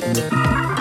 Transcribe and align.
Thank 0.00 0.32
you. 0.32 0.73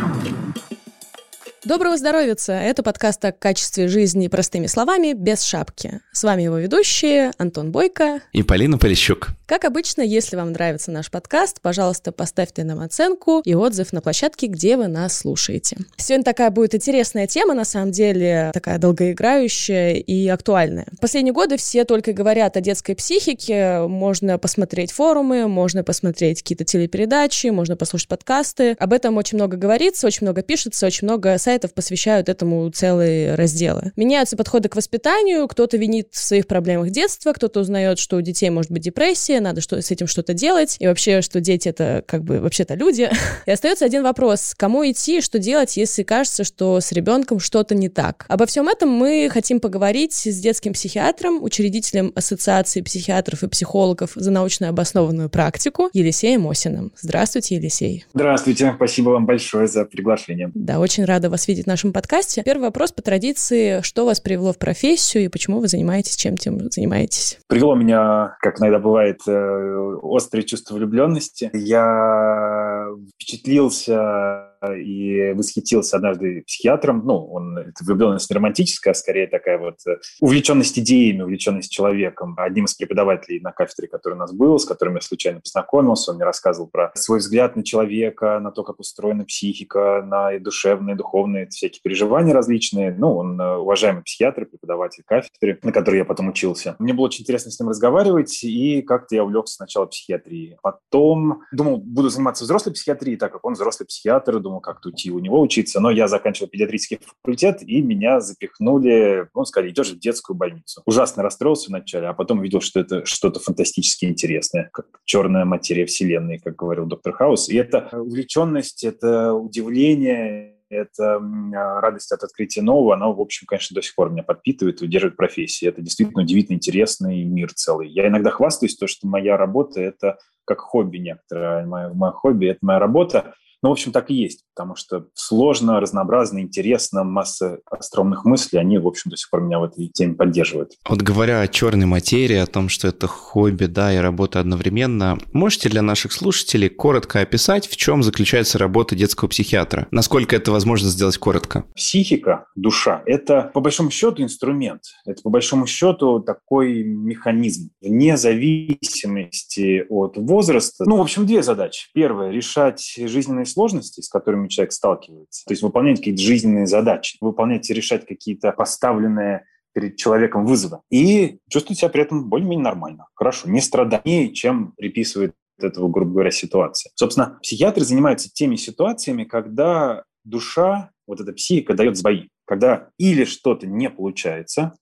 Доброго 1.66 1.96
здоровья! 1.96 2.36
Это 2.50 2.84
подкаст 2.84 3.24
о 3.24 3.32
качестве 3.32 3.88
жизни 3.88 4.28
простыми 4.28 4.68
словами, 4.68 5.14
без 5.14 5.44
шапки. 5.44 6.02
С 6.12 6.24
вами 6.24 6.42
его 6.42 6.58
ведущие 6.58 7.32
Антон 7.38 7.72
Бойко 7.72 8.20
и 8.34 8.44
Полина 8.44 8.78
Полищук. 8.78 9.30
Как 9.46 9.64
обычно, 9.64 10.02
если 10.02 10.36
вам 10.36 10.52
нравится 10.52 10.92
наш 10.92 11.10
подкаст, 11.10 11.62
пожалуйста, 11.62 12.12
поставьте 12.12 12.64
нам 12.64 12.80
оценку 12.80 13.42
и 13.46 13.54
отзыв 13.54 13.94
на 13.94 14.02
площадке, 14.02 14.48
где 14.48 14.76
вы 14.76 14.88
нас 14.88 15.18
слушаете. 15.18 15.78
Сегодня 15.96 16.26
такая 16.26 16.50
будет 16.50 16.76
интересная 16.76 17.28
тема, 17.28 17.54
на 17.54 17.64
самом 17.64 17.92
деле, 17.92 18.52
такая 18.54 18.78
долгоиграющая 18.78 19.94
и 19.94 20.28
актуальная. 20.28 20.88
В 20.92 21.00
последние 21.00 21.34
годы 21.34 21.58
все 21.58 21.86
только 21.86 22.12
говорят 22.14 22.58
о 22.58 22.62
детской 22.62 22.94
психике. 22.94 23.82
Можно 23.88 24.38
посмотреть 24.38 24.92
форумы, 24.92 25.48
можно 25.48 25.84
посмотреть 25.84 26.42
какие-то 26.42 26.66
телепередачи, 26.66 27.48
можно 27.48 27.78
послушать 27.78 28.10
подкасты. 28.10 28.76
Об 28.80 28.92
этом 28.92 29.16
очень 29.18 29.38
много 29.38 29.56
говорится, 29.56 30.08
очень 30.08 30.26
много 30.26 30.42
пишется, 30.42 30.88
очень 30.88 31.08
много 31.08 31.38
сайтов 31.38 31.63
сайтов 31.64 31.74
посвящают 31.74 32.30
этому 32.30 32.70
целые 32.70 33.36
разделы. 33.36 33.92
Меняются 33.96 34.36
подходы 34.36 34.70
к 34.70 34.76
воспитанию, 34.76 35.48
кто-то 35.48 35.78
винит 35.78 36.10
в 36.12 36.18
своих 36.18 36.48
проблемах 36.48 36.90
детства, 36.90 37.34
кто-то 37.34 37.62
узнает, 37.62 38.00
что 38.00 38.18
у 38.18 38.22
детей 38.22 38.50
может 38.50 38.72
быть 38.72 38.84
депрессия, 38.84 39.40
надо 39.40 39.62
что 39.62 39.82
с 39.82 39.92
этим 39.92 40.08
что-то 40.08 40.34
делать, 40.34 40.76
и 40.80 40.88
вообще, 40.88 41.22
что 41.22 41.40
дети 41.40 41.70
это 41.70 42.04
как 42.06 42.24
бы 42.24 42.40
вообще-то 42.40 42.76
люди. 42.76 43.10
И 43.46 43.52
остается 43.52 43.86
один 43.86 44.04
вопрос, 44.04 44.54
кому 44.58 44.84
идти, 44.90 45.22
что 45.22 45.40
делать, 45.40 45.78
если 45.78 46.04
кажется, 46.04 46.44
что 46.44 46.80
с 46.80 46.92
ребенком 46.92 47.40
что-то 47.40 47.76
не 47.76 47.90
так. 47.90 48.26
Обо 48.28 48.46
всем 48.46 48.68
этом 48.68 48.90
мы 48.90 49.30
хотим 49.32 49.60
поговорить 49.60 50.14
с 50.14 50.40
детским 50.40 50.74
психиатром, 50.74 51.44
учредителем 51.44 52.12
Ассоциации 52.16 52.82
психиатров 52.82 53.44
и 53.44 53.48
психологов 53.48 54.12
за 54.16 54.32
научно 54.32 54.70
обоснованную 54.70 55.30
практику 55.30 55.90
Елисеем 55.94 56.48
Осиным. 56.48 56.92
Здравствуйте, 57.00 57.56
Елисей. 57.56 58.06
Здравствуйте, 58.14 58.74
спасибо 58.76 59.10
вам 59.12 59.26
большое 59.26 59.68
за 59.68 59.86
приглашение. 59.86 60.52
Да, 60.54 60.80
очень 60.80 61.06
рада 61.06 61.30
вас 61.30 61.43
видеть 61.48 61.66
в 61.66 61.68
нашем 61.68 61.94
подкасте. 61.94 62.44
Первый 62.44 62.64
вопрос 62.64 62.92
по 62.92 63.02
традиции. 63.02 63.82
Что 63.82 64.06
вас 64.06 64.20
привело 64.20 64.54
в 64.54 64.58
профессию 64.58 65.26
и 65.26 65.28
почему 65.28 65.60
вы 65.60 65.68
занимаетесь, 65.68 66.16
чем 66.16 66.38
тем 66.38 66.60
занимаетесь? 66.72 67.40
Привело 67.48 67.76
меня, 67.76 68.36
как 68.40 68.60
иногда 68.60 68.80
бывает, 68.80 69.20
э, 69.28 69.98
острое 70.04 70.44
чувство 70.44 70.76
влюбленности. 70.76 71.50
Я 71.54 72.88
впечатлился 73.16 74.53
и 74.72 75.34
восхитился 75.34 75.98
однажды 75.98 76.44
психиатром. 76.46 77.04
Ну, 77.06 77.26
он, 77.26 77.58
это 77.58 77.84
влюбленность 77.84 78.30
не 78.30 78.36
романтическая, 78.36 78.92
а 78.92 78.96
скорее 78.96 79.28
такая 79.28 79.58
вот 79.58 79.76
э, 79.88 79.98
увлеченность 80.22 80.78
идеями, 80.80 81.22
увлеченность 81.22 81.72
человеком. 81.72 82.36
Одним 82.38 82.66
из 82.66 82.74
преподавателей 82.74 83.40
на 83.40 83.52
кафедре, 83.52 83.88
который 83.88 84.14
у 84.14 84.18
нас 84.18 84.34
был, 84.34 84.58
с 84.60 84.66
которым 84.66 84.96
я 84.96 85.02
случайно 85.02 85.40
познакомился, 85.40 86.12
он 86.12 86.18
мне 86.18 86.26
рассказывал 86.26 86.70
про 86.70 86.92
свой 86.96 87.20
взгляд 87.20 87.56
на 87.56 87.64
человека, 87.64 88.40
на 88.40 88.52
то, 88.52 88.64
как 88.64 88.80
устроена 88.80 89.26
психика, 89.26 90.04
на 90.06 90.38
душевные, 90.40 90.96
духовные 90.96 91.48
всякие 91.48 91.82
переживания 91.82 92.34
различные. 92.34 92.94
Ну, 92.98 93.16
он 93.16 93.40
э, 93.40 93.58
уважаемый 93.58 94.04
психиатр, 94.04 94.46
преподаватель 94.46 95.04
кафедры, 95.06 95.60
на 95.64 95.72
которой 95.72 95.98
я 95.98 96.06
потом 96.06 96.30
учился. 96.30 96.76
Мне 96.80 96.94
было 96.94 97.06
очень 97.06 97.22
интересно 97.22 97.52
с 97.52 97.60
ним 97.60 97.70
разговаривать, 97.70 98.44
и 98.44 98.82
как-то 98.82 99.16
я 99.16 99.24
увлекся 99.24 99.56
сначала 99.56 99.86
психиатрией. 99.86 100.58
Потом 100.62 101.42
думал, 101.52 101.78
буду 101.78 102.10
заниматься 102.10 102.44
взрослой 102.44 102.74
психиатрией, 102.74 103.18
так 103.18 103.32
как 103.32 103.46
он 103.46 103.54
взрослый 103.54 103.88
психиатр, 103.88 104.40
думал, 104.40 104.53
как-то 104.60 104.90
уйти 104.90 105.12
у 105.12 105.20
него 105.20 105.42
учиться, 105.42 105.80
но 105.80 105.90
я 105.90 106.08
заканчивал 106.08 106.50
педиатрический 106.50 107.00
факультет, 107.02 107.62
и 107.62 107.82
меня 107.82 108.20
запихнули, 108.20 109.28
ну, 109.34 109.46
сказали, 109.46 109.72
идешь 109.72 109.92
в 109.92 110.00
детскую 110.00 110.36
больницу. 110.36 110.82
Ужасно 110.86 111.24
расстроился 111.24 111.70
вначале, 111.70 112.08
а 112.08 112.14
потом 112.14 112.40
увидел, 112.40 112.62
что 112.62 112.80
это 112.80 113.06
что-то 113.06 113.40
фантастически 113.40 114.06
интересное, 114.06 114.70
как 114.74 114.88
черная 115.06 115.46
материя 115.46 115.86
вселенной, 115.86 116.40
как 116.40 116.56
говорил 116.56 116.86
доктор 116.86 117.14
Хаус. 117.14 117.50
И 117.50 117.56
это 117.56 117.90
увлеченность, 117.94 118.84
это 118.84 119.34
удивление, 119.34 120.54
это 120.70 121.22
радость 121.54 122.12
от 122.12 122.24
открытия 122.24 122.62
нового, 122.62 122.96
она, 122.96 123.08
в 123.08 123.22
общем, 123.22 123.46
конечно, 123.46 123.76
до 123.76 123.82
сих 123.82 123.94
пор 123.96 124.10
меня 124.10 124.24
подпитывает 124.24 124.82
и 124.82 124.86
удерживает 124.86 125.16
профессии. 125.16 125.68
Это 125.68 125.82
действительно 125.82 126.24
удивительно 126.24 126.56
интересный 126.56 127.24
мир 127.24 127.54
целый. 127.54 127.90
Я 127.90 128.08
иногда 128.08 128.32
хвастаюсь, 128.32 128.76
то, 128.76 128.88
что 128.88 129.08
моя 129.08 129.38
работа– 129.38 129.82
это 129.82 130.18
как 130.46 130.60
хобби 130.60 130.98
некоторое. 130.98 131.66
Мое, 131.66 131.94
мое 131.94 132.12
хобби– 132.12 132.48
это 132.48 132.60
моя 132.62 132.80
работа. 132.80 133.36
Ну, 133.64 133.70
в 133.70 133.72
общем, 133.72 133.94
так 133.94 134.12
и 134.12 134.14
есть, 134.14 134.44
потому 134.54 134.76
что 134.76 135.08
сложно, 135.14 135.80
разнообразно, 135.80 136.40
интересно, 136.40 137.06
масса 137.06 137.60
остромных 137.66 138.26
мыслей, 138.26 138.60
они, 138.60 138.78
в 138.78 138.86
общем, 138.86 139.10
до 139.10 139.16
сих 139.16 139.30
пор 139.30 139.42
меня 139.42 139.60
в 139.60 139.64
этой 139.64 139.88
теме 139.88 140.16
поддерживают. 140.16 140.74
Вот 140.88 141.02
говоря 141.02 141.40
о 141.40 141.48
черной 141.48 141.86
материи, 141.86 142.36
о 142.36 142.46
том, 142.46 142.68
что 142.68 142.90
это 142.90 143.08
хобби, 143.08 143.66
да, 143.66 143.94
и 143.94 143.98
работа 143.98 144.42
одновременно, 144.42 145.18
можете 145.32 145.70
для 145.70 145.82
наших 145.82 146.12
слушателей 146.12 146.68
коротко 146.68 147.22
описать, 147.22 147.68
в 147.68 147.78
чем 147.78 148.04
заключается 148.04 148.58
работа 148.58 148.96
детского 148.96 149.30
психиатра? 149.30 149.88
Насколько 149.92 150.36
это 150.36 150.52
возможно 150.52 150.90
сделать 150.90 151.18
коротко? 151.18 151.64
Психика, 151.74 152.48
душа– 152.56 153.02
это, 153.06 153.50
по 153.54 153.62
большому 153.62 153.92
счету, 153.92 154.22
инструмент. 154.24 154.82
Это, 155.06 155.22
по 155.22 155.30
большому 155.30 155.68
счету, 155.68 156.20
такой 156.20 156.84
механизм. 156.84 157.70
Вне 157.82 158.18
зависимости 158.18 159.86
от 159.88 160.18
возраста. 160.18 160.84
Ну, 160.86 160.98
в 160.98 161.02
общем, 161.02 161.26
две 161.26 161.42
задачи. 161.44 161.88
Первое– 161.94 162.30
решать 162.32 162.94
жизненные 162.98 163.46
сложности, 163.54 164.02
с 164.02 164.10
которыми 164.10 164.48
человек 164.48 164.72
сталкивается, 164.72 165.46
то 165.46 165.54
есть 165.54 165.64
выполнять 165.64 166.00
какие-то 166.00 166.22
жизненные 166.22 166.68
задачи, 166.68 167.18
выполнять 167.22 167.70
и 167.70 167.74
решать 167.74 168.06
какие-то 168.06 168.52
поставленные 168.52 169.46
перед 169.74 169.98
человеком 169.98 170.46
вызовы. 170.46 170.80
И 170.92 171.40
чувствовать 171.50 171.80
себя 171.80 171.90
при 171.90 172.04
этом 172.04 172.30
более-менее 172.30 172.64
нормально, 172.64 173.08
хорошо, 173.16 173.50
не 173.50 173.62
страданнее, 173.62 174.32
чем 174.32 174.74
приписывает 174.78 175.34
этого, 175.60 175.88
грубо 175.88 176.12
говоря, 176.12 176.32
ситуация. 176.32 176.92
Собственно, 176.96 177.40
психиатры 177.42 177.84
занимаются 177.84 178.30
теми 178.32 178.56
ситуациями, 178.56 179.24
когда 179.24 180.04
душа, 180.24 180.92
вот 181.08 181.20
эта 181.22 181.34
психика 181.34 181.74
дает 181.74 181.98
сбои, 181.98 182.30
когда 182.46 182.90
или 182.98 183.24
что-то 183.26 183.68
не 183.68 183.90
получается, 183.90 184.74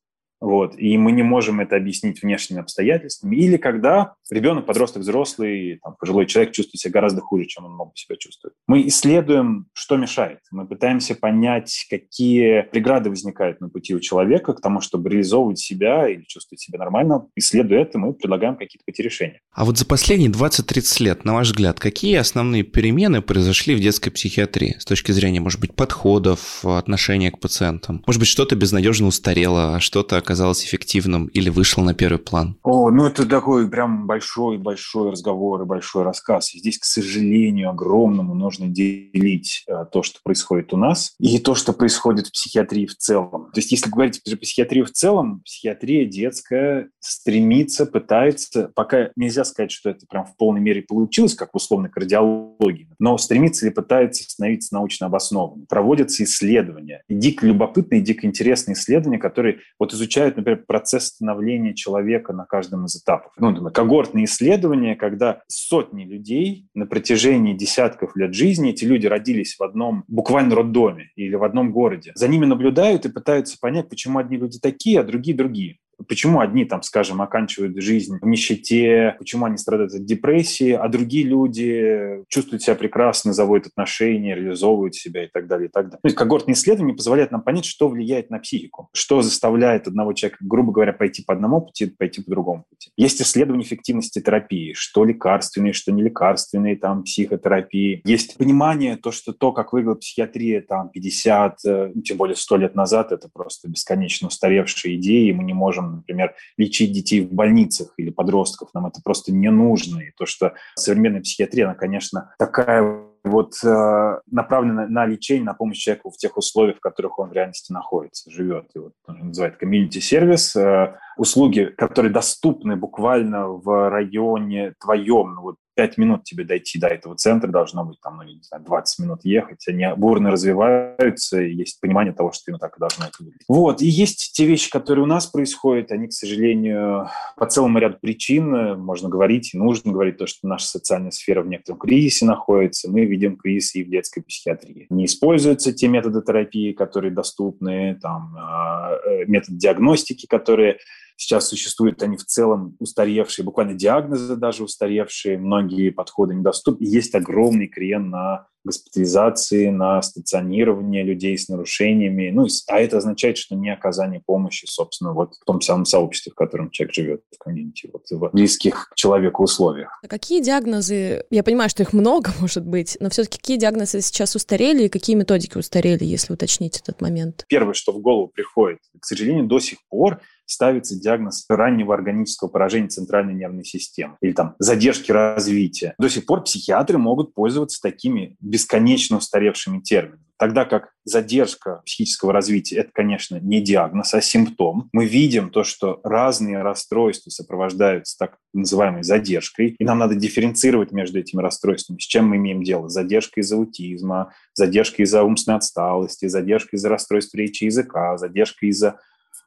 вот, 0.41 0.74
и 0.78 0.97
мы 0.97 1.12
не 1.12 1.22
можем 1.22 1.59
это 1.59 1.75
объяснить 1.75 2.22
внешними 2.22 2.62
обстоятельствами. 2.62 3.35
Или 3.35 3.57
когда 3.57 4.16
ребенок, 4.31 4.66
подросток, 4.66 5.03
взрослый, 5.03 5.79
там, 5.84 5.96
пожилой 6.00 6.25
человек 6.25 6.52
чувствует 6.52 6.81
себя 6.81 6.94
гораздо 6.94 7.22
хуже, 7.22 7.46
чем 7.46 7.66
он 7.66 7.74
мог 7.74 7.90
бы 7.90 7.96
себя 7.96 8.16
чувствовать. 8.18 8.56
Мы 8.68 8.88
исследуем, 8.88 9.68
что 9.74 9.97
мешает. 9.97 10.40
Мы 10.50 10.68
пытаемся 10.68 11.13
понять, 11.13 11.85
какие 11.90 12.62
преграды 12.72 13.12
возникают 13.12 13.62
на 13.62 13.69
пути 13.69 13.94
у 13.94 14.00
человека 14.00 14.53
к 14.53 14.62
тому, 14.62 14.81
чтобы 14.81 15.09
реализовывать 15.09 15.59
себя 15.59 16.09
или 16.09 16.24
чувствовать 16.28 16.59
себя 16.59 16.79
нормально. 16.79 17.28
Исследуя 17.35 17.81
это, 17.81 18.00
мы 18.00 18.13
предлагаем 18.13 18.56
какие-то 18.56 18.84
пути 18.85 19.03
решения. 19.03 19.41
А 19.52 19.63
вот 19.63 19.78
за 19.78 19.85
последние 19.85 20.31
20-30 20.31 21.03
лет, 21.03 21.23
на 21.23 21.34
ваш 21.34 21.47
взгляд, 21.50 21.79
какие 21.79 22.16
основные 22.16 22.63
перемены 22.63 23.22
произошли 23.22 23.75
в 23.75 23.79
детской 23.79 24.09
психиатрии 24.09 24.75
с 24.79 24.85
точки 24.85 25.12
зрения, 25.12 25.40
может 25.40 25.59
быть, 25.59 25.75
подходов, 25.75 26.66
отношения 26.66 27.29
к 27.29 27.40
пациентам? 27.40 28.03
Может 28.08 28.19
быть, 28.19 28.29
что-то 28.29 28.56
безнадежно 28.56 29.06
устарело, 29.06 29.75
а 29.75 29.79
что-то 29.79 30.18
оказалось 30.31 30.63
эффективным 30.63 31.27
или 31.27 31.49
вышло 31.49 31.83
на 31.83 31.93
первый 31.93 32.17
план? 32.17 32.57
О, 32.63 32.89
ну 32.89 33.05
это 33.05 33.25
такой 33.25 33.69
прям 33.69 34.07
большой-большой 34.07 35.11
разговор 35.11 35.61
и 35.61 35.65
большой 35.65 36.03
рассказ. 36.03 36.55
И 36.55 36.59
здесь, 36.59 36.79
к 36.79 36.85
сожалению, 36.85 37.69
огромному 37.69 38.33
нужно 38.33 38.67
делить 38.67 39.65
а, 39.69 39.83
то, 39.83 40.03
что 40.03 40.19
происходит 40.23 40.73
у 40.73 40.77
нас, 40.77 41.13
и 41.19 41.37
то, 41.37 41.53
что 41.53 41.73
происходит 41.73 42.27
в 42.27 42.31
психиатрии 42.31 42.85
в 42.85 42.95
целом. 42.95 43.51
То 43.53 43.59
есть 43.59 43.71
если 43.71 43.89
говорить 43.89 44.23
про 44.23 44.37
психиатрию 44.37 44.85
в 44.85 44.91
целом, 44.91 45.41
психиатрия 45.41 46.05
детская 46.05 46.87
стремится, 46.99 47.85
пытается, 47.85 48.71
пока 48.73 49.09
нельзя 49.17 49.43
сказать, 49.43 49.71
что 49.71 49.89
это 49.89 50.05
прям 50.09 50.25
в 50.25 50.37
полной 50.37 50.61
мере 50.61 50.81
получилось, 50.81 51.35
как 51.35 51.51
в 51.51 51.57
условной 51.57 51.89
кардиологии, 51.89 52.87
но 52.99 53.17
стремится 53.17 53.65
или 53.65 53.73
пытается 53.73 54.23
становиться 54.23 54.73
научно 54.73 55.07
обоснованным. 55.07 55.65
Проводятся 55.67 56.23
исследования, 56.23 57.03
дико 57.09 57.45
любопытные, 57.45 57.99
дико 57.99 58.25
интересные 58.25 58.75
исследования, 58.75 59.17
которые 59.17 59.59
вот 59.77 59.93
изучают 59.93 60.20
изучают, 60.21 60.37
например, 60.37 60.63
процесс 60.67 61.07
становления 61.07 61.73
человека 61.73 62.33
на 62.33 62.45
каждом 62.45 62.85
из 62.85 62.95
этапов. 62.95 63.31
Ну, 63.37 63.49
например, 63.49 63.72
когортные 63.72 64.25
исследования, 64.25 64.96
когда 64.96 65.41
сотни 65.47 66.03
людей 66.03 66.67
на 66.73 66.85
протяжении 66.85 67.53
десятков 67.53 68.16
лет 68.16 68.34
жизни, 68.34 68.72
эти 68.72 68.85
люди 68.85 69.07
родились 69.07 69.55
в 69.57 69.63
одном 69.63 70.03
буквально 70.07 70.55
роддоме 70.55 71.11
или 71.16 71.35
в 71.35 71.43
одном 71.43 71.72
городе, 71.72 72.11
за 72.16 72.28
ними 72.28 72.46
наблюдают 72.46 73.05
и 73.05 73.09
пытаются 73.11 73.57
понять, 73.59 73.90
почему 73.90 74.19
одни 74.19 74.37
люди 74.37 74.59
такие, 74.59 74.99
а 74.99 75.03
другие 75.03 75.35
другие. 75.35 75.78
Почему 76.07 76.39
одни, 76.39 76.65
там, 76.65 76.81
скажем, 76.83 77.21
оканчивают 77.21 77.81
жизнь 77.81 78.19
в 78.21 78.25
нищете, 78.25 79.15
почему 79.19 79.45
они 79.45 79.57
страдают 79.57 79.93
от 79.93 80.05
депрессии, 80.05 80.71
а 80.71 80.87
другие 80.87 81.25
люди 81.25 82.23
чувствуют 82.29 82.63
себя 82.63 82.75
прекрасно, 82.75 83.33
заводят 83.33 83.67
отношения, 83.67 84.35
реализовывают 84.35 84.95
себя 84.95 85.25
и 85.25 85.27
так 85.27 85.47
далее, 85.47 85.67
и 85.67 85.71
так 85.71 85.85
далее. 85.85 85.99
То 86.01 86.07
есть 86.07 86.15
когортные 86.15 86.53
исследования 86.53 86.93
позволяют 86.93 87.31
нам 87.31 87.41
понять, 87.41 87.65
что 87.65 87.87
влияет 87.87 88.29
на 88.29 88.39
психику, 88.39 88.89
что 88.93 89.21
заставляет 89.21 89.87
одного 89.87 90.13
человека, 90.13 90.39
грубо 90.41 90.71
говоря, 90.71 90.93
пойти 90.93 91.23
по 91.23 91.33
одному 91.33 91.61
пути, 91.61 91.87
пойти 91.87 92.21
по 92.21 92.31
другому 92.31 92.65
пути. 92.69 92.91
Есть 92.97 93.21
исследования 93.21 93.63
эффективности 93.63 94.19
терапии, 94.19 94.73
что 94.73 95.05
лекарственные, 95.05 95.73
что 95.73 95.91
не 95.91 96.03
лекарственные, 96.03 96.75
там, 96.77 97.03
психотерапии. 97.03 98.01
Есть 98.05 98.37
понимание, 98.37 98.97
то, 98.97 99.11
что 99.11 99.33
то, 99.33 99.51
как 99.51 99.73
выглядела 99.73 99.95
психиатрия 99.95 100.61
там 100.61 100.89
50, 100.89 101.65
э, 101.65 101.93
тем 102.03 102.17
более 102.17 102.35
100 102.35 102.57
лет 102.57 102.75
назад, 102.75 103.11
это 103.11 103.29
просто 103.31 103.69
бесконечно 103.69 104.27
устаревшие 104.27 104.95
идеи, 104.95 105.29
и 105.29 105.33
мы 105.33 105.43
не 105.43 105.53
можем 105.53 105.91
например, 105.97 106.35
лечить 106.58 106.91
детей 106.91 107.22
в 107.22 107.32
больницах 107.32 107.93
или 107.97 108.09
подростков. 108.09 108.70
Нам 108.73 108.88
это 108.88 109.02
просто 109.03 109.34
не 109.34 109.49
нужно. 109.49 109.99
И 109.99 110.11
то, 110.17 110.26
что 110.26 110.53
современная 110.76 111.22
психиатрия, 111.22 111.66
она, 111.66 111.76
конечно, 111.76 112.34
такая 112.38 113.11
вот 113.23 113.53
э, 113.64 114.20
направлена 114.32 114.88
на 114.88 115.05
лечение, 115.05 115.43
на 115.43 115.53
помощь 115.53 115.78
человеку 115.78 116.09
в 116.09 116.17
тех 116.17 116.38
условиях, 116.38 116.78
в 116.78 116.82
которых 116.82 117.20
он 117.20 117.29
в 117.29 117.34
реальности 117.34 117.72
находится, 117.72 118.32
живет. 118.32 118.70
И 118.76 118.79
вот 118.79 118.93
он 119.08 119.32
комьюнити-сервис. 119.59 120.55
Э, 120.55 120.96
услуги, 121.17 121.66
которые 121.78 122.11
доступны 122.11 122.76
буквально 122.76 123.47
в 123.47 123.90
районе 123.90 124.73
твоем, 124.79 125.35
ну, 125.35 125.41
вот 125.41 125.55
5 125.76 125.97
минут 125.97 126.23
тебе 126.23 126.44
дойти 126.44 126.79
до 126.79 126.88
этого 126.88 127.16
центра, 127.16 127.50
должно 127.50 127.85
быть 127.85 128.00
там, 128.02 128.18
ну, 128.18 128.23
не 128.23 128.41
знаю, 128.44 128.64
20 128.64 129.00
минут 129.00 129.20
ехать. 129.23 129.68
Они 129.68 129.85
бурно 129.96 130.32
развиваются, 130.32 131.41
и 131.41 131.53
есть 131.53 131.79
понимание 131.79 132.14
того, 132.14 132.32
что 132.32 132.44
именно 132.47 132.59
так 132.59 132.76
и 132.78 132.79
должно 132.79 133.06
это 133.06 133.14
выглядеть. 133.20 133.46
Вот, 133.47 133.82
и 133.82 133.88
есть 133.88 134.34
те 134.34 134.46
вещи, 134.46 134.70
которые 134.70 135.03
у 135.03 135.08
нас 135.08 135.28
происходят, 135.28 135.91
они, 135.91 136.08
к 136.08 136.14
сожалению, 136.14 137.09
по 137.38 137.46
целому 137.46 137.79
ряду 137.79 137.97
причин, 138.02 138.53
э, 138.53 138.76
можно 138.76 139.09
говорить, 139.09 139.53
и 139.53 139.58
нужно 139.58 139.91
говорить, 139.91 140.18
то, 140.18 140.28
что 140.28 140.47
наша 140.47 140.68
социальная 140.68 141.12
сфера 141.12 141.41
в 141.41 141.47
некотором 141.47 141.79
кризисе 141.79 142.26
находится, 142.26 142.90
мы 142.90 143.06
видим 143.06 143.38
кризис 143.38 143.76
и 143.76 143.84
в 143.84 143.90
детской 143.90 144.22
психиатрии. 144.22 144.88
Не 144.90 145.06
используются 145.06 145.73
те 145.73 145.88
методы 145.88 146.22
терапии, 146.22 146.73
которые 146.73 147.12
доступны, 147.12 147.97
там, 148.02 148.35
а, 148.38 148.91
э, 149.06 149.26
методы 149.26 149.58
диагностики, 149.58 150.26
которые 150.26 150.78
сейчас 151.22 151.50
существуют, 151.50 152.02
они 152.02 152.18
в 152.18 152.26
целом 152.26 152.76
устаревшие, 152.79 153.46
буквально 153.46 153.76
диагнозы 153.76 154.35
даже 154.35 154.64
устаревшие, 154.64 155.38
многие 155.38 155.91
подходы 155.91 156.34
недоступны. 156.34 156.84
Есть 156.84 157.14
огромный 157.14 157.68
крен 157.68 158.09
на 158.09 158.47
госпитализации, 158.63 159.69
на 159.69 160.02
стационирование 160.02 161.03
людей 161.03 161.37
с 161.37 161.49
нарушениями. 161.49 162.29
Ну, 162.31 162.47
а 162.67 162.79
это 162.79 162.97
означает, 162.97 163.37
что 163.37 163.55
не 163.55 163.69
оказание 163.69 164.22
помощи, 164.25 164.66
собственно, 164.69 165.13
вот 165.13 165.35
в 165.35 165.46
том 165.46 165.61
самом 165.61 165.85
сообществе, 165.85 166.31
в 166.31 166.35
котором 166.35 166.69
человек 166.72 166.93
живет, 166.93 167.22
в 167.34 167.37
комьюнити, 167.37 167.90
вот 167.91 168.03
в 168.09 168.31
близких 168.34 168.90
к 168.90 168.96
человеку 168.96 169.43
условиях. 169.43 169.99
А 170.03 170.08
какие 170.08 170.41
диагнозы, 170.41 171.25
я 171.29 171.43
понимаю, 171.43 171.69
что 171.69 171.84
их 171.84 171.93
много, 171.93 172.31
может 172.40 172.66
быть, 172.66 172.97
но 172.99 173.09
все-таки 173.09 173.37
какие 173.37 173.58
диагнозы 173.58 174.02
сейчас 174.02 174.35
устарели 174.35 174.84
и 174.84 174.90
какие 174.90 175.16
методики 175.16 175.58
устарели, 175.58 176.03
если 176.03 176.34
уточнить 176.34 176.79
этот 176.79 177.02
момент? 177.02 177.46
Первое, 177.47 177.73
что 177.73 177.91
в 177.91 177.99
голову 177.99 178.28
приходит, 178.28 178.79
к 178.99 179.05
сожалению, 179.05 179.46
до 179.47 179.59
сих 179.59 179.79
пор 179.90 180.19
ставится 180.52 180.99
диагноз 180.99 181.46
раннего 181.49 181.93
органического 181.93 182.49
поражения 182.49 182.90
центральной 182.90 183.34
нервной 183.34 183.63
системы 183.63 184.17
или 184.22 184.34
там 184.34 184.55
задержки 184.59 185.11
развития. 185.11 185.96
До 185.97 186.09
сих 186.09 186.25
пор 186.25 186.43
психиатры 186.43 186.97
могут 186.97 187.34
пользоваться 187.34 187.81
такими 187.81 188.35
бесконечно 188.51 189.17
устаревшими 189.17 189.79
терминами. 189.79 190.21
Тогда 190.37 190.65
как 190.65 190.89
задержка 191.03 191.83
психического 191.85 192.33
развития– 192.33 192.75
это, 192.77 192.89
конечно, 192.91 193.39
не 193.39 193.61
диагноз, 193.61 194.13
а 194.15 194.21
симптом. 194.21 194.89
Мы 194.91 195.05
видим 195.05 195.51
то, 195.51 195.63
что 195.63 195.99
разные 196.03 196.63
расстройства 196.63 197.29
сопровождаются 197.29 198.17
так 198.17 198.37
называемой 198.51 199.03
задержкой, 199.03 199.75
и 199.77 199.83
нам 199.85 199.99
надо 199.99 200.15
дифференцировать 200.15 200.91
между 200.91 201.19
этими 201.19 201.41
расстройствами. 201.41 201.99
С 201.99 202.07
чем 202.07 202.27
мы 202.27 202.37
имеем 202.37 202.63
дело? 202.63 202.89
Задержка 202.89 203.39
из-за 203.41 203.55
аутизма, 203.55 204.33
задержка 204.55 205.03
из-за 205.03 205.23
умственной 205.23 205.57
отсталости, 205.57 206.27
задержка 206.27 206.75
из-за 206.75 206.89
расстройств 206.89 207.35
речи 207.35 207.65
языка, 207.65 208.17
задержка 208.17 208.65
из-за 208.65 208.99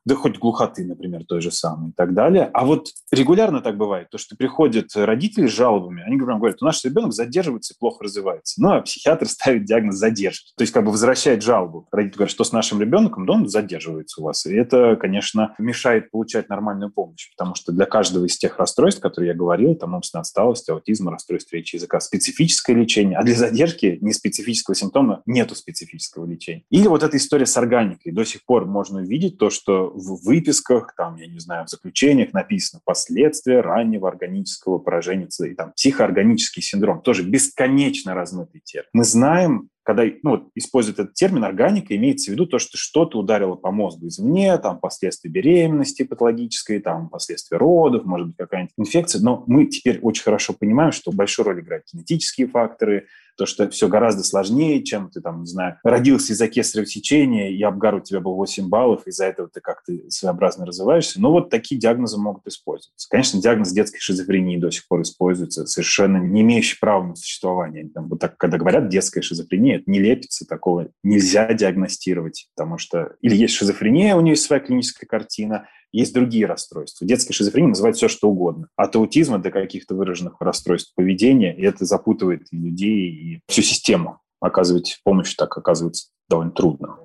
да 0.05 0.15
хоть 0.15 0.39
глухоты, 0.39 0.85
например, 0.85 1.25
той 1.25 1.41
же 1.41 1.51
самой 1.51 1.91
и 1.91 1.93
так 1.93 2.15
далее. 2.15 2.51
А 2.53 2.65
вот 2.65 2.89
регулярно 3.11 3.61
так 3.61 3.77
бывает, 3.77 4.11
то, 4.11 4.19
что 4.19 4.37
приходят 4.37 4.91
родители 4.95 5.47
с 5.47 5.53
жалобами, 5.53 6.03
они 6.07 6.17
говорят, 6.17 6.63
у 6.63 6.65
нас 6.65 6.85
ребенок 6.85 7.13
задерживается 7.13 7.75
и 7.75 7.79
плохо 7.79 8.05
развивается. 8.05 8.61
Ну, 8.63 8.73
а 8.73 8.83
психиатр 8.83 9.27
ставит 9.29 9.65
диагноз 9.65 9.97
задержки, 9.97 10.53
то 10.57 10.63
есть 10.63 10.73
как 10.73 10.85
бы 10.85 10.91
возвращает 10.91 11.43
жалобу. 11.43 11.89
Родитель 11.91 12.17
говорит, 12.17 12.33
что 12.33 12.45
с 12.45 12.53
нашим 12.53 12.81
ребенком, 12.81 13.27
да 13.27 13.35
он 13.35 13.49
задерживается 13.49 14.21
у 14.21 14.25
вас. 14.25 14.47
И 14.47 14.55
это, 14.55 14.97
конечно, 14.97 15.55
мешает 15.59 16.11
получать 16.11 16.49
нормальную 16.49 16.93
помощь, 16.93 17.31
потому 17.37 17.55
что 17.55 17.73
для 17.73 17.87
каждого 17.87 18.27
из 18.27 18.37
тех 18.37 18.59
расстройств, 18.59 19.01
которые 19.01 19.29
я 19.29 19.35
говорил, 19.35 19.75
там 19.75 19.95
умственная 19.95 20.23
отсталость, 20.23 20.69
аутизм, 20.69 21.09
расстройство 21.09 21.57
речи 21.57 21.77
языка, 21.77 22.01
специфическое 22.01 22.77
лечение, 22.77 23.19
а 23.19 23.23
для 23.23 23.35
задержки 23.35 23.99
не 24.01 24.13
специфического 24.13 24.75
симптома 24.75 25.23
нету 25.27 25.55
специфического 25.55 26.27
лечения. 26.27 26.65
Или 26.71 26.89
вот 26.89 27.03
эта 27.03 27.17
история 27.17 27.47
с 27.47 27.57
органикой. 27.57 28.13
До 28.13 28.25
сих 28.25 28.45
пор 28.45 28.67
можно 28.67 29.01
увидеть 29.01 29.39
то, 29.39 29.51
что 29.51 29.94
в 29.95 30.25
выписках, 30.25 30.95
там, 30.97 31.17
я 31.17 31.27
не 31.27 31.39
знаю, 31.39 31.67
в 31.67 31.71
заключениях 31.71 32.33
написано 32.33 32.81
последствия 32.85 33.61
раннего 33.61 34.09
органического 34.09 34.79
поражения 34.79 35.29
и 35.39 35.55
там 35.55 35.73
психоорганический 35.73 36.63
синдром. 36.63 37.01
Тоже 37.01 37.23
бесконечно 37.23 38.15
размытый 38.15 38.61
термин. 38.61 38.89
Мы 38.93 39.05
знаем, 39.05 39.71
когда 39.85 40.05
ну, 40.23 40.31
вот, 40.31 40.49
используют 40.55 40.99
этот 40.99 41.15
термин 41.15 41.45
органика, 41.45 41.95
имеется 41.95 42.31
в 42.31 42.35
виду 42.35 42.47
то, 42.47 42.59
что 42.59 42.77
что-то 42.77 43.19
ударило 43.19 43.55
по 43.55 43.71
мозгу 43.71 44.09
извне, 44.09 44.57
там 44.59 44.81
последствия 44.81 45.31
беременности 45.31 46.03
патологической, 46.03 46.81
там 46.81 47.09
последствия 47.11 47.59
родов, 47.59 48.05
может 48.05 48.29
быть 48.29 48.37
какая-нибудь 48.37 48.73
инфекция. 48.79 49.21
Но 49.21 49.45
мы 49.47 49.67
теперь 49.67 50.01
очень 50.01 50.25
хорошо 50.25 50.55
понимаем, 50.55 50.91
что 50.91 51.13
большую 51.13 51.47
роль 51.47 51.61
играют 51.61 51.85
генетические 51.93 52.49
факторы, 52.49 53.07
то, 53.37 53.47
что 53.47 53.69
все 53.71 53.89
гораздо 53.89 54.23
сложнее, 54.23 54.83
чем 54.83 55.11
ты 55.11 55.21
там, 55.21 55.41
не 55.41 55.47
знаю, 55.47 55.79
родился 55.83 56.33
из-за 56.33 56.49
кесарево 56.49 56.87
сечения, 56.87 57.51
и 57.51 57.63
Абгар 57.63 57.97
у 57.97 58.01
тебя 58.01 58.21
был 58.21 58.35
8 58.35 58.69
баллов, 58.69 59.07
из-за 59.07 59.27
этого 59.27 59.49
ты 59.49 59.61
как-то 59.61 59.93
своеобразно 60.09 60.67
развиваешься. 60.67 61.21
Но 61.21 61.33
вот 61.33 61.51
такие 61.51 61.81
диагнозы 61.81 62.19
могут 62.19 62.47
использоваться. 62.47 63.09
Конечно, 63.11 63.41
диагноз 63.41 63.73
детской 63.73 63.99
шизофрении 63.99 64.57
до 64.57 64.71
сих 64.71 64.87
пор 64.87 65.03
используется, 65.03 65.67
совершенно 65.67 66.19
не 66.19 66.43
имеющий 66.43 66.79
права 66.79 67.05
на 67.05 67.17
существование. 67.17 67.89
Там, 67.93 68.09
вот 68.09 68.21
так, 68.21 68.37
когда 68.37 68.59
говорят 68.59 68.89
детская 68.89 69.23
шизофрения, 69.23 69.74
это 69.77 69.91
не 69.91 70.01
лепится, 70.01 70.47
такого 70.47 70.89
нельзя 71.03 71.53
диагностировать, 71.53 72.49
потому 72.55 72.79
что 72.79 73.17
или 73.21 73.35
есть 73.35 73.55
шизофрения, 73.55 74.17
у 74.17 74.21
нее 74.21 74.33
есть 74.33 74.45
своя 74.45 74.61
клиническая 74.61 75.07
картина, 75.07 75.69
есть 75.95 76.13
другие 76.13 76.47
расстройства. 76.47 77.07
Детская 77.07 77.33
шизофрения 77.33 77.69
называют 77.69 77.97
все, 77.97 78.09
что 78.09 78.29
угодно. 78.29 78.69
От 78.75 78.97
аутизма 78.97 79.39
до 79.39 79.53
каких-то 79.53 79.95
выраженных 79.95 80.41
расстройств 80.41 80.93
поведения. 80.97 81.57
И 81.57 81.63
это 81.63 81.85
запутывает 81.85 82.49
и 82.51 82.57
людей, 82.57 83.11
и 83.11 83.41
всю 83.47 83.63
систему. 83.63 84.19
Оказывать 84.41 85.01
помощь 85.05 85.35
так 85.37 85.57
оказывается 85.57 86.09
довольно 86.29 86.51
трудно. 86.51 86.97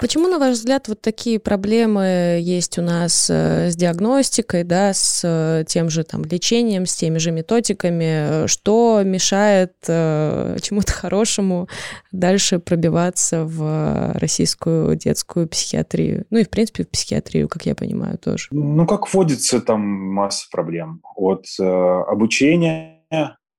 Почему, 0.00 0.28
на 0.28 0.38
ваш 0.38 0.54
взгляд, 0.54 0.88
вот 0.88 1.00
такие 1.00 1.38
проблемы 1.38 2.38
есть 2.40 2.78
у 2.78 2.82
нас 2.82 3.28
э, 3.30 3.70
с 3.70 3.76
диагностикой, 3.76 4.64
да, 4.64 4.92
с 4.92 5.22
э, 5.24 5.64
тем 5.66 5.90
же 5.90 6.04
там 6.04 6.24
лечением, 6.24 6.86
с 6.86 6.94
теми 6.94 7.18
же 7.18 7.30
методиками? 7.30 8.46
Что 8.46 9.02
мешает 9.04 9.74
э, 9.88 10.56
чему-то 10.62 10.92
хорошему 10.92 11.68
дальше 12.12 12.58
пробиваться 12.58 13.44
в 13.44 14.12
российскую 14.14 14.96
детскую 14.96 15.48
психиатрию? 15.48 16.24
Ну 16.30 16.38
и, 16.38 16.44
в 16.44 16.50
принципе, 16.50 16.84
в 16.84 16.88
психиатрию, 16.88 17.48
как 17.48 17.66
я 17.66 17.74
понимаю, 17.74 18.18
тоже. 18.18 18.48
Ну, 18.50 18.86
как 18.86 19.12
вводится, 19.12 19.60
там 19.60 19.80
масса 19.80 20.46
проблем. 20.50 21.00
От 21.16 21.46
э, 21.60 21.64
обучения 21.64 22.98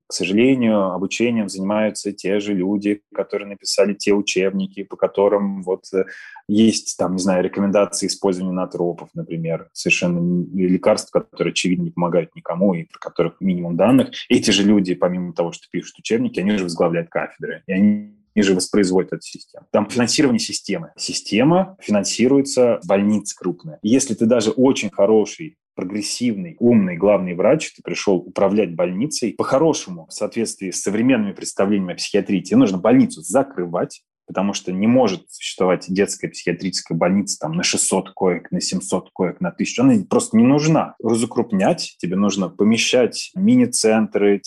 к 0.10 0.14
сожалению, 0.14 0.92
обучением 0.92 1.50
занимаются 1.50 2.12
те 2.12 2.40
же 2.40 2.56
люди, 2.56 3.04
которые 3.14 3.48
написали 3.48 3.94
те 3.94 4.12
учебники, 4.12 4.82
по 4.82 4.96
которым 4.96 5.62
вот 5.62 5.84
э, 5.94 6.06
есть, 6.48 6.98
там, 6.98 7.14
не 7.14 7.22
знаю, 7.22 7.44
рекомендации 7.44 8.08
использования 8.08 8.52
натропов, 8.52 9.10
например, 9.14 9.70
совершенно 9.72 10.44
лекарств, 10.56 11.12
которые, 11.12 11.52
очевидно, 11.52 11.84
не 11.84 11.92
помогают 11.92 12.36
никому 12.36 12.74
и 12.74 12.86
про 12.86 12.98
которых 12.98 13.40
минимум 13.40 13.78
данных. 13.78 14.10
Эти 14.30 14.50
же 14.50 14.64
люди, 14.64 14.96
помимо 14.96 15.32
того, 15.32 15.52
что 15.52 15.68
пишут 15.70 16.00
учебники, 16.00 16.40
они 16.40 16.58
же 16.58 16.64
возглавляют 16.64 17.10
кафедры. 17.10 17.62
И 17.68 17.72
они 17.72 18.16
они 18.36 18.44
же 18.44 18.54
воспроизводят 18.54 19.14
эту 19.14 19.22
систему. 19.24 19.66
Там 19.72 19.90
финансирование 19.90 20.40
системы. 20.40 20.92
Система 20.96 21.76
финансируется 21.82 22.80
больниц 22.86 23.34
крупная. 23.34 23.80
если 23.82 24.14
ты 24.14 24.26
даже 24.26 24.52
очень 24.52 24.90
хороший 24.90 25.58
прогрессивный, 25.80 26.58
умный 26.60 26.98
главный 26.98 27.36
врач, 27.36 27.72
ты 27.74 27.82
пришел 27.82 28.18
управлять 28.18 28.76
больницей, 28.76 29.34
по-хорошему, 29.34 30.08
в 30.08 30.14
соответствии 30.14 30.72
с 30.72 30.82
современными 30.82 31.32
представлениями 31.32 31.94
о 31.94 31.96
психиатрии, 31.96 32.42
тебе 32.42 32.58
нужно 32.58 32.78
больницу 32.78 33.22
закрывать, 33.22 34.04
потому 34.30 34.54
что 34.54 34.72
не 34.72 34.86
может 34.86 35.24
существовать 35.32 35.86
детская 35.88 36.28
психиатрическая 36.28 36.96
больница 36.96 37.40
там 37.40 37.54
на 37.54 37.64
600 37.64 38.12
коек, 38.12 38.52
на 38.52 38.62
700 38.62 39.10
коек, 39.12 39.42
на 39.42 39.50
1000. 39.50 39.82
Она 39.82 39.96
просто 40.08 40.38
не 40.38 40.44
нужна. 40.44 40.94
Разукрупнять, 41.04 41.96
тебе 41.98 42.16
нужно 42.16 42.48
помещать 42.48 43.32
мини-центры 43.34 44.40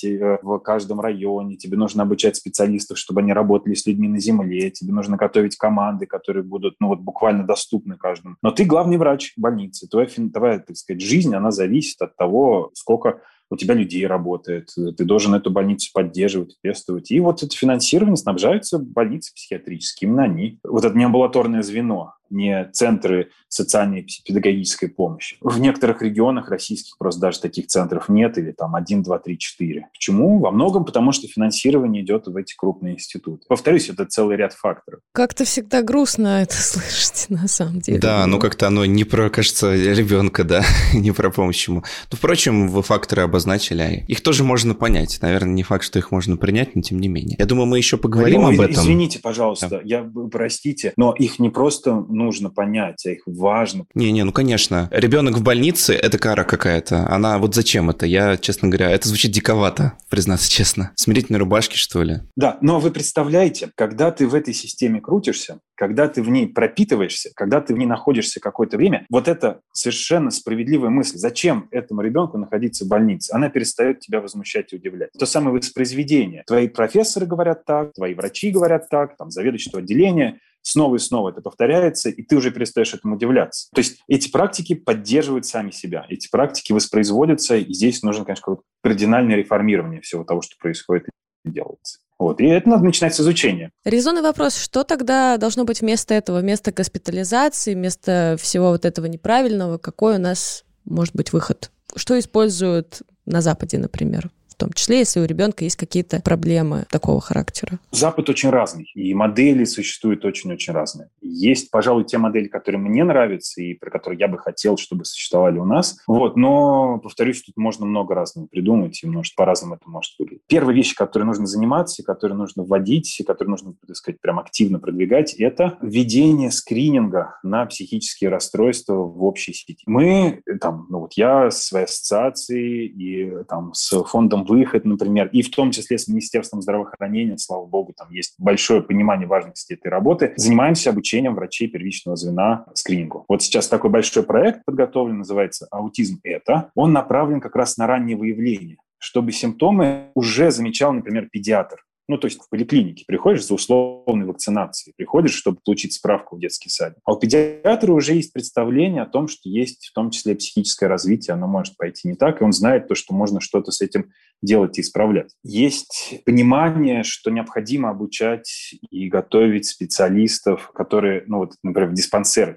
в 0.42 0.58
каждом 0.60 1.00
районе, 1.00 1.56
тебе 1.56 1.76
нужно 1.76 2.04
обучать 2.04 2.36
специалистов, 2.36 2.96
чтобы 2.96 3.22
они 3.22 3.32
работали 3.32 3.74
с 3.74 3.84
людьми 3.84 4.06
на 4.06 4.20
земле, 4.20 4.70
тебе 4.70 4.92
нужно 4.92 5.16
готовить 5.16 5.56
команды, 5.56 6.06
которые 6.06 6.44
будут 6.44 6.76
ну, 6.78 6.86
вот, 6.86 7.00
буквально 7.00 7.44
доступны 7.44 7.96
каждому. 7.96 8.36
Но 8.40 8.52
ты 8.52 8.64
главный 8.64 8.98
врач 8.98 9.32
больницы, 9.36 9.88
твоя, 9.88 10.06
твоя 10.32 10.60
так 10.60 10.76
сказать, 10.76 11.02
жизнь, 11.02 11.34
она 11.34 11.50
зависит 11.50 12.00
от 12.00 12.16
того, 12.16 12.70
сколько 12.74 13.20
у 13.52 13.56
тебя 13.56 13.74
людей 13.74 14.06
работает, 14.06 14.70
ты 14.74 15.04
должен 15.04 15.34
эту 15.34 15.50
больницу 15.50 15.90
поддерживать, 15.92 16.56
пестовать. 16.62 17.10
И 17.10 17.20
вот 17.20 17.42
это 17.42 17.54
финансирование 17.54 18.16
снабжаются 18.16 18.78
больницы 18.78 19.34
психиатрические, 19.34 20.08
именно 20.08 20.24
они. 20.24 20.58
Вот 20.64 20.84
это 20.84 20.96
неамбулаторное 20.96 21.62
звено, 21.62 22.14
не 22.32 22.68
центры 22.72 23.30
социальной 23.48 24.06
педагогической 24.24 24.88
помощи. 24.88 25.36
В 25.40 25.60
некоторых 25.60 26.00
регионах 26.02 26.48
российских 26.48 26.96
просто 26.98 27.20
даже 27.20 27.40
таких 27.40 27.66
центров 27.66 28.08
нет, 28.08 28.38
или 28.38 28.52
там 28.52 28.74
1, 28.74 29.02
2, 29.02 29.18
3, 29.18 29.38
4. 29.38 29.88
Почему? 29.92 30.38
Во 30.38 30.50
многом 30.50 30.84
потому, 30.84 31.12
что 31.12 31.28
финансирование 31.28 32.02
идет 32.02 32.26
в 32.26 32.36
эти 32.36 32.54
крупные 32.56 32.94
институты. 32.94 33.44
Повторюсь, 33.48 33.90
это 33.90 34.06
целый 34.06 34.36
ряд 34.36 34.54
факторов. 34.54 35.00
Как-то 35.12 35.44
всегда 35.44 35.82
грустно 35.82 36.42
это 36.42 36.54
слышать, 36.62 37.26
на 37.28 37.46
самом 37.46 37.80
деле. 37.80 37.98
Да, 37.98 38.26
ну 38.26 38.38
как-то 38.38 38.68
оно 38.68 38.86
не 38.86 39.04
про, 39.04 39.28
кажется, 39.28 39.74
ребенка, 39.74 40.44
да, 40.44 40.64
не 40.94 41.12
про 41.12 41.30
помощь 41.30 41.68
ему. 41.68 41.84
Ну, 42.10 42.16
впрочем, 42.16 42.68
вы 42.68 42.82
факторы 42.82 43.22
обозначили. 43.22 44.04
Их 44.08 44.22
тоже 44.22 44.44
можно 44.44 44.74
понять. 44.74 45.18
Наверное, 45.20 45.52
не 45.52 45.62
факт, 45.62 45.84
что 45.84 45.98
их 45.98 46.10
можно 46.10 46.36
принять, 46.36 46.74
но 46.74 46.82
тем 46.82 47.00
не 47.00 47.08
менее. 47.08 47.36
Я 47.38 47.44
думаю, 47.44 47.66
мы 47.66 47.76
еще 47.76 47.98
поговорим 47.98 48.44
Ой, 48.44 48.54
об 48.54 48.60
этом. 48.60 48.82
Извините, 48.82 49.18
пожалуйста, 49.18 49.68
да. 49.68 49.80
я 49.84 50.10
простите, 50.30 50.94
но 50.96 51.12
их 51.12 51.38
не 51.38 51.50
просто 51.50 51.92
нужно 52.22 52.50
понять, 52.50 53.04
а 53.06 53.10
их 53.10 53.22
важно. 53.26 53.84
Не-не, 53.94 54.24
ну 54.24 54.32
конечно. 54.32 54.88
Ребенок 54.90 55.34
в 55.36 55.42
больнице– 55.42 55.94
это 56.02 56.18
кара 56.18 56.44
какая-то. 56.44 57.08
Она 57.08 57.38
вот 57.38 57.54
зачем 57.54 57.90
это? 57.90 58.06
Я, 58.06 58.36
честно 58.36 58.68
говоря, 58.68 58.90
это 58.90 59.08
звучит 59.08 59.32
диковато, 59.32 59.92
признаться 60.08 60.50
честно. 60.50 60.92
Смирительные 60.96 61.40
рубашки, 61.40 61.76
что 61.76 62.02
ли? 62.02 62.20
Да, 62.36 62.58
но 62.60 62.80
вы 62.80 62.90
представляете, 62.90 63.70
когда 63.74 64.10
ты 64.10 64.26
в 64.26 64.34
этой 64.34 64.54
системе 64.54 65.00
крутишься, 65.00 65.58
когда 65.74 66.06
ты 66.06 66.22
в 66.22 66.28
ней 66.28 66.46
пропитываешься, 66.46 67.30
когда 67.34 67.60
ты 67.60 67.74
в 67.74 67.78
ней 67.78 67.86
находишься 67.86 68.38
какое-то 68.40 68.76
время, 68.76 69.04
вот 69.10 69.26
это 69.26 69.60
совершенно 69.72 70.30
справедливая 70.30 70.90
мысль. 70.90 71.18
Зачем 71.18 71.66
этому 71.70 72.02
ребенку 72.02 72.38
находиться 72.38 72.84
в 72.84 72.88
больнице? 72.88 73.32
Она 73.32 73.48
перестает 73.48 74.00
тебя 74.00 74.20
возмущать 74.20 74.72
и 74.72 74.76
удивлять. 74.76 75.10
То 75.18 75.26
самое 75.26 75.56
воспроизведение. 75.56 76.44
Твои 76.46 76.68
профессоры 76.68 77.26
говорят 77.26 77.64
так, 77.64 77.94
твои 77.94 78.14
врачи 78.14 78.50
говорят 78.50 78.88
так, 78.90 79.16
там, 79.16 79.30
заведующий 79.30 79.70
отделения 79.76 80.38
снова 80.62 80.96
и 80.96 80.98
снова 80.98 81.30
это 81.30 81.40
повторяется, 81.40 82.08
и 82.08 82.22
ты 82.22 82.36
уже 82.36 82.50
перестаешь 82.50 82.94
этому 82.94 83.16
удивляться. 83.16 83.68
То 83.74 83.80
есть 83.80 84.00
эти 84.08 84.30
практики 84.30 84.74
поддерживают 84.74 85.46
сами 85.46 85.70
себя, 85.70 86.06
эти 86.08 86.28
практики 86.30 86.72
воспроизводятся, 86.72 87.56
и 87.56 87.72
здесь 87.72 88.02
нужно, 88.02 88.24
конечно, 88.24 88.56
кардинальное 88.82 89.36
реформирование 89.36 90.00
всего 90.00 90.24
того, 90.24 90.42
что 90.42 90.56
происходит 90.58 91.08
и 91.44 91.50
делается. 91.50 91.98
Вот. 92.18 92.40
И 92.40 92.46
это 92.46 92.68
надо 92.68 92.84
начинать 92.84 93.14
с 93.14 93.20
изучения. 93.20 93.72
Резонный 93.84 94.22
вопрос, 94.22 94.56
что 94.56 94.84
тогда 94.84 95.36
должно 95.38 95.64
быть 95.64 95.80
вместо 95.80 96.14
этого, 96.14 96.38
вместо 96.38 96.70
госпитализации, 96.70 97.74
вместо 97.74 98.36
всего 98.40 98.68
вот 98.68 98.84
этого 98.84 99.06
неправильного, 99.06 99.78
какой 99.78 100.16
у 100.16 100.20
нас 100.20 100.64
может 100.84 101.16
быть 101.16 101.32
выход? 101.32 101.72
Что 101.96 102.16
используют 102.18 103.02
на 103.26 103.40
Западе, 103.40 103.78
например? 103.78 104.30
Том 104.62 104.72
числе, 104.72 104.98
если 104.98 105.20
у 105.20 105.24
ребенка 105.24 105.64
есть 105.64 105.76
какие-то 105.76 106.20
проблемы 106.20 106.86
такого 106.90 107.20
характера? 107.20 107.78
Запад 107.90 108.28
очень 108.28 108.50
разный, 108.50 108.90
и 108.94 109.12
модели 109.14 109.64
существуют 109.64 110.24
очень-очень 110.24 110.72
разные. 110.72 111.08
Есть, 111.20 111.70
пожалуй, 111.70 112.04
те 112.04 112.18
модели, 112.18 112.46
которые 112.46 112.80
мне 112.80 113.04
нравятся 113.04 113.60
и 113.60 113.74
про 113.74 113.90
которые 113.90 114.20
я 114.20 114.28
бы 114.28 114.38
хотел, 114.38 114.76
чтобы 114.76 115.04
существовали 115.04 115.58
у 115.58 115.64
нас. 115.64 115.98
Вот, 116.06 116.36
но, 116.36 116.98
повторюсь, 116.98 117.42
тут 117.42 117.56
можно 117.56 117.86
много 117.86 118.14
разного 118.14 118.46
придумать, 118.46 119.02
и 119.02 119.06
может 119.06 119.34
по-разному 119.34 119.74
это 119.74 119.88
может 119.88 120.12
выглядеть. 120.18 120.42
Первая 120.46 120.74
вещь, 120.74 120.94
которой 120.94 121.24
нужно 121.24 121.46
заниматься, 121.46 122.02
которую 122.02 122.38
нужно 122.38 122.62
вводить, 122.62 123.20
которую 123.26 123.50
нужно, 123.50 123.74
так 123.86 123.96
сказать, 123.96 124.20
прям 124.20 124.38
активно 124.38 124.78
продвигать, 124.78 125.34
это 125.34 125.78
введение 125.82 126.50
скрининга 126.50 127.38
на 127.42 127.66
психические 127.66 128.30
расстройства 128.30 128.94
в 128.94 129.24
общей 129.24 129.52
сети. 129.52 129.82
Мы, 129.86 130.42
там, 130.60 130.86
ну 130.88 131.00
вот 131.00 131.14
я 131.14 131.50
с 131.50 131.64
своей 131.64 131.86
ассоциацией 131.86 132.86
и 132.86 133.44
там 133.44 133.72
с 133.74 134.02
фондом 134.04 134.44
выход, 134.52 134.84
например, 134.84 135.30
и 135.32 135.40
в 135.40 135.50
том 135.50 135.70
числе 135.70 135.96
с 135.96 136.08
Министерством 136.08 136.60
здравоохранения, 136.60 137.38
слава 137.38 137.64
богу, 137.64 137.94
там 137.96 138.10
есть 138.10 138.34
большое 138.38 138.82
понимание 138.82 139.26
важности 139.26 139.72
этой 139.72 139.88
работы, 139.88 140.34
занимаемся 140.36 140.90
обучением 140.90 141.34
врачей 141.34 141.68
первичного 141.68 142.16
звена 142.16 142.66
скринингу. 142.74 143.24
Вот 143.28 143.42
сейчас 143.42 143.68
такой 143.68 143.88
большой 143.88 144.24
проект 144.24 144.64
подготовлен, 144.66 145.18
называется 145.18 145.66
«Аутизм– 145.70 146.20
это». 146.22 146.70
Он 146.74 146.92
направлен 146.92 147.40
как 147.40 147.56
раз 147.56 147.78
на 147.78 147.86
раннее 147.86 148.16
выявление 148.16 148.76
чтобы 149.04 149.32
симптомы 149.32 150.12
уже 150.14 150.52
замечал, 150.52 150.92
например, 150.92 151.28
педиатр. 151.28 151.82
Ну, 152.08 152.18
то 152.18 152.26
есть 152.26 152.40
в 152.40 152.48
поликлинике 152.48 153.04
приходишь 153.06 153.46
за 153.46 153.54
условной 153.54 154.26
вакцинацией, 154.26 154.94
приходишь, 154.96 155.34
чтобы 155.34 155.58
получить 155.64 155.94
справку 155.94 156.36
в 156.36 156.40
детский 156.40 156.68
сад. 156.68 156.96
А 157.04 157.12
у 157.12 157.18
педиатра 157.18 157.92
уже 157.92 158.14
есть 158.14 158.32
представление 158.32 159.02
о 159.02 159.06
том, 159.06 159.28
что 159.28 159.48
есть 159.48 159.86
в 159.86 159.92
том 159.92 160.10
числе 160.10 160.34
психическое 160.34 160.86
развитие, 160.86 161.34
оно 161.34 161.46
может 161.46 161.76
пойти 161.76 162.08
не 162.08 162.14
так, 162.14 162.40
и 162.40 162.44
он 162.44 162.52
знает 162.52 162.88
то, 162.88 162.94
что 162.94 163.14
можно 163.14 163.40
что-то 163.40 163.70
с 163.70 163.80
этим 163.80 164.10
делать 164.42 164.78
и 164.78 164.80
исправлять. 164.80 165.34
Есть 165.44 166.22
понимание, 166.24 167.04
что 167.04 167.30
необходимо 167.30 167.90
обучать 167.90 168.74
и 168.90 169.08
готовить 169.08 169.66
специалистов, 169.66 170.70
которые, 170.74 171.24
ну 171.26 171.38
вот, 171.38 171.54
например, 171.62 171.90
в 171.90 171.94
диспансерах 171.94 172.56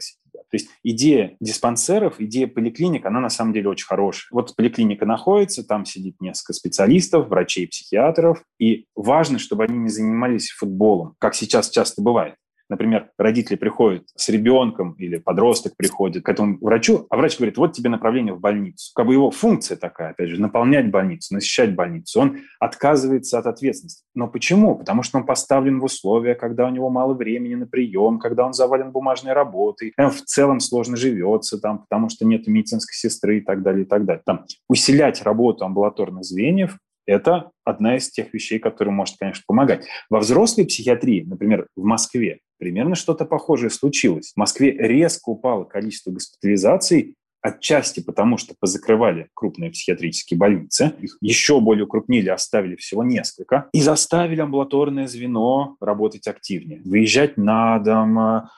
то 0.50 0.58
есть 0.58 0.70
идея 0.84 1.36
диспансеров, 1.40 2.20
идея 2.20 2.48
поликлиник, 2.48 3.06
она 3.06 3.20
на 3.20 3.30
самом 3.30 3.54
деле 3.54 3.70
очень 3.70 3.88
хорошая. 3.88 4.28
Вот 4.32 4.56
поликлиника 4.56 5.06
находится, 5.06 5.64
там 5.64 5.86
сидит 5.86 6.16
несколько 6.22 6.54
специалистов, 6.54 7.28
врачей, 7.28 7.68
психиатров, 7.68 8.44
и 8.60 8.86
важно, 8.96 9.40
чтобы 9.40 9.64
они 9.64 9.78
не 9.78 9.90
занимались 9.90 10.52
футболом, 10.52 11.16
как 11.20 11.36
сейчас 11.36 11.70
часто 11.70 12.02
бывает. 12.02 12.36
Например, 12.70 13.12
родители 13.18 13.56
приходят 13.56 14.04
с 14.16 14.30
ребенком 14.30 14.94
или 14.94 15.18
подросток 15.18 15.76
приходит 15.78 16.24
к 16.24 16.30
этому 16.30 16.58
врачу, 16.60 17.06
а 17.10 17.18
врач 17.18 17.38
говорит, 17.38 17.58
вот 17.58 17.74
тебе 17.74 17.90
направление 17.90 18.34
в 18.34 18.40
больницу. 18.40 18.92
Как 18.96 19.06
бы 19.06 19.14
его 19.14 19.30
функция 19.30 19.78
такая, 19.78 20.12
опять 20.12 20.30
же, 20.30 20.42
наполнять 20.42 20.90
больницу, 20.90 21.34
насыщать 21.34 21.76
больницу. 21.76 22.20
Он 22.20 22.40
отказывается 22.60 23.38
от 23.38 23.46
ответственности. 23.46 24.04
Но 24.16 24.28
почему? 24.28 24.76
Потому 24.76 25.04
что 25.04 25.18
он 25.20 25.26
поставлен 25.26 25.80
в 25.80 25.84
условия, 25.84 26.36
когда 26.36 26.66
у 26.66 26.70
него 26.70 26.90
мало 26.90 27.14
времени 27.14 27.56
на 27.56 27.68
прием, 27.68 28.18
когда 28.20 28.46
он 28.46 28.54
завален 28.54 28.92
бумажной 28.92 29.34
работой, 29.34 29.94
в 29.98 30.22
целом 30.22 30.60
сложно 30.60 30.98
живется, 30.98 31.60
там, 31.60 31.80
потому 31.80 32.10
что 32.10 32.26
нет 32.26 32.48
медицинской 32.48 32.96
сестры 32.96 33.38
и 33.38 33.42
так 33.42 33.62
далее, 33.62 33.84
и 33.84 33.88
так 33.88 34.06
далее. 34.06 34.24
Там, 34.26 34.46
усилять 34.68 35.22
работу 35.22 35.66
амбулаторных 35.66 36.24
звеньев 36.24 36.78
это 37.06 37.52
одна 37.64 37.98
из 37.98 38.10
тех 38.10 38.34
вещей, 38.34 38.60
которая 38.60 38.94
может, 38.94 39.18
конечно, 39.20 39.44
помогать. 39.48 39.86
Во 40.10 40.20
взрослой 40.20 40.66
психиатрии, 40.66 41.24
например, 41.24 41.68
в 41.76 41.84
Москве, 41.84 42.40
примерно 42.58 42.96
что-то 42.96 43.26
похожее 43.26 43.70
случилось. 43.70 44.32
В 44.34 44.38
Москве 44.38 44.72
резко 44.72 45.30
упало 45.30 45.66
количество 45.66 46.12
госпитализаций, 46.12 47.16
отчасти 47.46 48.00
потому, 48.00 48.38
что 48.38 48.56
позакрывали 48.60 49.30
крупные 49.36 49.70
психиатрические 49.70 50.38
больницы, 50.38 50.94
их 51.00 51.18
еще 51.22 51.62
более 51.62 51.86
укрупнили, 51.86 52.30
оставили 52.30 52.76
всего 52.76 53.04
несколько, 53.04 53.70
и 53.72 53.82
заставили 53.82 54.42
амбулаторное 54.42 55.08
звено 55.08 55.78
работать 55.80 56.28
активнее, 56.28 56.82
выезжать 56.84 57.38
на 57.38 57.78
дом, 57.78 58.18
а, 58.18 58.50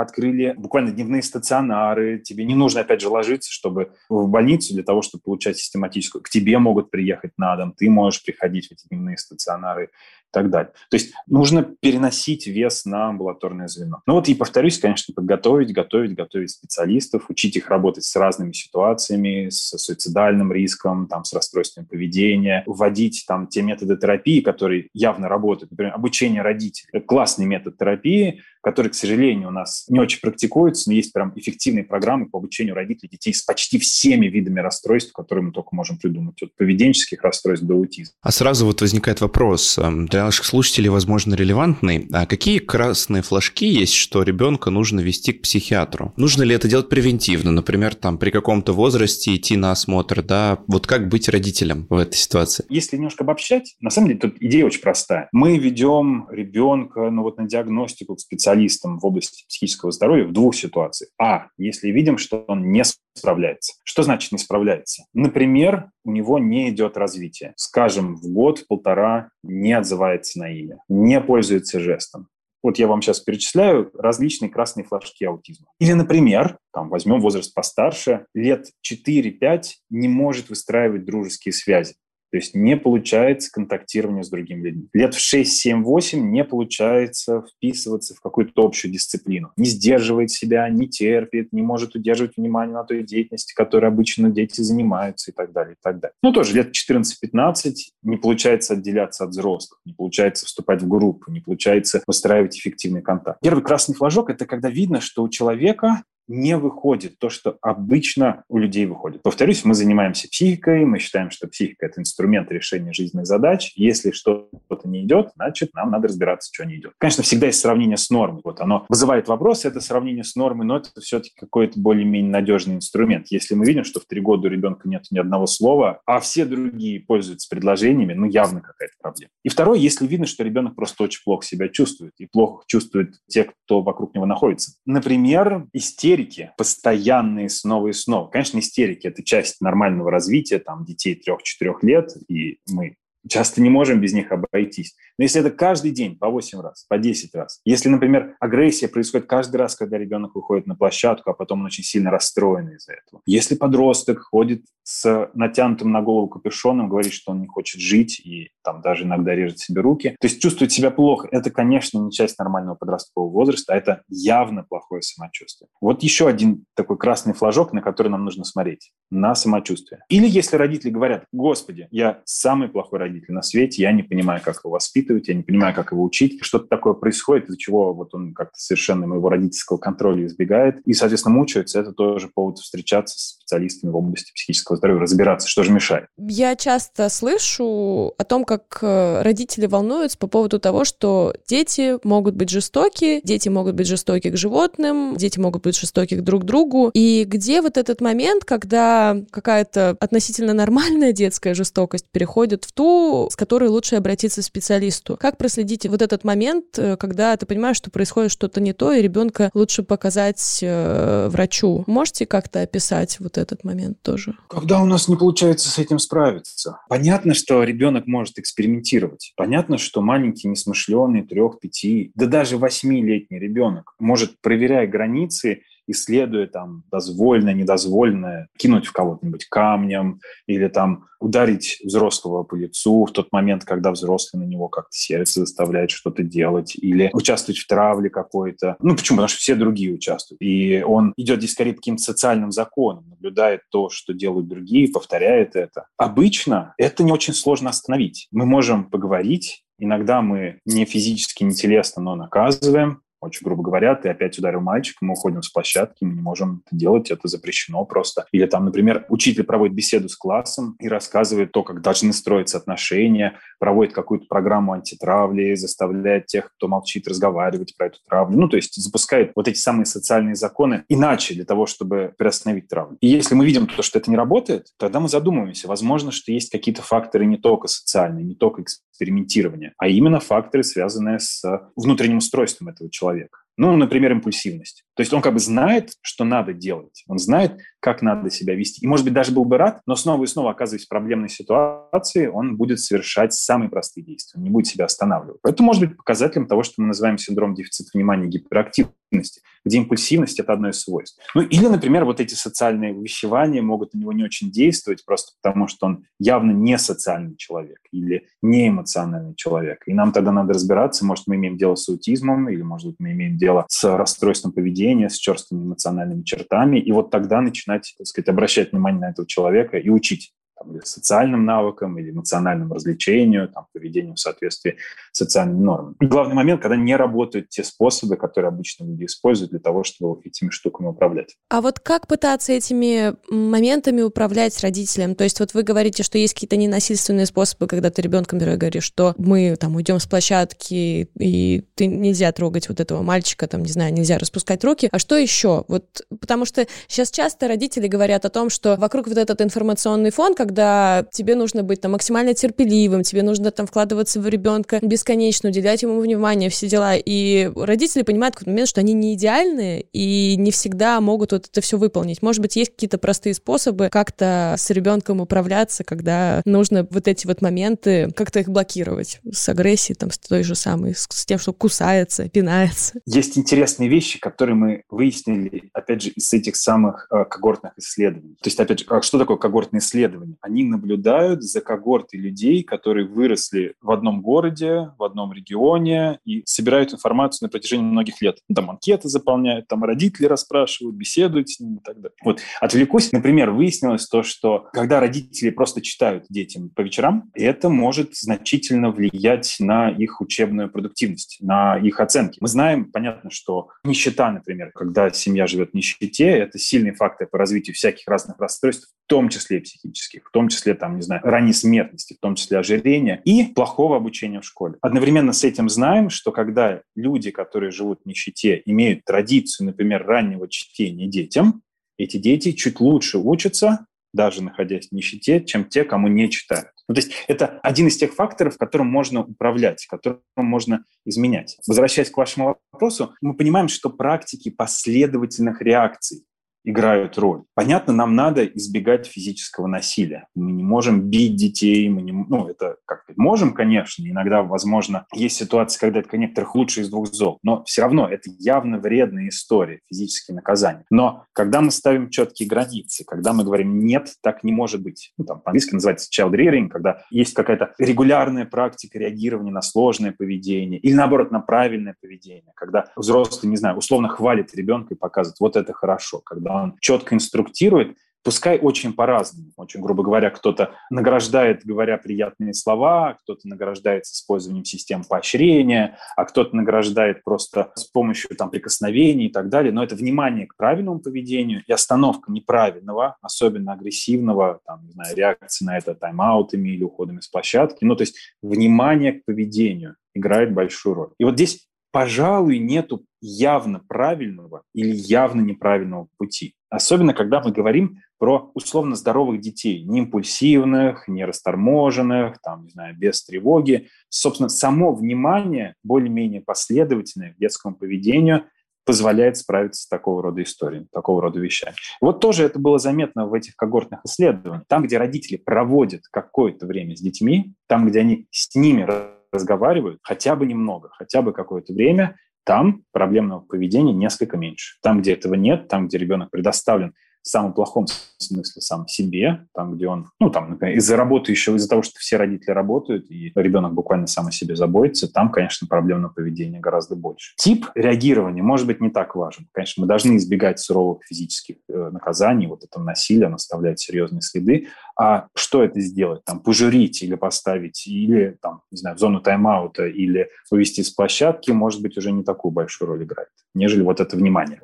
открыли 0.00 0.54
буквально 0.56 0.92
дневные 0.92 1.22
стационары. 1.22 2.20
Тебе 2.20 2.44
не 2.44 2.54
нужно, 2.54 2.82
опять 2.82 3.00
же, 3.00 3.08
ложиться, 3.08 3.52
чтобы 3.52 3.92
в 4.08 4.28
больницу 4.28 4.72
для 4.72 4.84
того, 4.84 5.02
чтобы 5.02 5.22
получать 5.24 5.58
систематическую. 5.58 6.22
К 6.22 6.28
тебе 6.28 6.58
могут 6.58 6.90
приехать 6.90 7.32
на 7.36 7.56
дом, 7.56 7.72
ты 7.76 7.90
можешь 7.90 8.24
приходить 8.24 8.68
в 8.68 8.72
эти 8.72 8.86
дневные 8.88 9.18
стационары 9.18 9.90
и 10.28 10.32
так 10.32 10.50
далее. 10.50 10.72
То 10.90 10.96
есть 10.96 11.12
нужно 11.26 11.62
переносить 11.62 12.46
вес 12.46 12.84
на 12.84 13.08
амбулаторное 13.08 13.68
звено. 13.68 14.02
Ну 14.06 14.14
вот 14.14 14.28
и 14.28 14.34
повторюсь, 14.34 14.78
конечно, 14.78 15.14
подготовить, 15.14 15.72
готовить, 15.72 16.14
готовить 16.14 16.50
специалистов, 16.50 17.26
учить 17.28 17.56
их 17.56 17.68
работать 17.68 18.04
с 18.04 18.14
разными 18.16 18.52
ситуациями, 18.52 19.48
с 19.48 19.76
суицидальным 19.78 20.52
риском, 20.52 21.06
там, 21.06 21.24
с 21.24 21.32
расстройством 21.32 21.86
поведения, 21.86 22.62
вводить 22.66 23.24
там 23.26 23.46
те 23.46 23.62
методы 23.62 23.96
терапии, 23.96 24.40
которые 24.40 24.88
явно 24.92 25.28
работают. 25.28 25.70
Например, 25.70 25.94
обучение 25.94 26.42
родителей. 26.42 26.88
Это 26.92 27.06
классный 27.06 27.46
метод 27.46 27.78
терапии, 27.78 28.42
который, 28.62 28.90
к 28.90 28.94
сожалению, 28.94 29.48
у 29.48 29.52
нас 29.52 29.84
не 29.88 30.00
очень 30.00 30.20
практикуется, 30.20 30.90
но 30.90 30.94
есть 30.94 31.12
прям 31.12 31.32
эффективные 31.36 31.84
программы 31.84 32.28
по 32.28 32.38
обучению 32.38 32.74
родителей 32.74 33.08
детей 33.10 33.32
с 33.32 33.42
почти 33.42 33.78
всеми 33.78 34.26
видами 34.26 34.60
расстройств, 34.60 35.12
которые 35.12 35.46
мы 35.46 35.52
только 35.52 35.74
можем 35.74 35.98
придумать, 35.98 36.42
от 36.42 36.54
поведенческих 36.56 37.22
расстройств 37.22 37.66
до 37.66 37.74
аутизма. 37.74 38.14
А 38.20 38.30
сразу 38.30 38.66
вот 38.66 38.80
возникает 38.80 39.20
вопрос, 39.20 39.78
эм, 39.78 40.06
для 40.06 40.24
наших 40.24 40.44
слушателей, 40.44 40.88
возможно, 40.88 41.34
релевантный. 41.34 42.08
А 42.12 42.26
какие 42.26 42.58
красные 42.58 43.22
флажки 43.22 43.66
есть, 43.66 43.94
что 43.94 44.22
ребенка 44.22 44.70
нужно 44.70 45.00
вести 45.00 45.32
к 45.32 45.42
психиатру? 45.42 46.12
Нужно 46.16 46.42
ли 46.42 46.54
это 46.54 46.68
делать 46.68 46.88
превентивно? 46.88 47.52
Например, 47.52 47.94
там 47.94 48.18
при 48.18 48.30
каком-то 48.30 48.72
возрасте 48.72 49.34
идти 49.34 49.56
на 49.56 49.72
осмотр, 49.72 50.22
да? 50.22 50.58
Вот 50.66 50.86
как 50.86 51.08
быть 51.08 51.28
родителем 51.28 51.86
в 51.88 51.96
этой 51.96 52.16
ситуации? 52.16 52.64
Если 52.68 52.96
немножко 52.96 53.24
обобщать, 53.24 53.76
на 53.80 53.90
самом 53.90 54.08
деле 54.08 54.20
тут 54.20 54.36
идея 54.40 54.66
очень 54.66 54.80
простая. 54.80 55.28
Мы 55.32 55.58
ведем 55.58 56.26
ребенка 56.30 57.10
ну, 57.10 57.22
вот 57.22 57.38
на 57.38 57.46
диагностику 57.46 58.16
к 58.16 58.20
специалисту 58.20 58.47
специалистом 58.48 58.98
в 58.98 59.04
области 59.04 59.44
психического 59.46 59.92
здоровья 59.92 60.24
в 60.24 60.32
двух 60.32 60.54
ситуациях. 60.54 61.10
А, 61.20 61.48
если 61.58 61.90
видим, 61.90 62.18
что 62.18 62.44
он 62.48 62.70
не 62.70 62.82
справляется. 63.14 63.74
Что 63.84 64.02
значит 64.02 64.32
не 64.32 64.38
справляется? 64.38 65.04
Например, 65.12 65.90
у 66.04 66.12
него 66.12 66.38
не 66.38 66.70
идет 66.70 66.96
развитие. 66.96 67.52
Скажем, 67.56 68.16
в 68.16 68.26
год, 68.32 68.64
полтора 68.68 69.30
не 69.42 69.72
отзывается 69.72 70.38
на 70.38 70.50
имя, 70.50 70.78
не 70.88 71.20
пользуется 71.20 71.80
жестом. 71.80 72.28
Вот 72.62 72.78
я 72.78 72.88
вам 72.88 73.02
сейчас 73.02 73.20
перечисляю 73.20 73.90
различные 73.94 74.50
красные 74.50 74.84
флажки 74.84 75.24
аутизма. 75.24 75.66
Или, 75.78 75.92
например, 75.92 76.58
там, 76.72 76.88
возьмем 76.88 77.20
возраст 77.20 77.54
постарше, 77.54 78.26
лет 78.34 78.66
4-5 78.84 79.62
не 79.90 80.08
может 80.08 80.48
выстраивать 80.48 81.04
дружеские 81.04 81.52
связи 81.52 81.94
То 82.30 82.36
есть 82.36 82.54
не 82.54 82.76
получается 82.76 83.50
контактирование 83.50 84.22
с 84.22 84.30
другими 84.30 84.68
людьми. 84.68 84.88
Лет 84.92 85.14
в 85.14 85.20
6, 85.20 85.50
7, 85.50 85.82
8 85.82 86.30
не 86.30 86.44
получается 86.44 87.42
вписываться 87.42 88.14
в 88.14 88.20
какую-то 88.20 88.62
общую 88.62 88.92
дисциплину. 88.92 89.52
Не 89.56 89.66
сдерживает 89.66 90.30
себя, 90.30 90.68
не 90.68 90.88
терпит, 90.88 91.52
не 91.52 91.62
может 91.62 91.94
удерживать 91.94 92.36
внимание 92.36 92.74
на 92.74 92.84
той 92.84 93.02
деятельности, 93.02 93.54
которой 93.54 93.86
обычно 93.86 94.30
дети 94.30 94.60
занимаются 94.60 95.30
и 95.30 95.34
так 95.34 95.52
далее, 95.52 95.74
и 95.74 95.78
так 95.82 96.00
далее. 96.00 96.14
Ну, 96.22 96.32
тоже 96.32 96.54
лет 96.54 96.74
14-15 96.74 97.72
не 98.02 98.16
получается 98.16 98.74
отделяться 98.74 99.24
от 99.24 99.30
взрослых, 99.30 99.80
не 99.84 99.92
получается 99.92 100.46
вступать 100.46 100.82
в 100.82 100.88
группу, 100.88 101.30
не 101.30 101.40
получается 101.40 102.02
выстраивать 102.06 102.56
эффективный 102.58 103.02
контакт. 103.02 103.40
Первый 103.42 103.62
красный 103.62 103.94
флажок– 103.94 104.30
это 104.30 104.46
когда 104.46 104.68
видно, 104.68 105.00
что 105.00 105.22
у 105.22 105.28
человека 105.28 106.02
не 106.28 106.56
выходит 106.56 107.18
то, 107.18 107.30
что 107.30 107.58
обычно 107.62 108.44
у 108.48 108.58
людей 108.58 108.86
выходит. 108.86 109.22
Повторюсь, 109.22 109.64
мы 109.64 109.74
занимаемся 109.74 110.28
психикой, 110.28 110.84
мы 110.84 110.98
считаем, 110.98 111.30
что 111.30 111.48
психика– 111.48 111.86
это 111.86 112.00
инструмент 112.00 112.52
решения 112.52 112.92
жизненных 112.92 113.26
задач. 113.26 113.72
Если 113.74 114.10
что-то 114.10 114.88
не 114.88 115.04
идет, 115.04 115.30
значит, 115.34 115.74
нам 115.74 115.90
надо 115.90 116.08
разбираться, 116.08 116.50
что 116.52 116.64
не 116.64 116.76
идет. 116.76 116.92
Конечно, 116.98 117.22
всегда 117.22 117.46
есть 117.46 117.60
сравнение 117.60 117.96
с 117.96 118.10
нормой. 118.10 118.42
Вот 118.44 118.60
оно 118.60 118.84
вызывает 118.88 119.28
вопрос, 119.28 119.64
это 119.64 119.80
сравнение 119.80 120.24
с 120.24 120.36
нормой, 120.36 120.66
но 120.66 120.76
это 120.76 120.88
все-таки 121.00 121.32
какой-то 121.36 121.80
более-менее 121.80 122.30
надежный 122.30 122.76
инструмент. 122.76 123.28
Если 123.30 123.54
мы 123.54 123.64
видим, 123.64 123.84
что 123.84 124.00
в 124.00 124.04
три 124.04 124.20
года 124.20 124.48
у 124.48 124.50
ребенка 124.50 124.88
нет 124.88 125.06
ни 125.10 125.18
одного 125.18 125.46
слова, 125.46 126.00
а 126.06 126.20
все 126.20 126.44
другие 126.44 127.00
пользуются 127.00 127.48
предложениями, 127.48 128.12
ну, 128.12 128.26
явно 128.26 128.60
какая-то 128.60 128.94
проблема. 129.00 129.30
И 129.42 129.48
второе, 129.48 129.78
если 129.78 130.06
видно, 130.06 130.26
что 130.26 130.44
ребенок 130.44 130.76
просто 130.76 131.04
очень 131.04 131.22
плохо 131.24 131.46
себя 131.46 131.68
чувствует, 131.68 132.12
и 132.18 132.26
плохо 132.26 132.64
чувствует 132.66 133.14
те, 133.28 133.44
кто 133.44 133.82
вокруг 133.82 134.14
него 134.14 134.26
находится. 134.26 134.72
Например, 134.84 135.66
истерия 135.72 136.17
истерики, 136.18 136.52
постоянные 136.56 137.48
снова 137.48 137.88
и 137.88 137.92
снова. 137.92 138.28
Конечно, 138.28 138.58
истерики– 138.58 139.06
это 139.08 139.22
часть 139.22 139.60
нормального 139.60 140.10
развития 140.10 140.58
там, 140.58 140.84
детей 140.84 141.14
трех-четырех 141.14 141.82
лет, 141.82 142.10
и 142.28 142.58
мы 142.68 142.96
часто 143.28 143.60
не 143.60 143.70
можем 143.70 144.00
без 144.00 144.12
них 144.12 144.32
обойтись. 144.32 144.94
Но 145.18 145.24
если 145.24 145.40
это 145.40 145.50
каждый 145.50 145.90
день 145.90 146.16
по 146.16 146.28
8 146.28 146.60
раз, 146.60 146.86
по 146.88 146.98
10 146.98 147.34
раз, 147.34 147.60
если, 147.64 147.88
например, 147.88 148.36
агрессия 148.40 148.88
происходит 148.88 149.26
каждый 149.26 149.56
раз, 149.56 149.76
когда 149.76 149.98
ребенок 149.98 150.34
выходит 150.34 150.66
на 150.66 150.74
площадку, 150.74 151.30
а 151.30 151.34
потом 151.34 151.60
он 151.60 151.66
очень 151.66 151.84
сильно 151.84 152.10
расстроен 152.10 152.68
из-за 152.70 152.92
этого. 152.92 153.22
Если 153.26 153.54
подросток 153.54 154.20
ходит 154.20 154.64
с 154.82 155.30
натянутым 155.34 155.92
на 155.92 156.00
голову 156.00 156.28
капюшоном, 156.28 156.88
говорит, 156.88 157.12
что 157.12 157.32
он 157.32 157.40
не 157.40 157.46
хочет 157.46 157.80
жить 157.80 158.20
и 158.20 158.50
там 158.64 158.80
даже 158.80 159.04
иногда 159.04 159.34
режет 159.34 159.58
себе 159.58 159.82
руки, 159.82 160.16
то 160.18 160.26
есть 160.26 160.40
чувствует 160.40 160.72
себя 160.72 160.90
плохо, 160.90 161.28
это, 161.30 161.50
конечно, 161.50 161.98
не 161.98 162.10
часть 162.10 162.38
нормального 162.38 162.74
подросткового 162.74 163.30
возраста, 163.30 163.74
а 163.74 163.76
это 163.76 164.02
явно 164.08 164.64
плохое 164.64 165.02
самочувствие. 165.02 165.68
Вот 165.80 166.02
еще 166.02 166.26
один 166.26 166.64
такой 166.74 166.96
красный 166.96 167.34
флажок, 167.34 167.72
на 167.72 167.82
который 167.82 168.08
нам 168.08 168.24
нужно 168.24 168.44
смотреть, 168.44 168.92
на 169.10 169.34
самочувствие. 169.34 170.00
Или 170.08 170.26
если 170.26 170.56
родители 170.56 170.90
говорят, 170.90 171.24
господи, 171.32 171.88
я 171.90 172.22
самый 172.24 172.68
плохой 172.68 172.98
родитель 172.98 173.17
на 173.28 173.42
свете, 173.42 173.82
я 173.82 173.92
не 173.92 174.02
понимаю, 174.02 174.40
как 174.44 174.60
его 174.64 174.70
воспитывать, 174.74 175.28
я 175.28 175.34
не 175.34 175.42
понимаю, 175.42 175.74
как 175.74 175.92
его 175.92 176.02
учить, 176.02 176.38
что-то 176.42 176.66
такое 176.66 176.94
происходит, 176.94 177.46
из-за 177.46 177.58
чего 177.58 177.92
вот 177.92 178.14
он 178.14 178.34
как-то 178.34 178.58
совершенно 178.58 179.06
моего 179.06 179.28
родительского 179.28 179.78
контроля 179.78 180.26
избегает, 180.26 180.80
и, 180.84 180.92
соответственно, 180.92 181.34
мучается, 181.34 181.80
это 181.80 181.92
тоже 181.92 182.28
повод 182.28 182.58
встречаться 182.58 183.18
с 183.18 183.38
специалистами 183.48 183.90
в 183.90 183.96
области 183.96 184.32
психического 184.32 184.76
здоровья, 184.76 185.00
разбираться, 185.00 185.48
что 185.48 185.62
же 185.62 185.72
мешает. 185.72 186.06
Я 186.18 186.54
часто 186.54 187.08
слышу 187.08 188.14
о 188.16 188.24
том, 188.24 188.44
как 188.44 188.78
э, 188.82 189.22
родители 189.22 189.66
волнуются 189.66 190.18
по 190.18 190.26
поводу 190.26 190.58
того, 190.58 190.84
что 190.84 191.34
дети 191.48 191.96
могут 192.04 192.34
быть 192.34 192.50
жестоки, 192.50 193.20
дети 193.24 193.48
могут 193.48 193.74
быть 193.74 193.86
жестоки 193.86 194.30
к 194.30 194.36
животным, 194.36 195.16
дети 195.16 195.38
могут 195.38 195.62
быть 195.62 195.78
жестоки 195.78 196.14
к 196.14 196.22
друг 196.22 196.44
другу. 196.44 196.90
И 196.92 197.24
где 197.24 197.62
вот 197.62 197.78
этот 197.78 198.00
момент, 198.00 198.44
когда 198.44 199.16
какая-то 199.30 199.96
относительно 200.00 200.52
нормальная 200.52 201.12
детская 201.12 201.54
жестокость 201.54 202.06
переходит 202.10 202.64
в 202.64 202.72
ту, 202.72 203.07
с 203.30 203.36
которой 203.36 203.68
лучше 203.68 203.96
обратиться 203.96 204.40
к 204.40 204.44
специалисту? 204.44 205.16
Как 205.18 205.36
проследить 205.36 205.86
вот 205.86 206.02
этот 206.02 206.24
момент, 206.24 206.78
э, 206.78 206.96
когда 206.96 207.36
ты 207.36 207.46
понимаешь, 207.46 207.76
что 207.76 207.90
происходит 207.90 208.30
что-то 208.30 208.60
не 208.60 208.72
то, 208.72 208.92
и 208.92 209.02
ребенка 209.02 209.50
лучше 209.54 209.82
показать 209.82 210.60
э, 210.62 211.28
врачу? 211.28 211.84
Можете 211.86 212.26
как-то 212.26 212.62
описать 212.62 213.18
вот 213.20 213.38
этот 213.38 213.64
момент 213.64 214.00
тоже? 214.02 214.34
Когда 214.48 214.80
у 214.80 214.86
нас 214.86 215.08
не 215.08 215.16
получается 215.16 215.68
с 215.68 215.78
этим 215.78 215.98
справиться. 215.98 216.80
Понятно, 216.88 217.34
что 217.34 217.62
ребенок 217.62 218.06
может 218.06 218.38
экспериментировать. 218.38 219.32
Понятно, 219.36 219.78
что 219.78 220.00
маленький, 220.00 220.48
несмышленый, 220.48 221.22
трех, 221.22 221.60
пяти, 221.60 222.12
да 222.14 222.26
даже 222.26 222.56
восьмилетний 222.56 223.38
ребенок 223.38 223.94
может, 223.98 224.40
проверяя 224.40 224.86
границы, 224.86 225.62
исследуя 225.88 226.46
там 226.46 226.84
дозвольное, 226.90 227.54
недозвольное, 227.54 228.48
кинуть 228.56 228.86
в 228.86 228.92
кого-нибудь 228.92 229.46
камнем 229.46 230.20
или 230.46 230.68
там 230.68 231.06
ударить 231.20 231.78
взрослого 231.82 232.44
по 232.44 232.54
лицу 232.54 233.04
в 233.04 233.12
тот 233.12 233.32
момент, 233.32 233.64
когда 233.64 233.90
взрослый 233.90 234.44
на 234.44 234.48
него 234.48 234.68
как-то 234.68 234.96
сердце 234.96 235.40
заставляет 235.40 235.90
что-то 235.90 236.22
делать, 236.22 236.76
или 236.76 237.10
участвовать 237.12 237.58
в 237.58 237.66
травле 237.66 238.10
какой-то. 238.10 238.76
Ну, 238.80 238.94
почему? 238.94 239.16
Потому 239.16 239.28
что 239.28 239.38
все 239.38 239.54
другие 239.54 239.94
участвуют. 239.94 240.40
И 240.40 240.82
он 240.86 241.12
идет 241.16 241.38
здесь 241.38 241.52
скорее 241.52 241.74
каким-то 241.74 242.02
социальным 242.02 242.52
законам, 242.52 243.08
наблюдает 243.08 243.62
то, 243.70 243.88
что 243.90 244.12
делают 244.12 244.48
другие, 244.48 244.92
повторяет 244.92 245.56
это. 245.56 245.86
Обычно 245.96 246.74
это 246.78 247.02
не 247.02 247.12
очень 247.12 247.34
сложно 247.34 247.70
остановить. 247.70 248.28
Мы 248.30 248.46
можем 248.46 248.88
поговорить, 248.88 249.64
Иногда 249.80 250.22
мы 250.22 250.58
не 250.64 250.84
физически, 250.84 251.44
не 251.44 251.54
телесно, 251.54 252.02
но 252.02 252.16
наказываем 252.16 253.02
очень 253.20 253.44
грубо 253.44 253.62
говоря, 253.62 253.94
ты 253.94 254.08
опять 254.08 254.38
ударил 254.38 254.60
мальчика, 254.60 255.04
мы 255.04 255.12
уходим 255.12 255.42
с 255.42 255.48
площадки, 255.48 256.04
мы 256.04 256.14
не 256.14 256.20
можем 256.20 256.62
это 256.66 256.76
делать, 256.76 257.10
это 257.10 257.28
запрещено 257.28 257.84
просто. 257.84 258.26
Или 258.32 258.46
там, 258.46 258.64
например, 258.64 259.04
учитель 259.08 259.44
проводит 259.44 259.74
беседу 259.74 260.08
с 260.08 260.16
классом 260.16 260.76
и 260.80 260.88
рассказывает 260.88 261.52
то, 261.52 261.62
как 261.62 261.82
должны 261.82 262.12
строиться 262.12 262.58
отношения, 262.58 263.38
проводит 263.58 263.94
какую-то 263.94 264.26
программу 264.26 264.72
антитравли, 264.72 265.54
заставляет 265.54 266.26
тех, 266.26 266.52
кто 266.54 266.68
молчит, 266.68 267.08
разговаривать 267.08 267.76
про 267.76 267.86
эту 267.86 267.98
травлю. 268.08 268.38
Ну, 268.38 268.48
то 268.48 268.56
есть 268.56 268.74
запускает 268.76 269.32
вот 269.34 269.48
эти 269.48 269.58
самые 269.58 269.86
социальные 269.86 270.34
законы 270.34 270.84
иначе 270.88 271.34
для 271.34 271.44
того, 271.44 271.66
чтобы 271.66 272.14
приостановить 272.16 272.68
травлю. 272.68 272.96
И 273.00 273.08
если 273.08 273.34
мы 273.34 273.44
видим 273.44 273.66
то, 273.66 273.82
что 273.82 273.98
это 273.98 274.10
не 274.10 274.16
работает, 274.16 274.68
тогда 274.78 275.00
мы 275.00 275.08
задумываемся, 275.08 275.68
возможно, 275.68 276.12
что 276.12 276.32
есть 276.32 276.50
какие-то 276.50 276.82
факторы 276.82 277.26
не 277.26 277.36
только 277.36 277.68
социальные, 277.68 278.24
не 278.24 278.34
только 278.34 278.62
экспериментирования, 278.98 279.74
а 279.78 279.88
именно 279.88 280.18
факторы, 280.18 280.64
связанные 280.64 281.20
с 281.20 281.42
внутренним 281.76 282.18
устройством 282.18 282.68
этого 282.68 282.90
человека. 282.90 283.38
Ну, 283.56 283.76
например, 283.76 284.12
импульсивность. 284.12 284.84
То 284.94 285.00
есть 285.00 285.12
он 285.12 285.22
как 285.22 285.34
бы 285.34 285.40
знает, 285.40 285.92
что 286.00 286.24
надо 286.24 286.52
делать, 286.52 287.04
он 287.06 287.18
знает, 287.18 287.60
как 287.80 288.02
надо 288.02 288.30
себя 288.30 288.54
вести. 288.54 288.84
И, 288.84 288.88
может 288.88 289.04
быть, 289.04 289.14
даже 289.14 289.32
был 289.32 289.44
бы 289.44 289.56
рад, 289.56 289.80
но 289.86 289.94
снова 289.94 290.24
и 290.24 290.26
снова, 290.26 290.50
оказываясь 290.50 290.86
в 290.86 290.88
проблемной 290.88 291.28
ситуации, 291.28 292.26
он 292.26 292.56
будет 292.56 292.80
совершать 292.80 293.32
самые 293.32 293.70
простые 293.70 294.04
действия, 294.04 294.38
он 294.38 294.44
не 294.44 294.50
будет 294.50 294.66
себя 294.66 294.86
останавливать. 294.86 295.40
Это 295.44 295.62
может 295.62 295.82
быть 295.82 295.96
показателем 295.96 296.46
того, 296.46 296.62
что 296.62 296.74
мы 296.78 296.88
называем 296.88 297.18
синдром 297.18 297.54
дефицита 297.54 297.90
внимания 297.94 298.26
и 298.26 298.30
гиперактивности, 298.30 299.42
где 299.64 299.78
импульсивность– 299.78 300.40
это 300.40 300.52
одно 300.52 300.70
из 300.70 300.80
свойств. 300.80 301.20
Ну, 301.34 301.42
или, 301.42 301.66
например, 301.66 302.04
вот 302.04 302.20
эти 302.20 302.34
социальные 302.34 302.94
увещевания 302.94 303.62
могут 303.62 303.94
на 303.94 303.98
него 303.98 304.12
не 304.12 304.24
очень 304.24 304.50
действовать, 304.50 305.04
просто 305.04 305.32
потому 305.40 305.68
что 305.68 305.86
он 305.86 306.04
явно 306.18 306.52
не 306.52 306.78
социальный 306.78 307.36
человек 307.36 307.78
или 307.92 308.26
не 308.42 308.68
эмоциональный 308.68 309.34
человек. 309.34 309.82
И 309.86 309.94
нам 309.94 310.12
тогда 310.12 310.32
надо 310.32 310.54
разбираться, 310.54 311.04
может, 311.04 311.26
мы 311.26 311.36
имеем 311.36 311.56
дело 311.56 311.74
с 311.74 311.88
аутизмом, 311.88 312.48
или, 312.48 312.62
может 312.62 312.88
быть, 312.88 312.96
мы 312.98 313.12
имеем 313.12 313.36
дело 313.36 313.66
с 313.68 313.96
расстройством 313.96 314.52
поведения, 314.52 315.08
с 315.08 315.16
черствыми 315.16 315.64
эмоциональными 315.64 316.22
чертами, 316.22 316.78
и 316.78 316.92
вот 316.92 317.10
тогда 317.10 317.40
начинать, 317.68 317.94
так 317.96 318.06
сказать, 318.06 318.28
обращать 318.28 318.72
внимание 318.72 319.00
на 319.00 319.10
этого 319.10 319.26
человека 319.26 319.78
и 319.78 319.88
учить 319.90 320.32
там, 320.58 320.74
или 320.74 320.80
социальным 320.84 321.44
навыкам, 321.44 321.98
или 321.98 322.10
эмоциональному 322.10 322.74
развлечению, 322.74 323.48
там, 323.48 323.66
поведению 323.72 324.14
в 324.14 324.20
соответствии 324.20 324.76
с 325.12 325.18
социальными 325.18 325.64
нормами. 325.64 325.94
Главный 326.00 326.34
момент, 326.34 326.62
когда 326.62 326.76
не 326.76 326.96
работают 326.96 327.48
те 327.48 327.64
способы, 327.64 328.16
которые 328.16 328.48
обычно 328.48 328.84
люди 328.84 329.04
используют 329.04 329.50
для 329.50 329.60
того, 329.60 329.84
чтобы 329.84 330.20
этими 330.24 330.50
штуками 330.50 330.88
управлять. 330.88 331.36
А 331.48 331.60
вот 331.60 331.80
как 331.80 332.06
пытаться 332.06 332.52
этими 332.52 333.14
моментами 333.28 334.02
управлять 334.02 334.58
родителям? 334.62 335.14
То 335.14 335.24
есть 335.24 335.40
вот 335.40 335.54
вы 335.54 335.62
говорите, 335.62 336.02
что 336.02 336.18
есть 336.18 336.34
какие-то 336.34 336.56
ненасильственные 336.56 337.26
способы, 337.26 337.66
когда 337.66 337.90
ты 337.90 338.02
ребенком 338.02 338.38
говоришь, 338.38 338.84
что 338.84 339.14
мы 339.18 339.56
там 339.56 339.76
уйдем 339.76 339.98
с 339.98 340.06
площадки, 340.06 341.08
и 341.18 341.64
ты 341.74 341.86
нельзя 341.86 342.30
трогать 342.32 342.68
вот 342.68 342.80
этого 342.80 343.02
мальчика, 343.02 343.46
там, 343.46 343.62
не 343.62 343.72
знаю, 343.72 343.92
нельзя 343.92 344.18
распускать 344.18 344.64
руки. 344.64 344.88
А 344.90 344.98
что 344.98 345.16
еще? 345.16 345.64
Вот 345.68 346.06
потому 346.20 346.44
что 346.44 346.66
сейчас 346.86 347.10
часто 347.10 347.48
родители 347.48 347.86
говорят 347.88 348.24
о 348.24 348.30
том, 348.30 348.50
что 348.50 348.76
вокруг 348.76 349.08
вот 349.08 349.18
этот 349.18 349.40
информационный 349.40 350.10
фон, 350.10 350.34
как 350.34 350.47
когда 350.48 351.04
тебе 351.12 351.34
нужно 351.34 351.62
быть 351.62 351.82
там 351.82 351.92
максимально 351.92 352.32
терпеливым, 352.32 353.02
тебе 353.02 353.22
нужно 353.22 353.50
там 353.50 353.66
вкладываться 353.66 354.18
в 354.18 354.26
ребенка 354.26 354.78
бесконечно, 354.80 355.50
уделять 355.50 355.82
ему 355.82 356.00
внимание, 356.00 356.48
все 356.48 356.68
дела. 356.68 356.94
И 356.96 357.50
родители 357.54 358.02
понимают 358.02 358.34
в 358.34 358.38
какой-то 358.38 358.50
момент, 358.50 358.68
что 358.68 358.80
они 358.80 358.94
не 358.94 359.14
идеальны 359.14 359.84
и 359.92 360.36
не 360.38 360.50
всегда 360.50 361.00
могут 361.02 361.32
вот 361.32 361.48
это 361.48 361.60
все 361.60 361.76
выполнить. 361.76 362.22
Может 362.22 362.40
быть, 362.40 362.56
есть 362.56 362.70
какие-то 362.70 362.96
простые 362.96 363.34
способы 363.34 363.90
как-то 363.90 364.54
с 364.56 364.70
ребенком 364.70 365.20
управляться, 365.20 365.84
когда 365.84 366.40
нужно 366.46 366.86
вот 366.90 367.06
эти 367.08 367.26
вот 367.26 367.42
моменты 367.42 368.10
как-то 368.16 368.40
их 368.40 368.48
блокировать 368.48 369.20
с 369.30 369.48
агрессией, 369.50 369.96
там, 369.96 370.10
с 370.10 370.18
той 370.18 370.42
же 370.44 370.54
самой, 370.54 370.94
с, 370.94 371.06
с 371.10 371.26
тем, 371.26 371.38
что 371.38 371.52
кусается, 371.52 372.28
пинается. 372.30 372.94
Есть 373.04 373.36
интересные 373.36 373.90
вещи, 373.90 374.18
которые 374.18 374.56
мы 374.56 374.82
выяснили, 374.88 375.68
опять 375.74 376.00
же, 376.00 376.08
из 376.08 376.32
этих 376.32 376.56
самых 376.56 377.06
э, 377.10 377.26
когортных 377.26 377.72
исследований. 377.76 378.36
То 378.40 378.48
есть, 378.48 378.58
опять 378.58 378.78
же, 378.78 378.86
а 378.88 379.02
что 379.02 379.18
такое 379.18 379.36
когортное 379.36 379.80
исследование? 379.80 380.37
Они 380.40 380.64
наблюдают 380.64 381.42
за 381.42 381.60
когортой 381.60 382.20
людей, 382.20 382.62
которые 382.62 383.06
выросли 383.06 383.74
в 383.80 383.90
одном 383.90 384.22
городе, 384.22 384.92
в 384.98 385.02
одном 385.02 385.32
регионе 385.32 386.20
и 386.24 386.42
собирают 386.46 386.92
информацию 386.92 387.46
на 387.46 387.50
протяжении 387.50 387.84
многих 387.84 388.20
лет. 388.22 388.38
Там 388.54 388.70
анкеты 388.70 389.08
заполняют, 389.08 389.68
там 389.68 389.84
родители 389.84 390.26
расспрашивают, 390.26 390.96
беседуют 390.96 391.50
с 391.50 391.60
ними 391.60 391.76
и 391.76 391.80
так 391.80 391.96
далее. 391.96 392.16
Вот. 392.24 392.40
Отвлекусь, 392.60 393.12
например, 393.12 393.50
выяснилось 393.50 394.06
то, 394.06 394.22
что 394.22 394.68
когда 394.72 395.00
родители 395.00 395.50
просто 395.50 395.80
читают 395.80 396.24
детям 396.28 396.70
по 396.70 396.82
вечерам, 396.82 397.30
это 397.34 397.68
может 397.68 398.14
значительно 398.16 398.90
влиять 398.90 399.56
на 399.60 399.90
их 399.90 400.20
учебную 400.20 400.70
продуктивность, 400.70 401.38
на 401.40 401.76
их 401.78 402.00
оценки. 402.00 402.38
Мы 402.40 402.48
знаем, 402.48 402.90
понятно, 402.90 403.30
что 403.30 403.68
нищета, 403.84 404.30
например, 404.30 404.70
когда 404.74 405.10
семья 405.10 405.46
живет 405.46 405.70
в 405.70 405.74
нищете, 405.74 406.28
это 406.28 406.58
сильный 406.58 406.92
фактор 406.92 407.26
по 407.28 407.38
развитию 407.38 407.74
всяких 407.74 408.06
разных 408.06 408.38
расстройств, 408.38 408.88
в 409.08 409.10
том 409.10 409.30
числе 409.30 409.60
психических, 409.60 410.28
в 410.28 410.30
том 410.30 410.48
числе, 410.48 410.74
там, 410.74 410.96
не 410.96 411.02
знаю, 411.02 411.22
ранней 411.24 411.54
смертности, 411.54 412.12
в 412.12 412.20
том 412.20 412.34
числе 412.34 412.58
ожирения 412.58 413.22
и 413.24 413.44
плохого 413.46 413.96
обучения 413.96 414.42
в 414.42 414.44
школе. 414.44 414.74
Одновременно 414.82 415.32
с 415.32 415.44
этим 415.44 415.70
знаем, 415.70 416.10
что 416.10 416.30
когда 416.30 416.82
люди, 416.94 417.30
которые 417.30 417.70
живут 417.70 418.00
в 418.04 418.06
нищете, 418.06 418.60
имеют 418.66 419.06
традицию, 419.06 419.68
например, 419.68 420.04
раннего 420.04 420.46
чтения 420.46 421.06
детям, 421.06 421.62
эти 421.96 422.18
дети 422.18 422.52
чуть 422.52 422.80
лучше 422.80 423.16
учатся, 423.16 423.86
даже 424.12 424.42
находясь 424.42 424.88
в 424.88 424.92
нищете, 424.92 425.42
чем 425.42 425.64
те, 425.64 425.84
кому 425.84 426.08
не 426.08 426.28
читают. 426.28 426.68
Ну, 426.86 426.94
то 426.94 427.00
есть 427.00 427.12
это 427.28 427.60
один 427.62 427.86
из 427.86 427.96
тех 427.96 428.12
факторов, 428.12 428.58
которым 428.58 428.88
можно 428.88 429.22
управлять, 429.22 429.86
которым 429.86 430.20
можно 430.36 430.84
изменять. 431.06 431.56
Возвращаясь 431.66 432.10
к 432.10 432.16
вашему 432.18 432.58
вопросу, 432.70 433.14
мы 433.22 433.32
понимаем, 433.34 433.68
что 433.68 433.88
практики 433.88 434.50
последовательных 434.50 435.62
реакций 435.62 436.24
играют 436.64 437.18
роль. 437.18 437.42
Понятно, 437.54 437.92
нам 437.92 438.14
надо 438.14 438.44
избегать 438.44 439.06
физического 439.06 439.66
насилия. 439.66 440.26
Мы 440.34 440.52
не 440.52 440.62
можем 440.62 441.02
бить 441.02 441.36
детей, 441.36 441.88
мы 441.88 442.02
не, 442.02 442.12
ну, 442.12 442.48
это 442.48 442.76
как 442.84 443.04
можем, 443.16 443.52
конечно, 443.52 444.06
иногда, 444.06 444.42
возможно, 444.42 445.06
есть 445.12 445.36
ситуации, 445.36 445.78
когда 445.78 446.00
это 446.00 446.16
некоторых 446.16 446.54
лучше 446.54 446.82
из 446.82 446.90
двух 446.90 447.08
зол, 447.08 447.38
но 447.42 447.64
все 447.64 447.82
равно 447.82 448.08
это 448.08 448.30
явно 448.38 448.78
вредная 448.78 449.28
история, 449.28 449.80
физические 449.88 450.36
наказания. 450.36 450.84
Но 450.90 451.24
когда 451.32 451.60
мы 451.60 451.70
ставим 451.70 452.10
четкие 452.10 452.48
границы, 452.48 453.04
когда 453.04 453.32
мы 453.32 453.44
говорим 453.44 453.84
«нет, 453.84 454.14
так 454.22 454.44
не 454.44 454.52
может 454.52 454.82
быть», 454.82 455.12
ну, 455.18 455.24
там 455.24 455.40
по-английски 455.40 455.74
называется 455.74 456.08
child 456.10 456.32
rearing, 456.32 456.68
когда 456.68 457.02
есть 457.10 457.34
какая-то 457.34 457.74
регулярная 457.78 458.46
практика 458.46 458.98
реагирования 458.98 459.52
на 459.52 459.62
сложное 459.62 460.12
поведение 460.12 460.78
или, 460.78 460.94
наоборот, 460.94 461.30
на 461.30 461.40
правильное 461.40 461.96
поведение, 462.00 462.52
когда 462.54 462.86
взрослый, 462.96 463.50
не 463.50 463.56
знаю, 463.56 463.76
условно 463.76 464.08
хвалит 464.08 464.54
ребенка 464.54 464.94
и 464.94 464.96
показывает 464.96 465.40
«вот 465.40 465.56
это 465.56 465.72
хорошо», 465.72 466.20
когда 466.24 466.47
он 466.48 466.76
четко 466.80 467.14
инструктирует, 467.14 467.96
пускай 468.22 468.58
очень 468.58 468.92
по-разному. 468.92 469.52
Очень, 469.56 469.80
грубо 469.80 470.02
говоря, 470.02 470.30
кто-то 470.30 470.74
награждает, 470.90 471.64
говоря 471.64 471.96
приятные 471.96 472.52
слова, 472.52 473.16
кто-то 473.22 473.48
награждает 473.48 474.06
с 474.06 474.12
использованием 474.12 474.64
систем 474.64 475.04
поощрения, 475.04 475.98
а 476.16 476.24
кто-то 476.24 476.54
награждает 476.54 477.24
просто 477.24 477.72
с 477.74 477.84
помощью 477.84 478.36
там, 478.36 478.50
прикосновений 478.50 479.26
и 479.26 479.32
так 479.32 479.48
далее. 479.48 479.72
Но 479.72 479.82
это 479.82 479.94
внимание 479.94 480.46
к 480.46 480.56
правильному 480.56 481.00
поведению 481.00 481.62
и 481.66 481.72
остановка 481.72 482.30
неправильного, 482.30 483.16
особенно 483.22 483.72
агрессивного, 483.72 484.60
там, 484.66 484.84
не 484.84 484.92
знаю, 484.92 485.16
реакции 485.16 485.64
на 485.64 485.78
это 485.78 485.94
тайм-аутами 485.94 486.68
или 486.68 486.84
уходами 486.84 487.20
с 487.20 487.28
площадки. 487.28 487.84
Ну, 487.84 487.96
то 487.96 488.02
есть 488.02 488.16
внимание 488.42 489.12
к 489.12 489.24
поведению 489.24 489.96
играет 490.14 490.52
большую 490.52 490.94
роль. 490.94 491.10
И 491.18 491.24
вот 491.24 491.34
здесь 491.34 491.67
пожалуй, 491.90 492.58
нету 492.58 493.04
явно 493.20 493.80
правильного 493.88 494.62
или 494.74 494.94
явно 494.94 495.40
неправильного 495.40 496.08
пути. 496.16 496.54
Особенно, 496.70 497.14
когда 497.14 497.40
мы 497.40 497.50
говорим 497.50 497.98
про 498.18 498.50
условно 498.54 498.94
здоровых 498.94 499.40
детей, 499.40 499.82
не 499.84 500.00
импульсивных, 500.00 501.08
не 501.08 501.24
расторможенных, 501.24 502.40
там, 502.42 502.64
не 502.64 502.70
знаю, 502.70 502.96
без 502.96 503.24
тревоги. 503.24 503.88
Собственно, 504.08 504.48
само 504.48 504.94
внимание, 504.94 505.74
более-менее 505.82 506.42
последовательное 506.42 507.32
к 507.32 507.38
детскому 507.38 507.74
поведению, 507.74 508.44
позволяет 508.84 509.36
справиться 509.36 509.82
с 509.82 509.86
такого 509.86 510.22
рода 510.22 510.42
историями, 510.42 510.86
такого 510.90 511.20
рода 511.20 511.38
вещами. 511.38 511.74
Вот 512.00 512.20
тоже 512.20 512.44
это 512.44 512.58
было 512.58 512.78
заметно 512.78 513.26
в 513.26 513.34
этих 513.34 513.54
когортных 513.54 514.00
исследованиях. 514.06 514.64
Там, 514.66 514.82
где 514.82 514.96
родители 514.96 515.36
проводят 515.36 516.02
какое-то 516.10 516.66
время 516.66 516.96
с 516.96 517.00
детьми, 517.00 517.52
там, 517.66 517.86
где 517.86 518.00
они 518.00 518.28
с 518.30 518.54
ними 518.54 518.86
разговаривают 519.32 520.00
хотя 520.02 520.36
бы 520.36 520.46
немного, 520.46 520.90
хотя 520.92 521.22
бы 521.22 521.32
какое-то 521.32 521.72
время, 521.72 522.16
там 522.44 522.84
проблемного 522.92 523.40
поведения 523.40 523.92
несколько 523.92 524.36
меньше. 524.36 524.78
Там, 524.82 525.00
где 525.00 525.12
этого 525.12 525.34
нет, 525.34 525.68
там, 525.68 525.88
где 525.88 525.98
ребенок 525.98 526.30
предоставлен 526.30 526.94
в 527.28 527.30
самом 527.30 527.52
плохом 527.52 527.86
смысле 528.16 528.62
сам 528.62 528.88
себе, 528.88 529.46
там, 529.54 529.76
где 529.76 529.86
он, 529.86 530.08
ну, 530.18 530.30
там, 530.30 530.48
например, 530.50 530.78
из-за 530.78 530.96
работы 530.96 531.30
еще, 531.30 531.54
из-за 531.56 531.68
того, 531.68 531.82
что 531.82 531.98
все 531.98 532.16
родители 532.16 532.52
работают, 532.52 533.10
и 533.10 533.30
ребенок 533.34 533.74
буквально 533.74 534.06
сам 534.06 534.28
о 534.28 534.32
себе 534.32 534.56
заботится, 534.56 535.12
там, 535.12 535.30
конечно, 535.30 535.66
проблемное 535.68 536.08
поведение 536.08 536.58
гораздо 536.58 536.96
больше. 536.96 537.34
Тип 537.36 537.66
реагирования 537.74 538.42
может 538.42 538.66
быть 538.66 538.80
не 538.80 538.88
так 538.88 539.14
важен. 539.14 539.46
Конечно, 539.52 539.82
мы 539.82 539.86
должны 539.86 540.16
избегать 540.16 540.58
суровых 540.58 541.04
физических 541.04 541.56
э, 541.68 541.90
наказаний, 541.90 542.46
вот 542.46 542.64
это 542.64 542.80
насилие, 542.80 543.28
оставляет 543.28 543.78
серьезные 543.78 544.22
следы. 544.22 544.68
А 544.98 545.28
что 545.34 545.62
это 545.62 545.78
сделать? 545.80 546.24
Там, 546.24 546.40
пожурить 546.40 547.02
или 547.02 547.14
поставить, 547.14 547.86
или, 547.86 548.38
там, 548.40 548.62
не 548.70 548.78
знаю, 548.78 548.96
в 548.96 548.98
зону 548.98 549.20
тайм-аута, 549.20 549.86
или 549.86 550.28
вывести 550.50 550.80
с 550.80 550.90
площадки, 550.90 551.50
может 551.50 551.82
быть, 551.82 551.98
уже 551.98 552.10
не 552.10 552.24
такую 552.24 552.52
большую 552.52 552.88
роль 552.88 553.04
играет, 553.04 553.28
нежели 553.54 553.82
вот 553.82 554.00
это 554.00 554.16
внимание. 554.16 554.60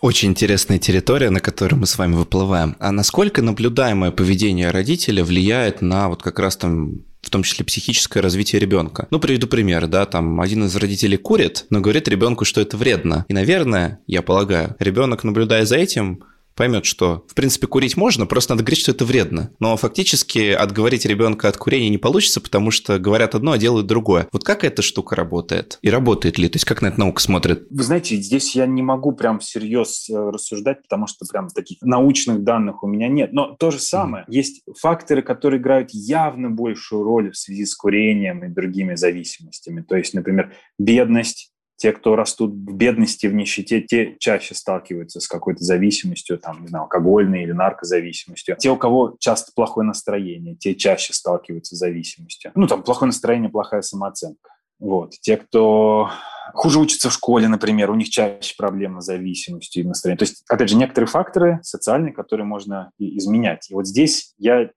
Очень 0.00 0.30
интересная 0.30 0.78
территория, 0.78 1.30
на 1.30 1.40
которую 1.40 1.80
мы 1.80 1.86
с 1.86 1.98
вами 1.98 2.14
выплываем. 2.14 2.76
А 2.78 2.92
насколько 2.92 3.42
наблюдаемое 3.42 4.10
поведение 4.10 4.70
родителя 4.70 5.24
влияет 5.24 5.82
на 5.82 6.08
вот 6.08 6.22
как 6.22 6.38
раз 6.38 6.56
там 6.56 7.02
в 7.20 7.30
том 7.30 7.42
числе 7.42 7.64
психическое 7.64 8.20
развитие 8.20 8.60
ребенка. 8.60 9.06
Ну, 9.10 9.18
приведу 9.18 9.48
пример, 9.48 9.86
да, 9.86 10.06
там 10.06 10.40
один 10.40 10.64
из 10.64 10.76
родителей 10.76 11.18
курит, 11.18 11.66
но 11.68 11.80
говорит 11.80 12.08
ребенку, 12.08 12.44
что 12.44 12.60
это 12.60 12.76
вредно. 12.76 13.26
И, 13.28 13.34
наверное, 13.34 13.98
я 14.06 14.22
полагаю, 14.22 14.76
ребенок, 14.78 15.24
наблюдая 15.24 15.66
за 15.66 15.76
этим, 15.76 16.24
поймет, 16.58 16.84
что, 16.84 17.24
в 17.28 17.34
принципе, 17.34 17.68
курить 17.68 17.96
можно, 17.96 18.26
просто 18.26 18.52
надо 18.52 18.64
говорить, 18.64 18.80
что 18.80 18.90
это 18.90 19.04
вредно. 19.04 19.50
Но 19.60 19.76
фактически 19.76 20.50
отговорить 20.50 21.06
ребенка 21.06 21.48
от 21.48 21.56
курения 21.56 21.88
не 21.88 21.98
получится, 21.98 22.40
потому 22.40 22.72
что 22.72 22.98
говорят 22.98 23.36
одно, 23.36 23.52
а 23.52 23.58
делают 23.58 23.86
другое. 23.86 24.28
Вот 24.32 24.42
как 24.42 24.64
эта 24.64 24.82
штука 24.82 25.14
работает? 25.14 25.78
И 25.82 25.88
работает 25.88 26.36
ли? 26.36 26.48
То 26.48 26.56
есть 26.56 26.64
как 26.64 26.82
на 26.82 26.88
это 26.88 26.98
наука 26.98 27.22
смотрит? 27.22 27.68
Вы 27.70 27.82
знаете, 27.84 28.16
здесь 28.16 28.56
я 28.56 28.66
не 28.66 28.82
могу 28.82 29.12
прям 29.12 29.38
всерьез 29.38 30.10
э, 30.10 30.14
рассуждать, 30.14 30.82
потому 30.82 31.06
что 31.06 31.24
прям 31.30 31.48
таких 31.48 31.78
научных 31.80 32.42
данных 32.42 32.82
у 32.82 32.88
меня 32.88 33.08
нет. 33.08 33.32
Но 33.32 33.54
то 33.54 33.70
же 33.70 33.78
самое. 33.78 34.24
Mm. 34.24 34.32
Есть 34.32 34.62
факторы, 34.80 35.22
которые 35.22 35.60
играют 35.60 35.90
явно 35.92 36.50
большую 36.50 37.04
роль 37.04 37.30
в 37.30 37.36
связи 37.36 37.66
с 37.66 37.76
курением 37.76 38.44
и 38.44 38.48
другими 38.48 38.96
зависимостями. 38.96 39.82
То 39.82 39.96
есть, 39.96 40.12
например, 40.12 40.52
бедность, 40.76 41.52
те, 41.78 41.92
кто 41.92 42.16
растут 42.16 42.50
в 42.52 42.74
бедности, 42.74 43.28
в 43.28 43.34
нищете, 43.34 43.80
те 43.80 44.16
чаще 44.18 44.54
сталкиваются 44.54 45.20
с 45.20 45.28
какой-то 45.28 45.64
зависимостью, 45.64 46.38
там, 46.38 46.60
не 46.62 46.68
знаю, 46.68 46.82
алкогольной 46.82 47.44
или 47.44 47.52
наркозависимостью. 47.52 48.56
Те, 48.58 48.70
у 48.70 48.76
кого 48.76 49.16
часто 49.20 49.52
плохое 49.54 49.86
настроение, 49.86 50.56
те 50.56 50.74
чаще 50.74 51.12
сталкиваются 51.12 51.76
с 51.76 51.78
зависимостью. 51.78 52.50
Ну, 52.56 52.66
там, 52.66 52.82
плохое 52.82 53.06
настроение, 53.06 53.48
плохая 53.48 53.82
самооценка. 53.82 54.50
Вот. 54.80 55.12
Те, 55.20 55.36
кто 55.36 56.10
хуже 56.52 56.80
учатся 56.80 57.10
в 57.10 57.12
школе, 57.12 57.48
например, 57.48 57.90
у 57.90 57.94
них 57.94 58.10
чаще 58.10 58.54
проблемы 58.56 59.00
с 59.00 59.06
зависимостью 59.06 59.82
и 59.84 59.86
настроением. 59.86 60.18
То 60.18 60.24
есть, 60.24 60.44
опять 60.48 60.68
же, 60.68 60.76
некоторые 60.76 61.08
факторы 61.08 61.60
социальные, 61.62 62.12
которые 62.12 62.46
можно 62.46 62.90
изменять. 62.98 63.70
И 63.70 63.74
вот 63.74 63.86
здесь 63.86 64.34
я 64.38 64.70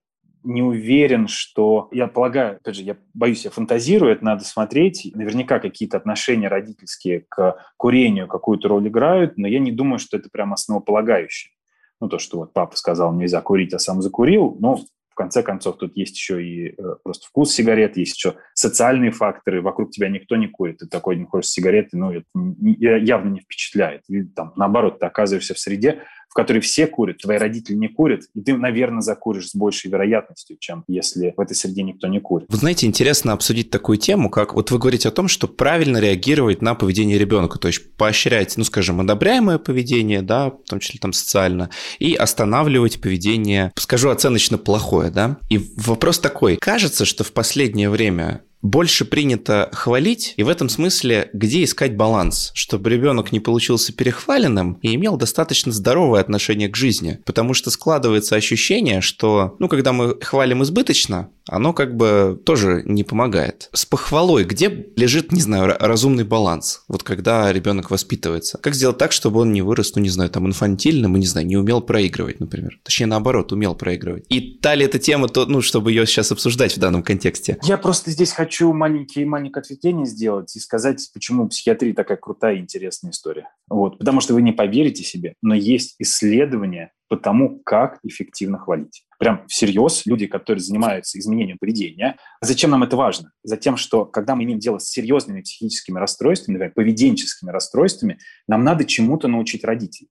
не 0.44 0.62
уверен, 0.62 1.28
что... 1.28 1.90
Я 1.92 2.08
полагаю, 2.08 2.58
опять 2.58 2.76
же, 2.76 2.84
я 2.84 2.98
боюсь, 3.14 3.46
я 3.46 3.52
фантазирую, 3.52 4.12
это 4.14 4.24
надо 4.24 4.44
смотреть. 4.44 5.12
Наверняка 5.14 5.60
какие-то 5.60 5.98
отношения 5.98 6.48
родительские 6.48 7.26
к 7.30 7.58
курению 7.78 8.28
какую-то 8.28 8.68
роль 8.68 8.88
играют, 8.88 9.38
но 9.38 9.48
я 9.48 9.60
не 9.60 9.72
думаю, 9.72 10.00
что 10.00 10.18
это 10.18 10.30
прям 10.32 10.54
основополагающее. 10.54 11.52
Ну, 12.00 12.10
то, 12.10 12.18
что 12.18 12.40
вот 12.40 12.54
папа 12.54 12.76
сказал, 12.76 13.14
нельзя 13.14 13.42
курить, 13.42 13.74
а 13.74 13.80
сам 13.80 14.02
закурил, 14.02 14.58
ну, 14.60 14.80
в 15.12 15.16
конце 15.16 15.44
концов, 15.44 15.78
тут 15.78 15.96
есть 15.98 16.16
еще 16.16 16.44
и 16.44 16.70
э, 16.70 16.96
просто 17.04 17.28
вкус 17.28 17.52
сигарет, 17.52 17.98
есть 17.98 18.16
еще 18.16 18.36
социальные 18.54 19.12
факторы. 19.12 19.62
Вокруг 19.62 19.92
тебя 19.92 20.08
никто 20.08 20.38
не 20.38 20.48
курит. 20.48 20.78
Ты 20.78 20.88
такой 20.88 21.18
не 21.18 21.26
хочешь 21.26 21.52
сигареты, 21.52 21.98
ну, 21.98 22.12
это 22.12 22.26
явно 22.74 23.30
не 23.30 23.42
впечатляет. 23.42 24.04
И, 24.08 24.24
там, 24.24 24.54
наоборот, 24.56 25.00
ты 25.00 25.06
оказываешься 25.06 25.54
в 25.54 25.60
среде, 25.60 26.04
в 26.32 26.34
которой 26.34 26.60
все 26.60 26.88
курят, 26.88 27.18
твои 27.18 27.38
родители 27.38 27.76
не 27.76 27.90
курят, 27.90 28.22
и 28.34 28.42
ты, 28.42 28.56
наверное, 28.56 29.02
закуришь 29.02 29.50
с 29.50 29.56
большей 29.56 29.92
вероятностью, 29.92 30.56
чем 30.60 30.86
если 30.88 31.34
в 31.36 31.42
этой 31.42 31.56
среде 31.56 31.84
никто 31.84 32.08
не 32.08 32.22
курит. 32.22 32.48
Вы 32.50 32.58
знаете, 32.58 32.88
интересно 32.88 33.34
обсудить 33.34 33.70
такую 33.70 33.98
тему, 33.98 34.30
как 34.30 34.54
вот 34.54 34.72
вы 34.72 34.80
говорите 34.80 35.10
о 35.10 35.12
том, 35.12 35.28
что 35.28 35.50
правильно 35.50 35.98
реагировать 35.98 36.62
на 36.62 36.74
поведение 36.74 37.18
ребенка, 37.18 37.60
то 37.60 37.68
есть 37.68 37.98
поощрять, 37.98 38.56
ну, 38.56 38.64
скажем, 38.64 39.02
одобряемое 39.02 39.58
поведение, 39.58 40.22
да, 40.22 40.52
в 40.52 40.70
том 40.70 40.80
числе 40.80 41.02
там 41.02 41.12
социально, 41.12 41.70
и 42.00 42.16
останавливать 42.16 43.02
поведение, 43.02 43.74
скажу 43.76 44.10
оценочно 44.10 44.58
плохое, 44.58 45.12
да. 45.12 45.38
И 45.50 45.60
вопрос 45.76 46.20
такой, 46.20 46.56
кажется, 46.56 47.04
что 47.04 47.26
в 47.26 47.34
последнее 47.34 47.90
время 47.90 48.44
больше 48.62 49.06
принято 49.06 49.70
хвалить, 49.74 50.34
и 50.38 50.44
в 50.44 50.50
этом 50.50 50.70
смысле 50.70 51.30
где 51.34 51.64
искать 51.64 51.96
баланс, 51.96 52.52
чтобы 52.54 52.90
ребенок 52.90 53.32
не 53.32 53.40
получился 53.40 53.94
перехваленным 53.94 54.78
и 54.82 54.96
имел 54.96 55.18
достаточно 55.18 55.72
здоровое 55.72 56.22
отношение 56.22 56.70
к 56.70 56.76
жизни. 56.76 57.20
Потому 57.26 57.54
что 57.54 57.72
складывается 57.72 58.36
ощущение, 58.36 59.02
что, 59.02 59.56
ну, 59.60 59.68
когда 59.68 59.94
мы 59.94 60.20
хвалим 60.22 60.64
избыточно, 60.64 61.30
оно 61.48 61.74
как 61.74 61.96
бы 61.96 62.40
тоже 62.46 62.84
не 62.86 63.04
помогает. 63.04 63.70
С 63.74 63.86
похвалой 63.86 64.44
где 64.44 64.88
лежит, 64.96 65.32
не 65.32 65.42
знаю, 65.42 65.76
разумный 65.80 66.24
баланс? 66.24 66.84
Вот 66.88 67.04
когда 67.04 67.52
ребенок 67.52 67.92
воспитывается. 67.92 68.58
Как 68.58 68.76
сделать 68.76 68.98
так, 68.98 69.12
чтобы 69.12 69.40
он 69.42 69.52
не 69.52 69.62
вырос, 69.62 69.96
ну, 69.96 70.02
не 70.02 70.10
знаю, 70.10 70.30
там, 70.30 70.48
инфантильным 70.48 71.16
и, 71.16 71.20
не 71.20 71.26
знаю, 71.26 71.48
не 71.48 71.58
умел 71.58 71.82
проигрывать, 71.82 72.40
например. 72.40 72.80
Точнее, 72.84 73.08
наоборот, 73.08 73.52
умел 73.52 73.76
проигрывать. 73.76 74.26
И 74.30 74.60
та 74.62 74.76
ли 74.76 74.86
эта 74.86 75.00
тема, 75.00 75.28
то, 75.28 75.46
ну, 75.46 75.62
чтобы 75.62 75.92
ее 75.92 76.06
сейчас 76.06 76.32
обсуждать 76.32 76.76
в 76.76 76.80
данном 76.80 77.04
контексте? 77.04 77.58
Я 77.64 77.78
просто 77.78 78.12
здесь 78.12 78.32
хочу 78.32 78.72
маленькие 78.74 79.26
маленькое 79.26 79.62
ответвление 79.62 80.06
сделать 80.06 80.56
и 80.56 80.60
сказать, 80.60 81.10
почему 81.14 81.48
психиатрия 81.48 81.94
такая 81.94 82.18
крутая 82.18 82.56
и 82.56 82.60
интересная 82.60 83.12
история. 83.12 83.50
Вот. 83.70 83.98
Потому 83.98 84.22
что 84.22 84.34
вы 84.34 84.42
не 84.42 84.52
поверите 84.52 85.04
себе, 85.04 85.36
но 85.42 85.56
есть 85.56 85.96
исследования 86.00 86.92
по 87.12 87.18
тому, 87.18 87.60
как 87.66 88.00
эффективно 88.04 88.58
хвалить. 88.58 89.04
Прям 89.20 89.46
всерьез 89.50 90.06
люди, 90.06 90.28
которые 90.28 90.64
занимаются 90.64 91.20
изменением 91.20 91.58
поведения. 91.60 92.16
Зачем 92.40 92.72
нам 92.72 92.84
это 92.84 92.96
важно? 92.96 93.34
Затем, 93.44 93.76
что 93.76 94.06
когда 94.06 94.34
мы 94.34 94.46
имеем 94.46 94.60
дело 94.60 94.78
с 94.78 94.88
серьезными 94.88 95.42
психическими 95.42 96.00
расстройствами, 96.00 96.54
например, 96.54 96.74
поведенческими 96.74 97.52
расстройствами, 97.52 98.18
нам 98.48 98.64
надо 98.64 98.86
чему-то 98.86 99.28
научить 99.28 99.66
родителей. 99.66 100.08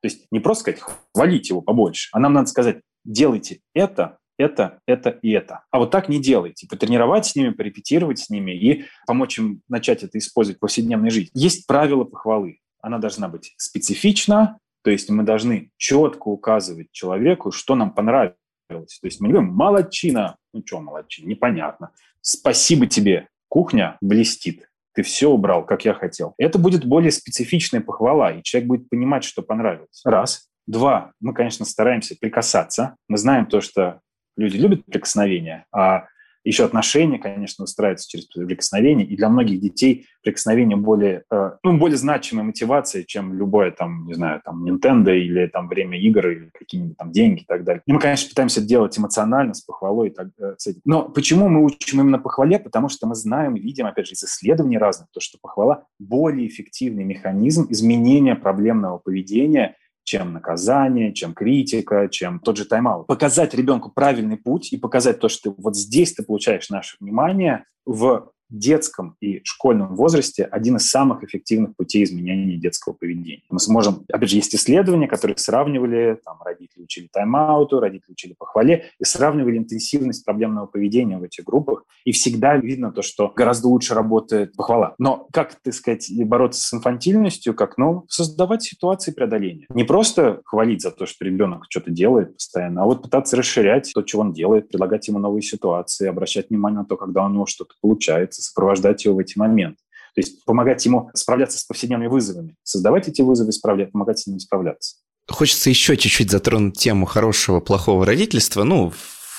То 0.00 0.06
есть 0.08 0.26
не 0.30 0.40
просто 0.40 0.62
сказать 0.62 0.80
«хвалите 1.14 1.48
его 1.50 1.60
побольше», 1.60 2.08
а 2.12 2.18
нам 2.18 2.32
надо 2.32 2.48
сказать 2.48 2.80
«делайте 3.04 3.60
это, 3.74 4.16
это, 4.38 4.80
это 4.86 5.10
и 5.10 5.32
это. 5.32 5.64
А 5.70 5.78
вот 5.80 5.90
так 5.90 6.08
не 6.08 6.18
делайте. 6.18 6.66
Потренировать 6.66 7.26
с 7.26 7.36
ними, 7.36 7.50
порепетировать 7.50 8.20
с 8.20 8.30
ними 8.30 8.52
и 8.52 8.86
помочь 9.06 9.38
им 9.38 9.60
начать 9.68 10.02
это 10.02 10.16
использовать 10.16 10.56
в 10.56 10.60
повседневной 10.60 11.10
жизни. 11.10 11.30
Есть 11.34 11.66
правило 11.66 12.04
похвалы. 12.04 12.60
Она 12.80 12.96
должна 12.96 13.28
быть 13.28 13.52
специфична, 13.58 14.58
то 14.82 14.90
есть 14.90 15.10
мы 15.10 15.22
должны 15.22 15.70
четко 15.76 16.28
указывать 16.28 16.88
человеку, 16.92 17.50
что 17.50 17.74
нам 17.74 17.92
понравилось. 17.92 18.36
То 18.68 18.86
есть 19.02 19.20
мы 19.20 19.28
говорим 19.28 19.50
«молодчина». 19.50 20.36
Ну 20.52 20.62
что 20.64 20.80
молодчина? 20.80 21.28
Непонятно. 21.28 21.90
«Спасибо 22.20 22.86
тебе. 22.86 23.28
Кухня 23.48 23.96
блестит. 24.00 24.68
Ты 24.94 25.02
все 25.02 25.28
убрал, 25.28 25.64
как 25.64 25.84
я 25.84 25.94
хотел». 25.94 26.34
Это 26.38 26.58
будет 26.58 26.84
более 26.84 27.10
специфичная 27.10 27.80
похвала, 27.80 28.32
и 28.32 28.42
человек 28.42 28.68
будет 28.68 28.88
понимать, 28.88 29.24
что 29.24 29.42
понравилось. 29.42 30.02
Раз. 30.04 30.48
Два. 30.66 31.12
Мы, 31.20 31.32
конечно, 31.32 31.64
стараемся 31.64 32.16
прикасаться. 32.20 32.96
Мы 33.08 33.16
знаем 33.16 33.46
то, 33.46 33.60
что 33.60 34.00
люди 34.36 34.56
любят 34.56 34.84
прикосновения, 34.84 35.64
а 35.72 36.06
еще 36.48 36.64
отношения, 36.64 37.18
конечно, 37.18 37.64
устраиваются 37.64 38.08
через 38.08 38.24
прикосновение, 38.26 39.06
и 39.06 39.16
для 39.16 39.28
многих 39.28 39.60
детей 39.60 40.06
прикосновение 40.22 40.76
более, 40.78 41.24
э, 41.30 41.50
ну, 41.62 41.76
более 41.76 41.98
значимая 41.98 42.44
мотивация, 42.44 43.04
чем 43.04 43.34
любое, 43.34 43.70
там, 43.70 44.06
не 44.06 44.14
знаю, 44.14 44.40
там, 44.42 44.64
Nintendo 44.64 45.14
или 45.14 45.46
там 45.46 45.68
время 45.68 46.00
игр, 46.00 46.26
или 46.26 46.50
какие-нибудь 46.58 46.96
там 46.96 47.12
деньги 47.12 47.42
и 47.42 47.44
так 47.44 47.64
далее. 47.64 47.82
И 47.86 47.92
мы, 47.92 48.00
конечно, 48.00 48.30
пытаемся 48.30 48.62
делать 48.62 48.98
эмоционально, 48.98 49.52
с 49.52 49.60
похвалой 49.60 50.08
и 50.08 50.10
так 50.10 50.28
э, 50.38 50.54
с 50.56 50.66
этим. 50.66 50.80
Но 50.86 51.10
почему 51.10 51.48
мы 51.48 51.62
учим 51.62 52.00
именно 52.00 52.18
похвале? 52.18 52.58
Потому 52.58 52.88
что 52.88 53.06
мы 53.06 53.14
знаем 53.14 53.54
видим, 53.54 53.84
опять 53.84 54.06
же, 54.06 54.14
из 54.14 54.24
исследований 54.24 54.78
разных, 54.78 55.08
то, 55.12 55.20
что 55.20 55.36
похвала 55.40 55.84
более 55.98 56.48
эффективный 56.48 57.04
механизм 57.04 57.66
изменения 57.68 58.34
проблемного 58.34 58.98
поведения– 58.98 59.76
чем 60.08 60.32
наказание, 60.32 61.12
чем 61.12 61.34
критика, 61.34 62.08
чем 62.10 62.40
тот 62.40 62.56
же 62.56 62.64
тайм-аут. 62.64 63.06
Показать 63.06 63.52
ребенку 63.52 63.92
правильный 63.94 64.38
путь 64.38 64.72
и 64.72 64.78
показать 64.78 65.20
то, 65.20 65.28
что 65.28 65.54
вот 65.58 65.76
здесь 65.76 66.14
ты 66.14 66.22
получаешь 66.22 66.70
наше 66.70 66.96
внимание 66.98 67.64
в 67.84 68.32
детском 68.50 69.16
и 69.20 69.40
школьном 69.44 69.94
возрасте 69.94 70.44
один 70.44 70.76
из 70.76 70.88
самых 70.88 71.22
эффективных 71.22 71.76
путей 71.76 72.04
изменения 72.04 72.56
детского 72.56 72.92
поведения. 72.92 73.42
Мы 73.50 73.58
сможем, 73.58 74.04
опять 74.12 74.30
же, 74.30 74.36
есть 74.36 74.54
исследования, 74.54 75.08
которые 75.08 75.36
сравнивали, 75.36 76.18
там, 76.24 76.38
родители 76.42 76.82
учили 76.82 77.08
тайм-ауту, 77.12 77.80
родители 77.80 78.12
учили 78.12 78.34
похвале, 78.38 78.86
и 78.98 79.04
сравнивали 79.04 79.58
интенсивность 79.58 80.24
проблемного 80.24 80.66
поведения 80.66 81.18
в 81.18 81.22
этих 81.22 81.44
группах, 81.44 81.84
и 82.04 82.12
всегда 82.12 82.56
видно 82.56 82.92
то, 82.92 83.02
что 83.02 83.32
гораздо 83.34 83.68
лучше 83.68 83.94
работает 83.94 84.54
похвала. 84.54 84.94
Но 84.98 85.28
как, 85.32 85.54
так 85.56 85.74
сказать, 85.74 86.10
бороться 86.24 86.60
с 86.60 86.72
инфантильностью, 86.72 87.54
как, 87.54 87.78
ну, 87.78 88.04
создавать 88.08 88.62
ситуации 88.62 89.12
преодоления. 89.12 89.66
Не 89.70 89.84
просто 89.84 90.40
хвалить 90.44 90.82
за 90.82 90.90
то, 90.90 91.06
что 91.06 91.24
ребенок 91.24 91.66
что-то 91.68 91.90
делает 91.90 92.34
постоянно, 92.34 92.82
а 92.82 92.84
вот 92.86 93.02
пытаться 93.02 93.36
расширять 93.36 93.90
то, 93.94 94.06
что 94.06 94.20
он 94.20 94.32
делает, 94.32 94.68
предлагать 94.68 95.08
ему 95.08 95.18
новые 95.18 95.42
ситуации, 95.42 96.08
обращать 96.08 96.50
внимание 96.50 96.80
на 96.80 96.84
то, 96.84 96.96
когда 96.96 97.24
у 97.24 97.28
него 97.28 97.46
что-то 97.46 97.74
получается, 97.80 98.37
находиться, 98.38 98.42
сопровождать 98.42 99.04
его 99.04 99.16
в 99.16 99.18
эти 99.18 99.38
моменты. 99.38 99.78
То 100.14 100.20
есть 100.20 100.44
помогать 100.44 100.84
ему 100.84 101.10
справляться 101.14 101.58
с 101.58 101.64
повседневными 101.64 102.08
вызовами, 102.08 102.56
создавать 102.62 103.08
эти 103.08 103.22
вызовы, 103.22 103.52
справлять, 103.52 103.92
помогать 103.92 104.18
с 104.18 104.26
ними 104.26 104.38
справляться. 104.38 104.96
Хочется 105.28 105.68
еще 105.70 105.96
чуть-чуть 105.96 106.30
затронуть 106.30 106.78
тему 106.78 107.06
хорошего, 107.06 107.60
плохого 107.60 108.06
родительства. 108.06 108.64
Ну, 108.64 108.92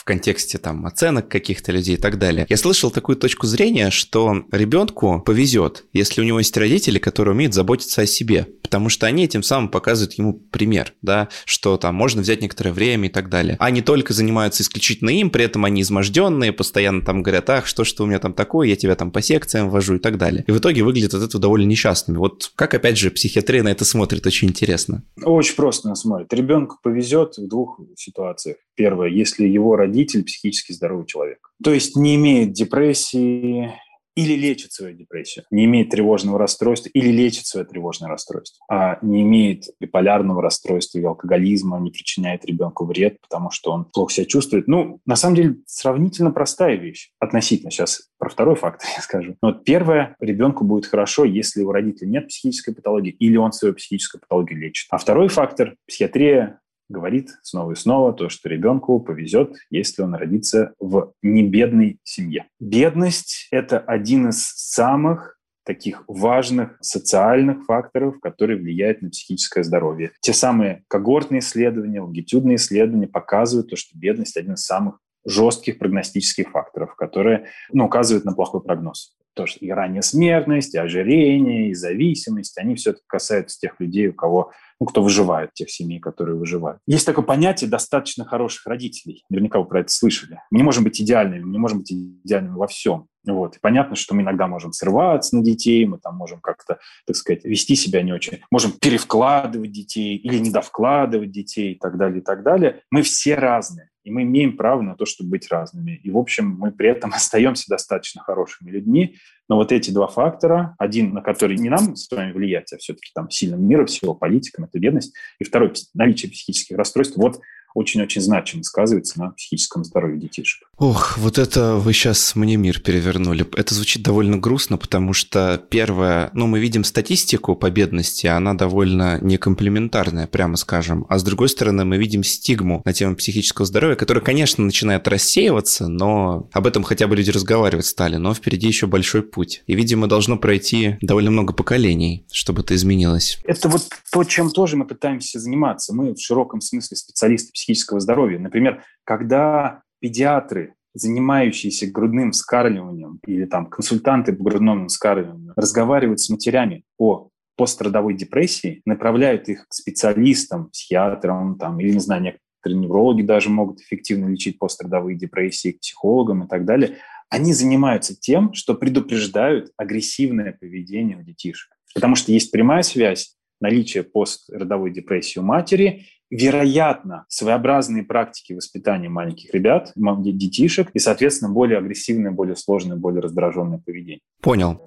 контексте 0.09 0.57
там 0.57 0.87
оценок 0.87 1.29
каких-то 1.29 1.71
людей 1.71 1.93
и 1.93 1.99
так 1.99 2.17
далее. 2.17 2.47
Я 2.49 2.57
слышал 2.57 2.89
такую 2.89 3.15
точку 3.15 3.45
зрения, 3.45 3.91
что 3.91 4.43
ребенку 4.51 5.21
повезет, 5.23 5.85
если 5.93 6.21
у 6.21 6.23
него 6.23 6.39
есть 6.39 6.57
родители, 6.57 6.97
которые 6.97 7.35
умеют 7.35 7.53
заботиться 7.53 8.01
о 8.01 8.07
себе, 8.07 8.47
потому 8.63 8.89
что 8.89 9.05
они 9.05 9.25
этим 9.25 9.43
самым 9.43 9.69
показывают 9.69 10.15
ему 10.15 10.33
пример, 10.33 10.93
да, 11.03 11.29
что 11.45 11.77
там 11.77 11.93
можно 11.93 12.23
взять 12.23 12.41
некоторое 12.41 12.71
время 12.71 13.07
и 13.07 13.11
так 13.11 13.29
далее. 13.29 13.59
Не 13.69 13.83
только 13.83 14.13
занимаются 14.13 14.63
исключительно 14.63 15.11
им, 15.11 15.29
при 15.29 15.45
этом 15.45 15.63
они 15.63 15.83
изможденные, 15.83 16.53
постоянно 16.53 17.03
там 17.03 17.21
говорят, 17.21 17.47
ах, 17.51 17.67
что 17.67 17.83
что 17.83 18.03
у 18.03 18.07
меня 18.07 18.17
там 18.17 18.33
такое, 18.33 18.67
я 18.67 18.75
тебя 18.75 18.95
там 18.95 19.11
по 19.11 19.21
секциям 19.21 19.69
вожу 19.69 19.97
и 19.97 19.99
так 19.99 20.17
далее. 20.17 20.43
И 20.47 20.51
в 20.51 20.57
итоге 20.57 20.81
выглядят 20.81 21.13
от 21.13 21.21
этого 21.21 21.39
довольно 21.39 21.67
несчастными. 21.67 22.17
Вот 22.17 22.51
как, 22.55 22.73
опять 22.73 22.97
же, 22.97 23.11
психиатрия 23.11 23.61
на 23.61 23.69
это 23.69 23.85
смотрит, 23.85 24.25
очень 24.25 24.47
интересно. 24.47 25.03
Очень 25.23 25.55
просто 25.55 25.87
на 25.87 25.93
смотрит. 25.93 26.33
Ребенку 26.33 26.77
повезет 26.81 27.37
в 27.37 27.47
двух 27.47 27.79
ситуациях. 27.95 28.57
Первое, 28.79 29.09
если 29.09 29.45
его 29.45 29.75
родитель 29.75 30.23
психически 30.23 30.71
здоровый 30.71 31.05
человек. 31.05 31.51
То 31.61 31.73
есть 31.73 31.97
не 31.97 32.15
имеет 32.15 32.53
депрессии, 32.53 33.73
или 34.15 34.35
лечит 34.35 34.71
свою 34.71 34.95
депрессию, 34.95 35.43
не 35.51 35.65
имеет 35.65 35.89
тревожного 35.89 36.39
расстройства 36.39 36.89
или 36.93 37.09
лечит 37.09 37.45
свое 37.45 37.65
тревожное 37.65 38.09
расстройство, 38.09 38.65
а 38.69 38.97
не 39.01 39.21
имеет 39.21 39.65
биполярного 39.81 40.41
расстройства 40.41 40.97
или 40.97 41.05
алкоголизма, 41.05 41.77
не 41.79 41.91
причиняет 41.91 42.45
ребенку 42.45 42.85
вред, 42.85 43.19
потому 43.21 43.51
что 43.51 43.71
он 43.71 43.85
плохо 43.85 44.13
себя 44.13 44.25
чувствует. 44.25 44.67
Ну, 44.67 45.01
на 45.05 45.17
самом 45.17 45.35
деле, 45.35 45.55
сравнительно 45.65 46.31
простая 46.31 46.75
вещь 46.75 47.11
относительно. 47.19 47.69
Сейчас 47.69 48.09
про 48.17 48.29
второй 48.29 48.55
фактор 48.55 48.87
я 48.95 49.01
скажу. 49.01 49.35
Но 49.41 49.49
вот 49.49 49.65
первое, 49.65 50.15
ребенку 50.21 50.63
будет 50.63 50.85
хорошо, 50.85 51.25
если 51.25 51.63
у 51.63 51.71
родителей 51.73 52.11
нет 52.11 52.29
психической 52.29 52.73
патологии 52.73 53.11
или 53.11 53.35
он 53.35 53.51
свою 53.51 53.73
психическую 53.73 54.21
патологию 54.21 54.59
лечит. 54.59 54.87
А 54.89 54.97
второй 54.97 55.27
фактор, 55.27 55.75
психиатрия 55.85 56.61
говорит 56.89 57.29
снова 57.43 57.71
и 57.71 57.75
снова 57.75 58.13
то, 58.13 58.29
что 58.29 58.49
ребенку 58.49 58.99
повезет, 58.99 59.55
если 59.69 60.01
он 60.01 60.15
родится 60.15 60.73
в 60.79 61.13
небедной 61.21 61.99
семье. 62.03 62.47
Бедность– 62.59 63.47
это 63.51 63.79
один 63.79 64.29
из 64.29 64.43
самых 64.55 65.39
таких 65.65 66.03
важных 66.07 66.77
социальных 66.81 67.65
факторов, 67.65 68.19
которые 68.21 68.57
влияют 68.57 69.03
на 69.03 69.09
психическое 69.09 69.63
здоровье. 69.63 70.11
Те 70.19 70.33
самые 70.33 70.83
когортные 70.87 71.39
исследования, 71.39 72.01
лонгитюдные 72.01 72.55
исследования 72.55 73.07
показывают 73.07 73.69
то, 73.69 73.75
что 73.75 73.97
бедность– 73.97 74.35
один 74.37 74.53
из 74.53 74.65
самых 74.65 74.99
жестких 75.25 75.77
прогностических 75.77 76.49
факторов, 76.49 76.95
которые 76.95 77.45
ну, 77.71 77.85
указывают 77.85 78.25
на 78.25 78.33
плохой 78.33 78.61
прогноз. 78.61 79.15
То, 79.35 79.45
что 79.45 79.63
и 79.63 79.69
ранняя 79.69 80.01
смертность, 80.01 80.73
и 80.73 80.79
ожирение, 80.79 81.69
и 81.69 81.75
зависимость, 81.75 82.57
они 82.57 82.75
все-таки 82.75 83.05
касаются 83.07 83.59
тех 83.59 83.79
людей, 83.79 84.07
у 84.07 84.13
кого 84.13 84.51
ну, 84.79 84.85
кто 84.85 85.03
выживает, 85.03 85.53
тех 85.53 85.69
семей, 85.69 85.99
которые 85.99 86.37
выживают. 86.37 86.79
Есть 86.87 87.05
такое 87.05 87.25
понятие 87.25 87.69
достаточно 87.69 88.25
хороших 88.25 88.65
родителей. 88.65 89.23
Наверняка 89.29 89.59
вы 89.59 89.65
про 89.65 89.81
это 89.81 89.91
слышали. 89.91 90.39
Мы 90.51 90.59
не 90.59 90.63
можем 90.63 90.83
быть 90.83 91.01
идеальными, 91.01 91.43
мы 91.43 91.51
не 91.51 91.57
можем 91.57 91.79
быть 91.79 91.91
идеальными 91.91 92.55
во 92.55 92.67
всем. 92.67 93.07
Вот. 93.27 93.57
И 93.57 93.59
понятно, 93.59 93.95
что 93.95 94.15
мы 94.15 94.21
иногда 94.21 94.47
можем 94.47 94.71
срываться 94.71 95.35
на 95.35 95.43
детей, 95.43 95.85
мы 95.85 95.99
там 95.99 96.15
можем 96.15 96.39
как-то, 96.39 96.79
так 97.05 97.15
сказать, 97.15 97.43
вести 97.43 97.75
себя 97.75 98.01
не 98.01 98.13
очень. 98.13 98.39
Можем 98.49 98.71
перевкладывать 98.71 99.71
детей 99.71 100.15
или 100.15 100.39
недовкладывать 100.39 101.31
детей 101.31 101.73
и 101.73 101.77
так 101.77 101.97
далее, 101.97 102.21
и 102.21 102.23
так 102.23 102.43
далее. 102.43 102.81
Мы 102.89 103.01
все 103.01 103.35
разные. 103.35 103.89
И 104.09 104.11
мы 104.11 104.23
имеем 104.23 104.57
право 104.57 104.81
на 104.81 104.95
то, 104.95 105.05
чтобы 105.05 105.29
быть 105.29 105.51
разными. 105.51 105.91
И, 106.03 106.09
в 106.09 106.17
общем, 106.17 106.55
мы 106.57 106.71
при 106.71 106.89
этом 106.89 107.11
остаемся 107.13 107.69
достаточно 107.69 108.23
хорошими 108.23 108.71
людьми. 108.71 109.17
Но 109.47 109.57
вот 109.57 109.71
эти 109.71 109.91
два 109.91 110.07
фактора, 110.07 110.75
один, 110.79 111.13
на 111.13 111.21
который 111.21 111.57
не 111.57 111.69
нам 111.69 111.95
с 111.95 112.09
вами 112.09 112.31
влиять, 112.31 112.73
а 112.73 112.77
все-таки 112.77 113.11
там 113.13 113.29
сильным 113.29 113.67
мира 113.67 113.85
всего, 113.85 114.15
политикам, 114.15 114.65
это 114.65 114.79
бедность, 114.79 115.15
и 115.37 115.43
второй, 115.43 115.73
наличие 115.93 116.31
психических 116.31 116.75
расстройств, 116.75 117.17
вот 117.17 117.39
очень-очень 117.73 118.21
значимо 118.21 118.63
сказывается 118.63 119.19
на 119.19 119.31
психическом 119.31 119.83
здоровье 119.83 120.19
детишек. 120.19 120.67
Ох, 120.77 121.17
вот 121.17 121.37
это 121.37 121.75
вы 121.75 121.93
сейчас 121.93 122.35
мне 122.35 122.55
мир 122.55 122.79
перевернули. 122.79 123.45
Это 123.55 123.75
звучит 123.75 124.01
довольно 124.01 124.37
грустно, 124.37 124.77
потому 124.77 125.13
что 125.13 125.61
первое, 125.69 126.29
ну, 126.33 126.47
мы 126.47 126.59
видим 126.59 126.83
статистику 126.83 127.55
по 127.55 127.69
бедности, 127.69 128.27
она 128.27 128.53
довольно 128.53 129.19
некомплементарная, 129.21 130.27
прямо 130.27 130.55
скажем. 130.55 131.05
А 131.09 131.19
с 131.19 131.23
другой 131.23 131.49
стороны, 131.49 131.85
мы 131.85 131.97
видим 131.97 132.23
стигму 132.23 132.81
на 132.85 132.93
тему 132.93 133.15
психического 133.15 133.65
здоровья, 133.65 133.95
которая, 133.95 134.23
конечно, 134.23 134.63
начинает 134.63 135.07
рассеиваться, 135.07 135.87
но 135.87 136.47
об 136.53 136.65
этом 136.65 136.83
хотя 136.83 137.07
бы 137.07 137.15
люди 137.15 137.29
разговаривать 137.29 137.85
стали. 137.85 138.15
Но 138.15 138.33
впереди 138.33 138.67
еще 138.67 138.87
большой 138.87 139.21
путь. 139.21 139.63
И, 139.67 139.75
видимо, 139.75 140.07
должно 140.07 140.37
пройти 140.37 140.97
довольно 141.01 141.31
много 141.31 141.53
поколений, 141.53 142.25
чтобы 142.31 142.61
это 142.61 142.75
изменилось. 142.75 143.39
Это 143.43 143.67
вот 143.69 143.89
то, 144.11 144.23
чем 144.23 144.49
тоже 144.49 144.77
мы 144.77 144.85
пытаемся 144.85 145.39
заниматься. 145.39 145.93
Мы 145.93 146.13
в 146.13 146.21
широком 146.21 146.61
смысле 146.61 146.95
специалисты 146.97 147.51
психического 147.59 147.99
здоровья. 147.99 148.39
Например, 148.39 148.83
когда 149.03 149.81
педиатры, 149.99 150.75
занимающиеся 150.93 151.91
грудным 151.91 152.31
вскармливанием 152.31 153.19
или 153.25 153.45
там 153.45 153.67
консультанты 153.67 154.33
по 154.33 154.43
грудному 154.43 154.87
вскармливанию 154.87 155.53
разговаривают 155.55 156.19
с 156.19 156.29
матерями 156.29 156.83
о 156.97 157.29
пострадовой 157.57 158.15
депрессии, 158.15 158.81
направляют 158.85 159.49
их 159.49 159.67
к 159.67 159.73
специалистам, 159.73 160.69
психиатрам 160.69 161.57
там, 161.57 161.79
или, 161.79 161.91
не 161.91 161.99
знаю, 161.99 162.21
некоторые 162.21 162.79
неврологи 162.79 163.21
даже 163.21 163.49
могут 163.49 163.81
эффективно 163.81 164.27
лечить 164.29 164.57
пострадовые 164.57 165.17
депрессии, 165.17 165.73
к 165.73 165.81
психологам 165.81 166.45
и 166.45 166.47
так 166.47 166.65
далее, 166.65 166.97
они 167.29 167.53
занимаются 167.53 168.15
тем, 168.15 168.53
что 168.53 168.73
предупреждают 168.73 169.71
агрессивное 169.77 170.57
поведение 170.59 171.17
у 171.17 171.21
детишек. 171.21 171.69
Потому 171.93 172.15
что 172.15 172.31
есть 172.31 172.51
прямая 172.51 172.81
связь 172.81 173.35
наличия 173.61 174.03
постродовой 174.03 174.91
депрессии 174.91 175.39
у 175.39 175.43
матери 175.43 176.05
вероятно, 176.29 177.25
своеобразные 177.27 178.03
практики 178.03 178.53
воспитания 178.53 179.09
маленьких 179.09 179.53
ребят, 179.53 179.91
детишек, 180.37 180.89
и, 180.93 180.99
соответственно, 180.99 181.51
более 181.51 181.79
агрессивное, 181.79 182.31
более 182.31 182.55
сложное, 182.55 182.97
более 182.97 183.21
раздраженное 183.21 183.79
поведение. 183.79 184.21
Понял. 184.41 184.81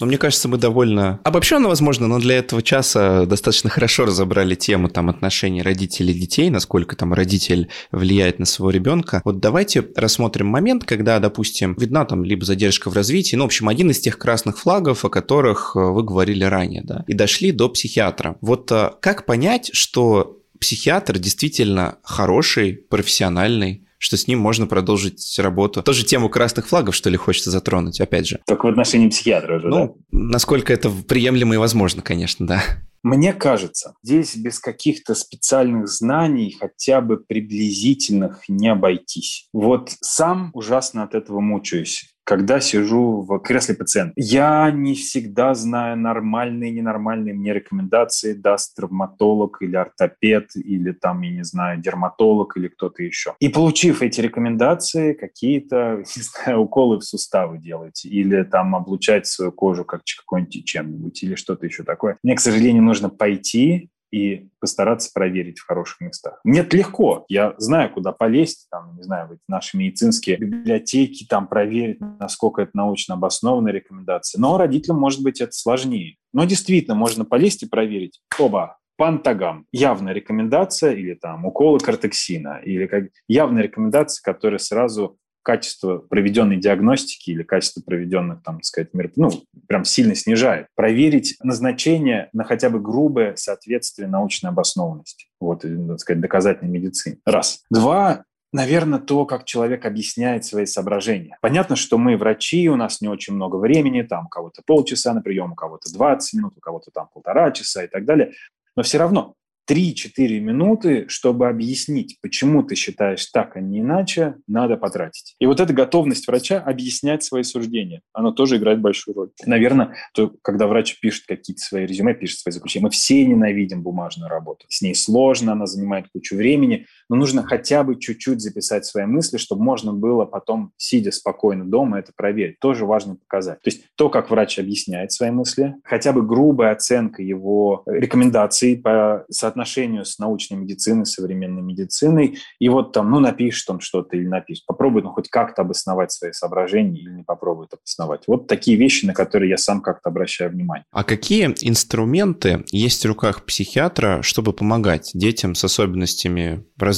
Но 0.00 0.06
мне 0.06 0.18
кажется, 0.18 0.48
мы 0.48 0.58
довольно 0.58 1.20
обобщенно, 1.24 1.68
возможно, 1.68 2.08
но 2.08 2.18
для 2.18 2.36
этого 2.36 2.62
часа 2.62 3.26
достаточно 3.26 3.70
хорошо 3.70 4.06
разобрали 4.06 4.54
тему 4.54 4.88
там 4.88 5.08
отношений 5.08 5.62
родителей 5.62 6.14
и 6.14 6.18
детей, 6.18 6.50
насколько 6.50 6.96
там 6.96 7.14
родитель 7.14 7.68
влияет 7.92 8.38
на 8.38 8.46
своего 8.46 8.70
ребенка. 8.70 9.22
Вот 9.24 9.40
давайте 9.40 9.86
рассмотрим 9.96 10.46
момент, 10.46 10.84
когда, 10.84 11.18
допустим, 11.18 11.74
видна 11.78 12.04
там 12.04 12.24
либо 12.24 12.44
задержка 12.44 12.90
в 12.90 12.94
развитии, 12.94 13.36
ну, 13.36 13.44
в 13.44 13.46
общем, 13.46 13.68
один 13.68 13.90
из 13.90 14.00
тех 14.00 14.18
красных 14.18 14.58
флагов, 14.58 15.04
о 15.04 15.08
которых 15.08 15.72
э, 15.74 15.78
вы 15.78 16.02
говорили 16.02 16.44
ранее, 16.44 16.82
да, 16.82 17.04
и 17.06 17.14
дошли 17.14 17.52
до 17.52 17.68
психиатра. 17.68 18.36
Вот 18.40 18.70
э, 18.72 18.90
как 19.00 19.26
понять, 19.26 19.70
что 19.72 20.38
психиатр 20.60 21.18
действительно 21.18 21.98
хороший, 22.02 22.72
профессиональный, 22.72 23.83
что 24.04 24.18
с 24.18 24.28
ним 24.28 24.38
можно 24.38 24.66
продолжить 24.66 25.38
работу. 25.38 25.82
Тоже 25.82 26.04
тему 26.04 26.28
красных 26.28 26.68
флагов, 26.68 26.94
что 26.94 27.08
ли, 27.08 27.16
хочется 27.16 27.50
затронуть, 27.50 28.02
опять 28.02 28.26
же. 28.28 28.38
Только 28.46 28.66
в 28.66 28.68
отношении 28.68 29.08
психиатра 29.08 29.56
уже, 29.56 29.68
Ну, 29.68 29.86
да? 29.86 30.18
насколько 30.18 30.74
это 30.74 30.90
приемлемо 30.90 31.54
и 31.54 31.58
возможно, 31.58 32.02
конечно, 32.02 32.46
да. 32.46 32.62
Мне 33.02 33.32
кажется, 33.32 33.94
здесь 34.02 34.36
без 34.36 34.60
каких-то 34.60 35.14
специальных 35.14 35.88
знаний, 35.88 36.54
хотя 36.58 37.00
бы 37.00 37.16
приблизительных, 37.16 38.42
не 38.48 38.68
обойтись. 38.68 39.48
Вот 39.54 39.90
сам 40.02 40.50
ужасно 40.52 41.02
от 41.02 41.14
этого 41.14 41.40
мучаюсь 41.40 42.13
когда 42.24 42.60
сижу 42.60 43.20
в 43.22 43.38
кресле 43.38 43.74
пациента. 43.74 44.14
Я 44.16 44.70
не 44.70 44.94
всегда 44.94 45.54
знаю 45.54 45.98
нормальные 45.98 46.72
ненормальные 46.72 47.34
мне 47.34 47.52
рекомендации, 47.52 48.32
даст 48.32 48.74
травматолог 48.76 49.58
или 49.60 49.76
ортопед, 49.76 50.56
или 50.56 50.92
там, 50.92 51.20
я 51.20 51.30
не 51.30 51.44
знаю, 51.44 51.80
дерматолог 51.80 52.56
или 52.56 52.68
кто-то 52.68 53.02
еще. 53.02 53.34
И 53.40 53.48
получив 53.48 54.02
эти 54.02 54.20
рекомендации, 54.20 55.12
какие-то, 55.12 56.02
не 56.16 56.22
знаю, 56.22 56.60
уколы 56.60 56.98
в 56.98 57.04
суставы 57.04 57.58
делать, 57.58 58.04
или 58.04 58.42
там 58.42 58.74
облучать 58.74 59.26
свою 59.26 59.52
кожу 59.52 59.84
как 59.84 60.02
какой-нибудь 60.04 60.64
чем-нибудь, 60.64 61.22
или 61.22 61.34
что-то 61.34 61.66
еще 61.66 61.82
такое. 61.82 62.18
Мне, 62.22 62.34
к 62.34 62.40
сожалению, 62.40 62.82
нужно 62.82 63.10
пойти 63.10 63.90
и 64.14 64.48
постараться 64.60 65.10
проверить 65.12 65.58
в 65.58 65.66
хороших 65.66 66.00
местах. 66.00 66.38
Нет, 66.44 66.72
легко. 66.72 67.24
Я 67.28 67.54
знаю, 67.58 67.90
куда 67.92 68.12
полезть, 68.12 68.68
там, 68.70 68.94
не 68.96 69.02
знаю, 69.02 69.28
в 69.28 69.50
наши 69.50 69.76
медицинские 69.76 70.36
библиотеки, 70.36 71.26
там 71.28 71.48
проверить, 71.48 71.98
насколько 72.20 72.62
это 72.62 72.70
научно 72.74 73.14
обоснованная 73.14 73.72
рекомендация. 73.72 74.40
Но 74.40 74.56
родителям, 74.56 74.98
может 74.98 75.22
быть, 75.22 75.40
это 75.40 75.50
сложнее. 75.52 76.16
Но 76.32 76.44
действительно, 76.44 76.94
можно 76.94 77.24
полезть 77.24 77.64
и 77.64 77.68
проверить. 77.68 78.20
Оба, 78.38 78.78
Пантагам. 78.96 79.66
Явная 79.72 80.12
рекомендация 80.12 80.92
или 80.92 81.14
там 81.14 81.44
уколы 81.44 81.80
кортексина, 81.80 82.60
или 82.64 82.86
как 82.86 83.04
явная 83.26 83.64
рекомендация, 83.64 84.22
которая 84.22 84.58
сразу 84.58 85.18
качество 85.44 85.98
проведенной 85.98 86.56
диагностики 86.56 87.30
или 87.30 87.42
качество 87.42 87.80
проведенных, 87.80 88.42
там, 88.42 88.56
так 88.56 88.64
сказать, 88.64 88.94
мероп... 88.94 89.12
ну, 89.16 89.30
прям 89.68 89.84
сильно 89.84 90.14
снижает. 90.14 90.66
Проверить 90.74 91.36
назначение 91.42 92.30
на 92.32 92.44
хотя 92.44 92.70
бы 92.70 92.80
грубое 92.80 93.36
соответствие 93.36 94.08
научной 94.08 94.50
обоснованности, 94.50 95.26
вот, 95.38 95.62
так 95.62 96.00
сказать, 96.00 96.20
доказательной 96.20 96.70
медицине. 96.70 97.18
Раз. 97.26 97.62
Два, 97.70 98.24
наверное, 98.52 98.98
то, 98.98 99.26
как 99.26 99.44
человек 99.44 99.84
объясняет 99.84 100.44
свои 100.44 100.64
соображения. 100.64 101.36
Понятно, 101.42 101.76
что 101.76 101.98
мы 101.98 102.16
врачи, 102.16 102.68
у 102.70 102.76
нас 102.76 103.00
не 103.00 103.08
очень 103.08 103.34
много 103.34 103.56
времени, 103.56 104.02
там 104.02 104.26
у 104.26 104.28
кого-то 104.28 104.62
полчаса 104.64 105.12
на 105.12 105.20
прием, 105.20 105.52
у 105.52 105.54
кого-то 105.54 105.92
20 105.92 106.34
минут, 106.38 106.54
у 106.56 106.60
кого-то 106.60 106.90
там 106.90 107.08
полтора 107.12 107.50
часа 107.50 107.84
и 107.84 107.86
так 107.86 108.06
далее. 108.06 108.32
Но 108.76 108.82
все 108.82 108.98
равно 108.98 109.34
3-4 109.70 110.40
минуты, 110.40 111.06
чтобы 111.08 111.48
объяснить, 111.48 112.18
почему 112.20 112.62
ты 112.62 112.74
считаешь 112.74 113.26
так, 113.26 113.56
а 113.56 113.60
не 113.60 113.80
иначе, 113.80 114.36
надо 114.46 114.76
потратить. 114.76 115.34
И 115.38 115.46
вот 115.46 115.60
эта 115.60 115.72
готовность 115.72 116.26
врача 116.26 116.60
объяснять 116.60 117.22
свои 117.22 117.42
суждения, 117.42 118.02
она 118.12 118.32
тоже 118.32 118.56
играет 118.56 118.80
большую 118.80 119.14
роль. 119.14 119.30
Наверное, 119.46 119.94
то, 120.12 120.32
когда 120.42 120.66
врач 120.66 120.98
пишет 121.00 121.24
какие-то 121.26 121.62
свои 121.62 121.86
резюме, 121.86 122.14
пишет 122.14 122.40
свои 122.40 122.52
заключения, 122.52 122.84
мы 122.84 122.90
все 122.90 123.24
ненавидим 123.24 123.82
бумажную 123.82 124.28
работу. 124.28 124.66
С 124.68 124.82
ней 124.82 124.94
сложно, 124.94 125.52
она 125.52 125.66
занимает 125.66 126.06
кучу 126.12 126.36
времени, 126.36 126.86
но 127.08 127.16
нужно 127.16 127.42
хотя 127.42 127.82
бы 127.82 127.98
чуть-чуть 127.98 128.40
записать 128.40 128.86
свои 128.86 129.06
мысли, 129.06 129.36
чтобы 129.36 129.62
можно 129.62 129.92
было 129.92 130.24
потом, 130.24 130.72
сидя 130.76 131.12
спокойно 131.12 131.64
дома, 131.64 131.98
это 131.98 132.12
проверить. 132.16 132.58
Тоже 132.60 132.86
важно 132.86 133.16
показать. 133.16 133.60
То 133.62 133.70
есть 133.70 133.84
то, 133.96 134.08
как 134.08 134.30
врач 134.30 134.58
объясняет 134.58 135.12
свои 135.12 135.30
мысли, 135.30 135.74
хотя 135.84 136.12
бы 136.12 136.22
грубая 136.22 136.72
оценка 136.72 137.22
его 137.22 137.82
рекомендаций 137.86 138.76
по 138.76 139.24
соотношению 139.30 140.04
с 140.04 140.18
научной 140.18 140.56
медициной, 140.56 141.06
современной 141.06 141.62
медициной, 141.62 142.38
и 142.58 142.68
вот 142.68 142.92
там, 142.92 143.10
ну, 143.10 143.20
напишет 143.20 143.68
он 143.70 143.80
что-то 143.80 144.16
или 144.16 144.26
напишет, 144.26 144.64
попробует, 144.66 145.04
ну, 145.04 145.10
хоть 145.10 145.28
как-то 145.28 145.62
обосновать 145.62 146.12
свои 146.12 146.32
соображения 146.32 147.00
или 147.00 147.10
не 147.10 147.22
попробует 147.22 147.72
обосновать. 147.74 148.22
Вот 148.26 148.46
такие 148.46 148.76
вещи, 148.76 149.06
на 149.06 149.14
которые 149.14 149.50
я 149.50 149.56
сам 149.56 149.80
как-то 149.80 150.10
обращаю 150.10 150.50
внимание. 150.50 150.84
А 150.90 151.04
какие 151.04 151.46
инструменты 151.60 152.64
есть 152.70 153.04
в 153.04 153.08
руках 153.08 153.44
психиатра, 153.44 154.22
чтобы 154.22 154.52
помогать 154.52 155.10
детям 155.14 155.54
с 155.54 155.64
особенностями 155.64 156.64
развития? 156.78 156.93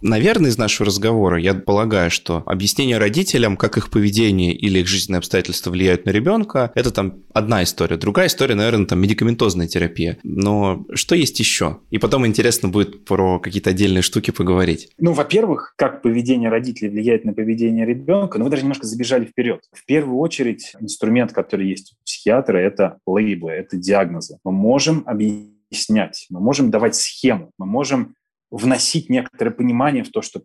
Наверное, 0.00 0.50
из 0.50 0.58
нашего 0.58 0.86
разговора 0.86 1.38
я 1.40 1.54
полагаю, 1.54 2.10
что 2.10 2.42
объяснение 2.46 2.98
родителям, 2.98 3.56
как 3.56 3.76
их 3.76 3.90
поведение 3.90 4.54
или 4.54 4.78
их 4.80 4.88
жизненные 4.88 5.18
обстоятельства 5.18 5.70
влияют 5.70 6.06
на 6.06 6.10
ребенка, 6.10 6.72
это 6.74 6.90
там 6.90 7.22
одна 7.32 7.62
история. 7.62 7.96
Другая 7.96 8.28
история, 8.28 8.54
наверное, 8.54 8.86
там 8.86 9.00
медикаментозная 9.00 9.66
терапия. 9.66 10.18
Но 10.22 10.84
что 10.94 11.14
есть 11.14 11.38
еще? 11.38 11.78
И 11.90 11.98
потом 11.98 12.26
интересно 12.26 12.68
будет 12.68 13.04
про 13.04 13.38
какие-то 13.40 13.70
отдельные 13.70 14.02
штуки 14.02 14.30
поговорить. 14.30 14.90
Ну, 14.98 15.12
во-первых, 15.12 15.74
как 15.76 16.02
поведение 16.02 16.50
родителей 16.50 16.90
влияет 16.90 17.24
на 17.24 17.32
поведение 17.32 17.86
ребенка, 17.86 18.38
но 18.38 18.44
вы 18.44 18.50
даже 18.50 18.62
немножко 18.62 18.86
забежали 18.86 19.24
вперед. 19.24 19.60
В 19.72 19.84
первую 19.84 20.18
очередь, 20.18 20.72
инструмент, 20.80 21.32
который 21.32 21.68
есть 21.68 21.92
у 21.92 22.04
психиатра, 22.04 22.58
это 22.58 22.98
лейблы, 23.06 23.52
это 23.52 23.76
диагнозы. 23.76 24.38
Мы 24.44 24.52
можем 24.52 25.02
объяснять, 25.06 26.26
мы 26.30 26.40
можем 26.40 26.70
давать 26.70 26.94
схему, 26.94 27.50
мы 27.58 27.66
можем 27.66 28.14
вносить 28.50 29.10
некоторое 29.10 29.50
понимание 29.50 30.04
в 30.04 30.10
то, 30.10 30.22
что 30.22 30.40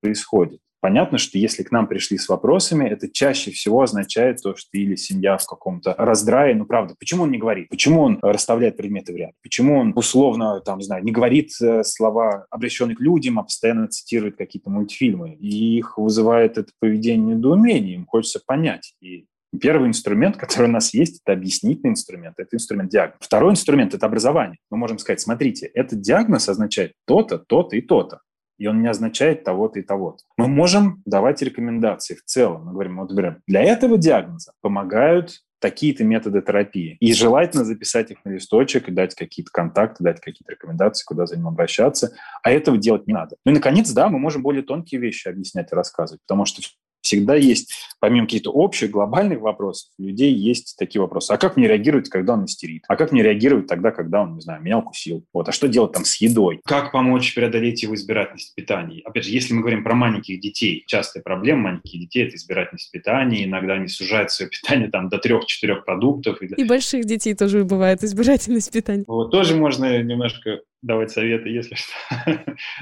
происходит. 0.00 0.60
Понятно, 0.84 1.16
что 1.16 1.38
если 1.38 1.62
к 1.62 1.72
нам 1.72 1.86
пришли 1.86 2.18
с 2.18 2.28
вопросами, 2.28 2.86
это 2.86 3.08
чаще 3.10 3.50
всего 3.50 3.80
означает 3.80 4.42
то, 4.42 4.54
что 4.54 4.68
или 4.76 4.96
семья 4.96 5.38
в 5.38 5.46
каком-то 5.46 5.94
раздрае. 5.96 6.54
Ну, 6.54 6.66
правда, 6.66 6.94
почему 6.98 7.22
он 7.22 7.30
не 7.30 7.38
говорит? 7.38 7.70
Почему 7.70 8.02
он 8.02 8.18
расставляет 8.20 8.76
предметы 8.76 9.14
в 9.14 9.16
ряд? 9.16 9.32
Почему 9.42 9.78
он 9.78 9.94
условно, 9.96 10.60
там, 10.60 10.80
не 10.80 10.84
знаю, 10.84 11.02
не 11.02 11.10
говорит 11.10 11.52
э, 11.62 11.84
слова, 11.84 12.44
обращенные 12.50 12.96
к 12.96 13.00
людям, 13.00 13.38
а 13.38 13.44
постоянно 13.44 13.88
цитирует 13.88 14.36
какие-то 14.36 14.68
мультфильмы? 14.68 15.32
И 15.36 15.78
их 15.78 15.96
вызывает 15.96 16.58
это 16.58 16.70
поведение 16.80 17.36
недоумение, 17.36 17.94
им 17.94 18.04
хочется 18.04 18.42
понять. 18.44 18.94
И 19.00 19.24
Первый 19.60 19.88
инструмент, 19.88 20.36
который 20.36 20.68
у 20.68 20.72
нас 20.72 20.94
есть, 20.94 21.20
это 21.24 21.32
объяснительный 21.32 21.90
инструмент, 21.90 22.38
это 22.38 22.56
инструмент 22.56 22.90
диагноз. 22.90 23.18
Второй 23.20 23.52
инструмент– 23.52 23.94
это 23.94 24.06
образование. 24.06 24.58
Мы 24.70 24.76
можем 24.76 24.98
сказать, 24.98 25.20
смотрите, 25.20 25.66
этот 25.66 26.00
диагноз 26.00 26.48
означает 26.48 26.92
то-то, 27.06 27.38
то-то 27.38 27.76
и 27.76 27.80
то-то 27.80 28.20
и 28.58 28.66
он 28.66 28.82
не 28.82 28.88
означает 28.88 29.44
того-то 29.44 29.80
и 29.80 29.82
того-то. 29.82 30.22
Мы 30.36 30.48
можем 30.48 31.02
давать 31.04 31.42
рекомендации 31.42 32.14
в 32.14 32.24
целом. 32.24 32.66
Мы 32.66 32.72
говорим, 32.72 32.98
вот, 32.98 33.10
например, 33.10 33.40
для 33.46 33.62
этого 33.62 33.98
диагноза 33.98 34.52
помогают 34.60 35.40
такие-то 35.60 36.04
методы 36.04 36.42
терапии. 36.42 36.98
И 37.00 37.14
желательно 37.14 37.64
записать 37.64 38.10
их 38.10 38.18
на 38.24 38.30
листочек 38.30 38.88
и 38.88 38.92
дать 38.92 39.14
какие-то 39.14 39.50
контакты, 39.50 40.04
дать 40.04 40.20
какие-то 40.20 40.52
рекомендации, 40.52 41.04
куда 41.06 41.24
за 41.24 41.36
ним 41.36 41.48
обращаться. 41.48 42.14
А 42.42 42.50
этого 42.50 42.76
делать 42.76 43.06
не 43.06 43.14
надо. 43.14 43.36
Ну 43.46 43.52
и, 43.52 43.54
наконец, 43.54 43.90
да, 43.92 44.10
мы 44.10 44.18
можем 44.18 44.42
более 44.42 44.62
тонкие 44.62 45.00
вещи 45.00 45.26
объяснять 45.26 45.72
и 45.72 45.74
рассказывать, 45.74 46.20
потому 46.26 46.44
что 46.44 46.60
всегда 47.04 47.36
есть, 47.36 47.72
помимо 48.00 48.26
каких-то 48.26 48.50
общих, 48.50 48.90
глобальных 48.90 49.40
вопросов, 49.40 49.90
у 49.98 50.04
людей 50.04 50.32
есть 50.32 50.76
такие 50.78 51.00
вопросы. 51.00 51.30
А 51.32 51.36
как 51.36 51.56
мне 51.56 51.68
реагировать, 51.68 52.08
когда 52.08 52.32
он 52.32 52.46
истерит? 52.46 52.84
А 52.88 52.96
как 52.96 53.12
мне 53.12 53.22
реагировать 53.22 53.66
тогда, 53.66 53.90
когда 53.90 54.22
он, 54.22 54.34
не 54.34 54.40
знаю, 54.40 54.62
меня 54.62 54.78
укусил? 54.78 55.24
Вот. 55.32 55.48
А 55.48 55.52
что 55.52 55.68
делать 55.68 55.92
там 55.92 56.04
с 56.04 56.16
едой? 56.16 56.60
Как 56.64 56.92
помочь 56.92 57.34
преодолеть 57.34 57.82
его 57.82 57.94
избирательность 57.94 58.54
питания? 58.54 59.02
Опять 59.04 59.24
же, 59.24 59.30
если 59.30 59.52
мы 59.52 59.60
говорим 59.60 59.84
про 59.84 59.94
маленьких 59.94 60.40
детей, 60.40 60.82
частая 60.86 61.22
проблема 61.22 61.62
маленьких 61.62 62.00
детей– 62.00 62.26
это 62.26 62.36
избирательность 62.36 62.90
питания. 62.90 63.44
Иногда 63.44 63.74
они 63.74 63.88
сужают 63.88 64.30
свое 64.30 64.50
питание 64.50 64.90
там, 64.90 65.08
до 65.10 65.18
трех-четырех 65.18 65.84
продуктов. 65.84 66.40
И, 66.42 66.46
и 66.46 66.64
больших 66.64 67.04
детей 67.04 67.34
тоже 67.34 67.64
бывает 67.64 68.02
избирательность 68.02 68.72
питания. 68.72 69.04
Вот, 69.06 69.30
тоже 69.30 69.54
можно 69.54 70.02
немножко 70.02 70.60
давать 70.84 71.10
советы, 71.10 71.48
если 71.48 71.74
что. 71.76 71.92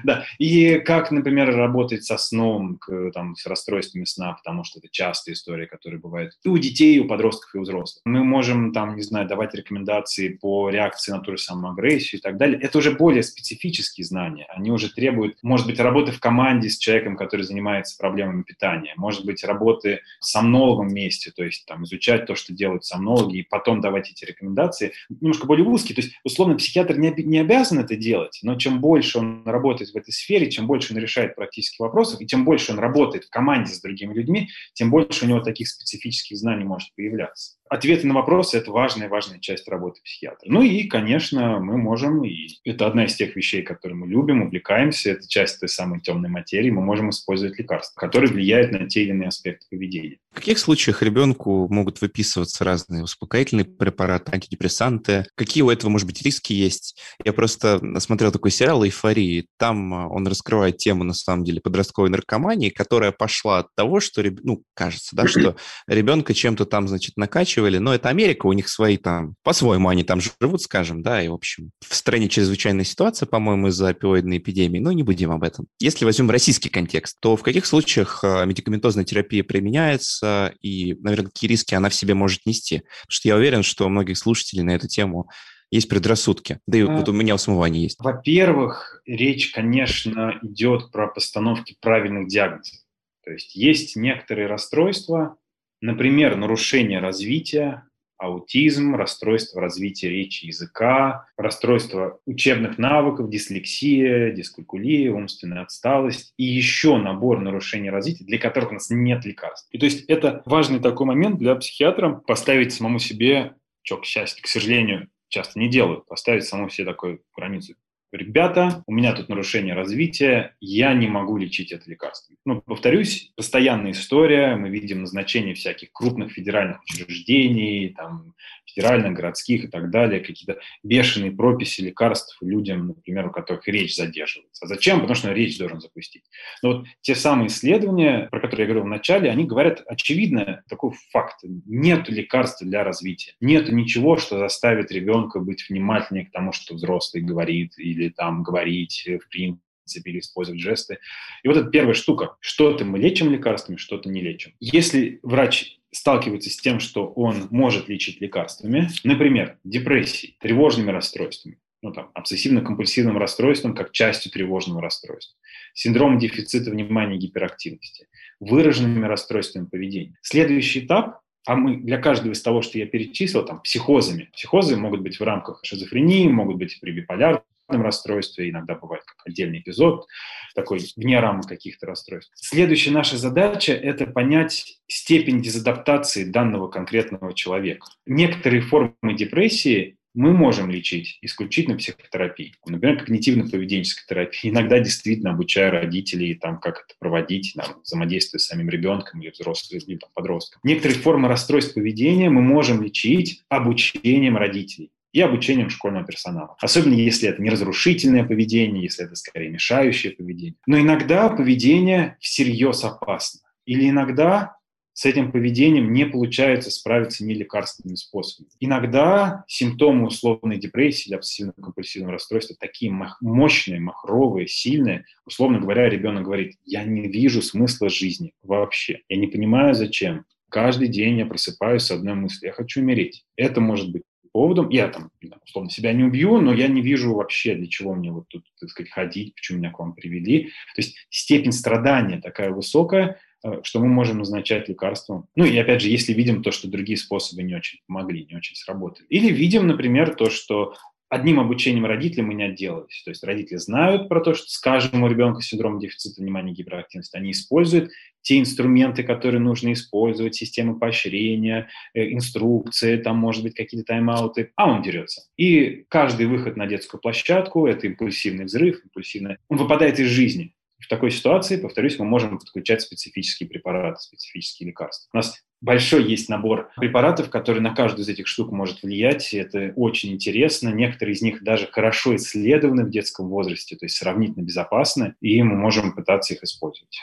да. 0.05 0.24
И 0.38 0.78
как, 0.80 1.11
например, 1.11 1.55
работать 1.55 2.05
со 2.05 2.18
сном, 2.18 2.78
там, 3.14 3.36
с 3.36 3.46
расстройствами 3.46 4.05
сна, 4.05 4.32
потому 4.32 4.64
что 4.64 4.80
это 4.80 4.88
частая 4.90 5.34
история, 5.34 5.66
которая 5.66 6.00
бывает 6.00 6.32
и 6.42 6.48
у 6.48 6.59
детей, 6.59 6.96
и 6.96 7.00
у 7.00 7.07
подростков, 7.07 7.55
и 7.55 7.59
у 7.59 7.62
взрослых. 7.62 8.03
Мы 8.05 8.24
можем, 8.24 8.72
там, 8.72 8.96
не 8.96 9.03
знаю, 9.03 9.28
давать 9.28 9.55
рекомендации 9.55 10.28
по 10.28 10.68
реакции 10.70 11.12
на 11.12 11.20
ту 11.20 11.32
же 11.32 11.38
самую 11.38 11.72
агрессию 11.72 12.20
и 12.20 12.22
так 12.22 12.36
далее. 12.36 12.61
Это 12.61 12.78
уже 12.78 12.90
более 12.90 13.22
специфические 13.22 14.05
знания. 14.05 14.46
Они 14.50 14.70
уже 14.70 14.92
требуют, 14.92 15.38
может 15.42 15.66
быть, 15.66 15.78
работы 15.78 16.12
в 16.12 16.20
команде 16.20 16.68
с 16.68 16.78
человеком, 16.78 17.16
который 17.16 17.42
занимается 17.42 17.96
проблемами 17.98 18.42
питания, 18.42 18.94
может 18.96 19.24
быть, 19.24 19.44
работы 19.44 20.00
в 20.20 20.26
сомнологом 20.26 20.88
вместе, 20.88 21.30
то 21.30 21.44
есть 21.44 21.66
там 21.66 21.84
изучать 21.84 22.26
то, 22.26 22.34
что 22.34 22.53
делают 22.53 22.84
сомнологи, 22.84 23.38
и 23.38 23.42
потом 23.42 23.80
давать 23.80 24.11
эти 24.11 24.24
рекомендации. 24.24 24.92
Немножко 25.09 25.46
более 25.46 25.66
узкие. 25.66 25.94
То 25.94 26.03
есть, 26.03 26.14
условно, 26.24 26.57
психиатр 26.57 26.98
не, 26.98 27.11
не 27.11 27.38
обязан 27.38 27.78
это 27.78 27.91
это 27.93 28.01
делать. 28.01 28.38
Но 28.43 28.57
чем 28.57 28.80
больше 28.80 29.18
он 29.18 29.43
работает 29.45 29.90
в 29.90 29.97
этой 29.97 30.12
сфере, 30.12 30.51
чем 30.51 30.66
больше 30.66 30.95
он 30.95 31.01
решает 31.01 31.34
практических 31.34 31.80
вопросов, 31.80 32.20
и 32.20 32.26
чем 32.26 32.45
больше 32.45 32.72
он 32.72 32.78
работает 32.78 33.24
в 33.24 33.30
команде 33.30 33.72
с 33.72 33.80
другими 33.80 34.14
людьми, 34.14 34.49
тем 34.74 34.90
больше 34.90 35.24
у 35.24 35.28
него 35.28 35.40
таких 35.40 35.68
специфических 35.68 36.36
знаний 36.38 36.64
может 36.64 36.88
появляться 36.95 37.57
ответы 37.73 38.07
на 38.07 38.14
вопросы– 38.14 38.57
это 38.59 38.70
важная, 38.70 39.09
важная 39.09 39.39
часть 39.39 39.66
работы 39.66 40.01
психиатра. 40.05 40.47
Ну 40.49 40.62
и, 40.62 40.85
конечно, 40.85 41.59
мы 41.59 41.79
можем, 41.79 42.23
и 42.25 42.49
это 42.64 42.87
одна 42.87 43.07
из 43.07 43.14
тех 43.14 43.35
вещей, 43.35 43.62
которые 43.62 43.97
мы 43.97 44.07
любим, 44.07 44.43
увлекаемся, 44.43 45.12
это 45.12 45.27
часть 45.27 45.59
той 45.59 45.70
самой 45.70 46.01
темной 46.01 46.29
материи, 46.29 46.70
мы 46.70 46.83
можем 46.83 47.11
использовать 47.11 47.59
лекарства, 47.59 47.99
которые 47.99 48.31
влияют 48.31 48.73
на 48.73 48.87
те 48.89 49.05
или 49.05 49.11
иные 49.11 49.29
аспекты 49.29 49.66
поведения. 49.70 50.18
В 50.33 50.37
каких 50.37 50.59
случаях 50.59 51.03
ребенку 51.03 51.66
могут 51.70 52.01
выписываться 52.01 52.64
разные 52.64 53.05
успокоительные 53.05 53.64
препараты, 53.64 54.33
антидепрессанты? 54.33 55.25
Какие 55.35 55.62
у 55.62 55.70
этого, 55.70 55.91
может 55.91 56.07
быть, 56.07 56.23
риски 56.23 56.53
есть? 56.53 57.01
Я 57.25 57.33
просто 57.33 57.81
смотрел 58.01 58.33
такой 58.33 58.51
сериал 58.51 58.85
«Эйфории». 58.85 59.47
Там 59.59 59.95
а, 59.95 60.09
он 60.09 60.27
раскрывает 60.27 60.77
тему, 60.77 61.05
на 61.05 61.14
самом 61.14 61.45
деле, 61.45 61.61
подростковой 61.61 62.11
наркомании, 62.11 62.68
которая 62.68 63.12
пошла 63.12 63.61
от 63.61 63.75
того, 63.75 64.01
что, 64.01 64.23
ну, 64.43 64.62
кажется, 64.75 65.16
да, 65.16 65.27
что 65.27 65.57
ребенка 65.87 66.35
чем-то 66.35 66.66
там, 66.66 66.89
значит, 66.89 67.16
накачивают, 67.16 67.61
заканчивали, 67.62 67.78
но 67.78 67.94
это 67.94 68.08
Америка, 68.08 68.46
у 68.46 68.52
них 68.52 68.68
свои 68.68 68.96
там, 68.96 69.34
по-своему 69.42 69.88
они 69.88 70.04
там 70.04 70.20
живут, 70.20 70.62
скажем, 70.62 71.02
да, 71.02 71.22
и, 71.22 71.28
в 71.28 71.34
общем, 71.34 71.70
в 71.80 71.94
стране 71.94 72.28
чрезвычайная 72.28 72.84
ситуация, 72.84 73.26
по-моему, 73.26 73.68
из-за 73.68 73.88
опиоидной 73.88 74.38
эпидемии, 74.38 74.78
но 74.78 74.92
не 74.92 75.02
будем 75.02 75.30
об 75.30 75.42
этом. 75.42 75.66
Если 75.80 76.04
возьмем 76.04 76.30
российский 76.30 76.68
контекст, 76.68 77.16
то 77.20 77.36
в 77.36 77.42
каких 77.42 77.66
случаях 77.66 78.20
э, 78.22 78.44
медикаментозная 78.46 79.04
терапия 79.04 79.44
применяется 79.44 80.52
и, 80.60 80.94
наверное, 81.00 81.30
какие 81.30 81.50
риски 81.50 81.74
она 81.74 81.88
в 81.88 81.94
себе 81.94 82.14
может 82.14 82.46
нести? 82.46 82.78
Потому 82.78 83.10
что 83.10 83.28
я 83.28 83.36
уверен, 83.36 83.62
что 83.62 83.86
у 83.86 83.88
многих 83.88 84.18
слушателей 84.18 84.62
на 84.62 84.74
эту 84.74 84.88
тему 84.88 85.28
есть 85.70 85.88
предрассудки. 85.88 86.58
Да 86.66 86.76
и 86.76 86.82
вот 86.82 87.08
у 87.08 87.12
меня 87.12 87.34
у 87.34 87.38
самого 87.38 87.64
они 87.64 87.82
есть. 87.82 87.98
Во-первых, 87.98 89.02
речь, 89.06 89.52
конечно, 89.52 90.38
идет 90.42 90.92
про 90.92 91.08
постановки 91.08 91.76
правильных 91.80 92.28
диагнозов. 92.28 92.78
То 93.24 93.30
есть 93.30 93.54
есть 93.54 93.96
некоторые 93.96 94.48
расстройства, 94.48 95.36
Например, 95.83 96.37
нарушение 96.37 97.01
развития, 97.01 97.83
аутизм, 98.16 98.95
расстройство 98.95 99.61
развития 99.61 100.11
речи 100.11 100.47
языка, 100.47 101.26
расстройство 101.37 102.20
учебных 102.24 102.78
навыков, 102.78 103.28
дислексия, 103.28 104.30
дискалькулия, 104.30 105.12
умственная 105.12 105.62
отсталость 105.62 106.35
и 106.37 106.45
еще 106.45 106.99
набор 106.99 107.41
нарушений 107.41 107.91
развития, 107.91 108.24
для 108.24 108.39
которых 108.39 108.70
у 108.70 108.74
нас 108.74 108.91
нет 108.91 109.24
лекарств. 109.24 109.68
И 109.72 109.78
то 109.78 109.87
есть 109.87 110.05
это 110.07 110.43
важный 110.47 110.78
такой 110.78 111.07
момент 111.07 111.39
для 111.39 111.57
психиатра 111.57 112.12
поставить 112.12 112.72
самому 112.72 113.01
себе, 113.01 113.57
что, 113.83 113.97
к 113.97 114.05
счастью, 114.05 114.45
к 114.45 114.47
сожалению, 114.47 115.09
часто 115.28 115.59
не 115.59 115.68
делают, 115.68 116.07
поставить 116.07 116.45
самому 116.45 116.70
себе 116.70 116.87
такую 116.87 117.24
границу 117.37 117.74
ребята, 118.12 118.82
у 118.86 118.92
меня 118.92 119.12
тут 119.14 119.28
нарушение 119.28 119.74
развития, 119.74 120.54
я 120.60 120.94
не 120.94 121.08
могу 121.08 121.36
лечить 121.36 121.72
это 121.72 121.90
лекарством. 121.90 122.36
Ну, 122.44 122.60
повторюсь, 122.60 123.32
постоянная 123.36 123.92
история, 123.92 124.56
мы 124.56 124.68
видим 124.68 125.00
назначение 125.00 125.54
всяких 125.54 125.92
крупных 125.92 126.32
федеральных 126.32 126.82
учреждений, 126.82 127.94
там, 127.96 128.34
федеральных, 128.66 129.14
городских 129.14 129.64
и 129.64 129.68
так 129.68 129.90
далее, 129.90 130.20
какие-то 130.20 130.60
бешеные 130.82 131.30
прописи 131.32 131.80
лекарств 131.82 132.38
людям, 132.40 132.88
например, 132.88 133.28
у 133.28 133.30
которых 133.30 133.66
речь 133.68 133.96
задерживается. 133.96 134.64
А 134.64 134.68
зачем? 134.68 135.00
Потому 135.00 135.14
что 135.14 135.32
речь 135.32 135.58
должен 135.58 135.80
запустить. 135.80 136.24
Но 136.62 136.72
вот 136.72 136.86
те 137.00 137.14
самые 137.14 137.48
исследования, 137.48 138.28
про 138.30 138.40
которые 138.40 138.66
я 138.66 138.66
говорил 138.66 138.84
в 138.84 138.90
начале, 138.90 139.30
они 139.30 139.44
говорят 139.44 139.82
очевидно 139.86 140.62
такой 140.68 140.92
факт. 141.10 141.40
Нет 141.66 142.08
лекарства 142.08 142.66
для 142.66 142.84
развития. 142.84 143.34
Нет 143.40 143.70
ничего, 143.70 144.16
что 144.16 144.38
заставит 144.38 144.90
ребенка 144.90 145.40
быть 145.40 145.68
внимательнее 145.68 146.26
к 146.26 146.30
тому, 146.30 146.52
что 146.52 146.74
взрослый 146.74 147.22
говорит, 147.22 147.78
или 147.78 148.01
там 148.11 148.42
говорить 148.42 149.07
в 149.07 149.28
принципе 149.28 150.11
или 150.11 150.20
использовать 150.20 150.61
жесты. 150.61 150.98
И 151.42 151.48
вот 151.48 151.57
это 151.57 151.70
первая 151.70 151.94
штука. 151.94 152.36
Что-то 152.40 152.84
мы 152.84 152.98
лечим 152.98 153.30
лекарствами, 153.30 153.76
что-то 153.76 154.09
не 154.09 154.20
лечим. 154.20 154.55
Если 154.61 155.20
врач 155.22 155.78
сталкивается 155.90 156.50
с 156.50 156.57
тем, 156.57 156.80
что 156.80 157.07
он 157.07 157.48
может 157.50 157.88
лечить 157.88 158.20
лекарствами, 158.20 158.88
например, 159.05 159.59
депрессией, 159.64 160.36
тревожными 160.40 160.90
расстройствами, 160.90 161.59
ну, 161.82 161.92
там, 161.92 162.11
обсессивно-компульсивным 162.14 163.18
расстройством 163.18 163.74
как 163.74 163.90
частью 163.90 164.30
тревожного 164.30 164.80
расстройства, 164.80 165.36
синдромом 165.74 166.18
дефицита 166.18 166.70
внимания 166.70 167.16
и 167.16 167.18
гиперактивности, 167.18 168.07
выраженными 168.40 169.05
расстройствами 169.05 169.66
поведения. 169.66 170.16
Следующий 170.22 170.86
этап 170.86 171.22
а 171.44 171.57
мы 171.57 171.76
для 171.76 171.98
каждого 171.98 172.32
из 172.32 172.42
того, 172.42 172.62
что 172.62 172.78
я 172.78 172.86
перечислил, 172.86 173.44
там, 173.44 173.61
психозами. 173.62 174.30
Психозы 174.32 174.76
могут 174.76 175.00
быть 175.00 175.18
в 175.18 175.24
рамках 175.24 175.61
шизофрении, 175.64 176.28
могут 176.28 176.57
быть 176.57 176.78
при 176.80 176.92
биполярном 176.92 177.42
расстройстве, 177.81 178.51
иногда 178.51 178.75
бывает 178.75 179.05
как 179.05 179.16
отдельный 179.25 179.61
эпизод, 179.61 180.07
такой 180.55 180.81
вне 180.97 181.18
рамок 181.18 181.47
каких-то 181.47 181.87
расстройств. 181.87 182.33
Следующая 182.35 182.91
наша 182.91 183.16
задача– 183.16 183.73
это 183.73 184.07
понять 184.07 184.81
степень 184.87 185.41
дезадаптации 185.41 186.25
данного 186.25 186.68
конкретного 186.68 187.33
человека. 187.33 187.87
Некоторые 188.05 188.61
формы 188.61 189.14
депрессии 189.16 189.97
мы 190.14 190.33
можем 190.33 190.70
лечить 190.70 191.18
исключительно 191.23 191.77
психотерапией. 191.77 192.55
Например, 192.66 193.03
когнитивно-поведенческой 193.03 194.07
терапией. 194.09 194.53
Иногда 194.53 194.79
действительно 194.79 195.31
обучая 195.31 195.70
родителей, 195.70 196.35
там, 196.35 196.61
как 196.61 196.85
это 196.85 196.95
проводить, 196.99 197.55
там, 197.57 197.81
взаимодействуя 197.83 198.39
с 198.39 198.47
самим 198.47 198.68
ребенком 198.68 199.23
или 199.23 199.31
взрослым, 199.31 199.81
или 199.87 199.97
там, 199.97 200.11
подростком. 200.12 200.61
Некоторые 200.64 200.99
формы 200.99 201.29
расстройств 201.29 201.75
поведения 201.75 202.29
мы 202.29 202.43
можем 202.43 202.83
лечить 202.83 203.43
обучением 203.49 204.37
родителей 204.37 204.91
и 205.12 205.20
обучением 205.20 205.70
школьного 205.70 206.06
персонала. 206.06 206.56
Особенно 206.60 206.94
если 206.94 207.28
это 207.28 207.42
не 207.42 207.50
разрушительное 207.50 208.24
поведение, 208.24 208.82
если 208.82 209.04
это 209.04 209.14
скорее 209.14 209.50
мешающее 209.50 210.12
поведение. 210.12 210.56
Но 210.66 210.78
иногда 210.78 211.28
поведение 211.28 212.16
всерьез 212.20 212.84
опасно. 212.84 213.40
Или 213.64 213.90
иногда 213.90 214.56
с 214.94 215.06
этим 215.06 215.32
поведением 215.32 215.92
не 215.92 216.04
получается 216.04 216.70
справиться 216.70 217.24
ни 217.24 217.32
лекарственными 217.32 217.96
способами. 217.96 218.50
Иногда 218.60 219.44
симптомы 219.48 220.06
условной 220.06 220.58
депрессии 220.58 221.08
или 221.08 221.18
обсессивно-компульсивного 221.18 222.10
расстройства 222.10 222.56
такие 222.58 222.92
мощные, 223.20 223.80
махровые, 223.80 224.48
сильные. 224.48 225.04
Условно 225.24 225.60
говоря, 225.60 225.88
ребенок 225.88 226.24
говорит, 226.24 226.56
я 226.64 226.84
не 226.84 227.08
вижу 227.08 227.40
смысла 227.40 227.88
жизни 227.88 228.34
вообще. 228.42 229.00
Я 229.08 229.16
не 229.16 229.28
понимаю, 229.28 229.74
зачем. 229.74 230.24
Каждый 230.50 230.88
день 230.88 231.18
я 231.18 231.26
просыпаюсь 231.26 231.84
с 231.84 231.90
одной 231.90 232.14
мыслью, 232.14 232.50
я 232.50 232.52
хочу 232.52 232.82
умереть. 232.82 233.24
Это 233.36 233.62
может 233.62 233.90
быть 233.90 234.02
поводом. 234.33 234.68
Я 234.70 234.89
там, 234.89 235.11
условно, 235.45 235.70
себя 235.70 235.93
не 235.93 236.05
убью, 236.05 236.41
но 236.41 236.53
я 236.53 236.68
не 236.68 236.80
вижу 236.80 237.14
вообще, 237.14 237.55
для 237.55 237.66
чего 237.66 237.95
мне 237.95 238.11
вот 238.11 238.28
тут, 238.28 238.45
так 238.59 238.70
сказать, 238.70 238.91
ходить, 238.91 239.35
почему 239.35 239.59
меня 239.59 239.70
к 239.70 239.78
вам 239.78 239.95
привели. 239.95 240.47
То 240.74 240.83
есть 240.83 240.97
степень 241.11 241.53
страдания 241.53 242.20
такая 242.20 242.51
высокая, 242.51 243.20
э, 243.45 243.61
что 243.62 243.80
мы 243.80 243.89
можем 243.89 244.18
назначать 244.18 244.68
лекарства. 244.68 245.26
Ну 245.37 245.45
и 245.45 245.57
опять 245.57 245.83
же, 245.83 245.89
если 245.89 246.12
видим 246.12 246.43
то, 246.43 246.51
что 246.51 246.68
другие 246.68 246.97
способы 246.97 247.43
не 247.43 247.55
очень 247.55 247.80
помогли, 247.87 248.26
не 248.28 248.37
очень 248.37 248.57
сработали. 248.57 249.07
Или 249.09 249.33
видим, 249.33 249.66
например, 249.66 250.14
то, 250.14 250.30
что 250.30 250.74
одним 251.12 251.40
обучением 251.40 251.84
родителей 251.84 252.22
мы 252.22 252.32
не 252.32 252.44
отделались. 252.44 253.02
То 253.04 253.10
есть 253.10 253.22
родители 253.22 253.58
знают 253.58 254.08
про 254.08 254.22
то, 254.22 254.32
что, 254.32 254.48
скажем, 254.48 255.02
у 255.02 255.08
ребенка 255.08 255.42
синдром 255.42 255.78
дефицита 255.78 256.22
внимания 256.22 256.52
и 256.52 256.54
гиперактивности, 256.54 257.18
они 257.18 257.32
используют 257.32 257.90
те 258.22 258.38
инструменты, 258.38 259.02
которые 259.02 259.40
нужно 259.40 259.74
использовать, 259.74 260.34
системы 260.34 260.78
поощрения, 260.78 261.68
э, 261.92 262.12
инструкции, 262.12 262.96
там, 262.96 263.18
может 263.18 263.42
быть, 263.42 263.54
какие-то 263.54 263.92
тайм-ауты, 263.92 264.52
а 264.56 264.70
он 264.70 264.80
дерется. 264.80 265.24
И 265.36 265.84
каждый 265.88 266.26
выход 266.26 266.56
на 266.56 266.66
детскую 266.66 266.98
площадку– 266.98 267.66
это 267.68 267.88
импульсивный 267.88 268.46
взрыв, 268.46 268.82
импульсивный... 268.82 269.36
Он 269.48 269.58
выпадает 269.58 270.00
из 270.00 270.08
жизни. 270.08 270.54
В 270.83 270.89
такой 270.89 271.12
ситуации, 271.12 271.57
повторюсь, 271.57 271.99
мы 271.99 272.05
можем 272.05 272.39
подключать 272.39 272.83
специфические 272.83 273.49
препараты, 273.49 274.01
специфические 274.01 274.68
лекарства. 274.70 275.09
У 275.12 275.16
нас 275.16 275.37
большой 275.61 276.03
есть 276.05 276.28
набор 276.28 276.70
препаратов, 276.76 277.30
который 277.30 277.62
на 277.62 277.72
каждую 277.72 278.05
из 278.05 278.09
этих 278.09 278.26
штук 278.26 278.51
может 278.51 278.83
влиять. 278.83 279.33
Это 279.33 279.72
очень 279.76 280.12
интересно. 280.12 280.70
Некоторые 280.70 281.14
из 281.14 281.22
них 281.22 281.45
даже 281.45 281.68
хорошо 281.70 282.16
исследованы 282.16 282.85
в 282.85 282.91
детском 282.91 283.28
возрасте, 283.28 283.76
то 283.76 283.87
есть 283.87 283.97
сравнительно 283.97 284.43
безопасны, 284.43 285.14
и 285.20 285.41
мы 285.43 285.55
можем 285.55 285.95
пытаться 285.95 286.35
их 286.35 286.43
использовать. 286.43 286.99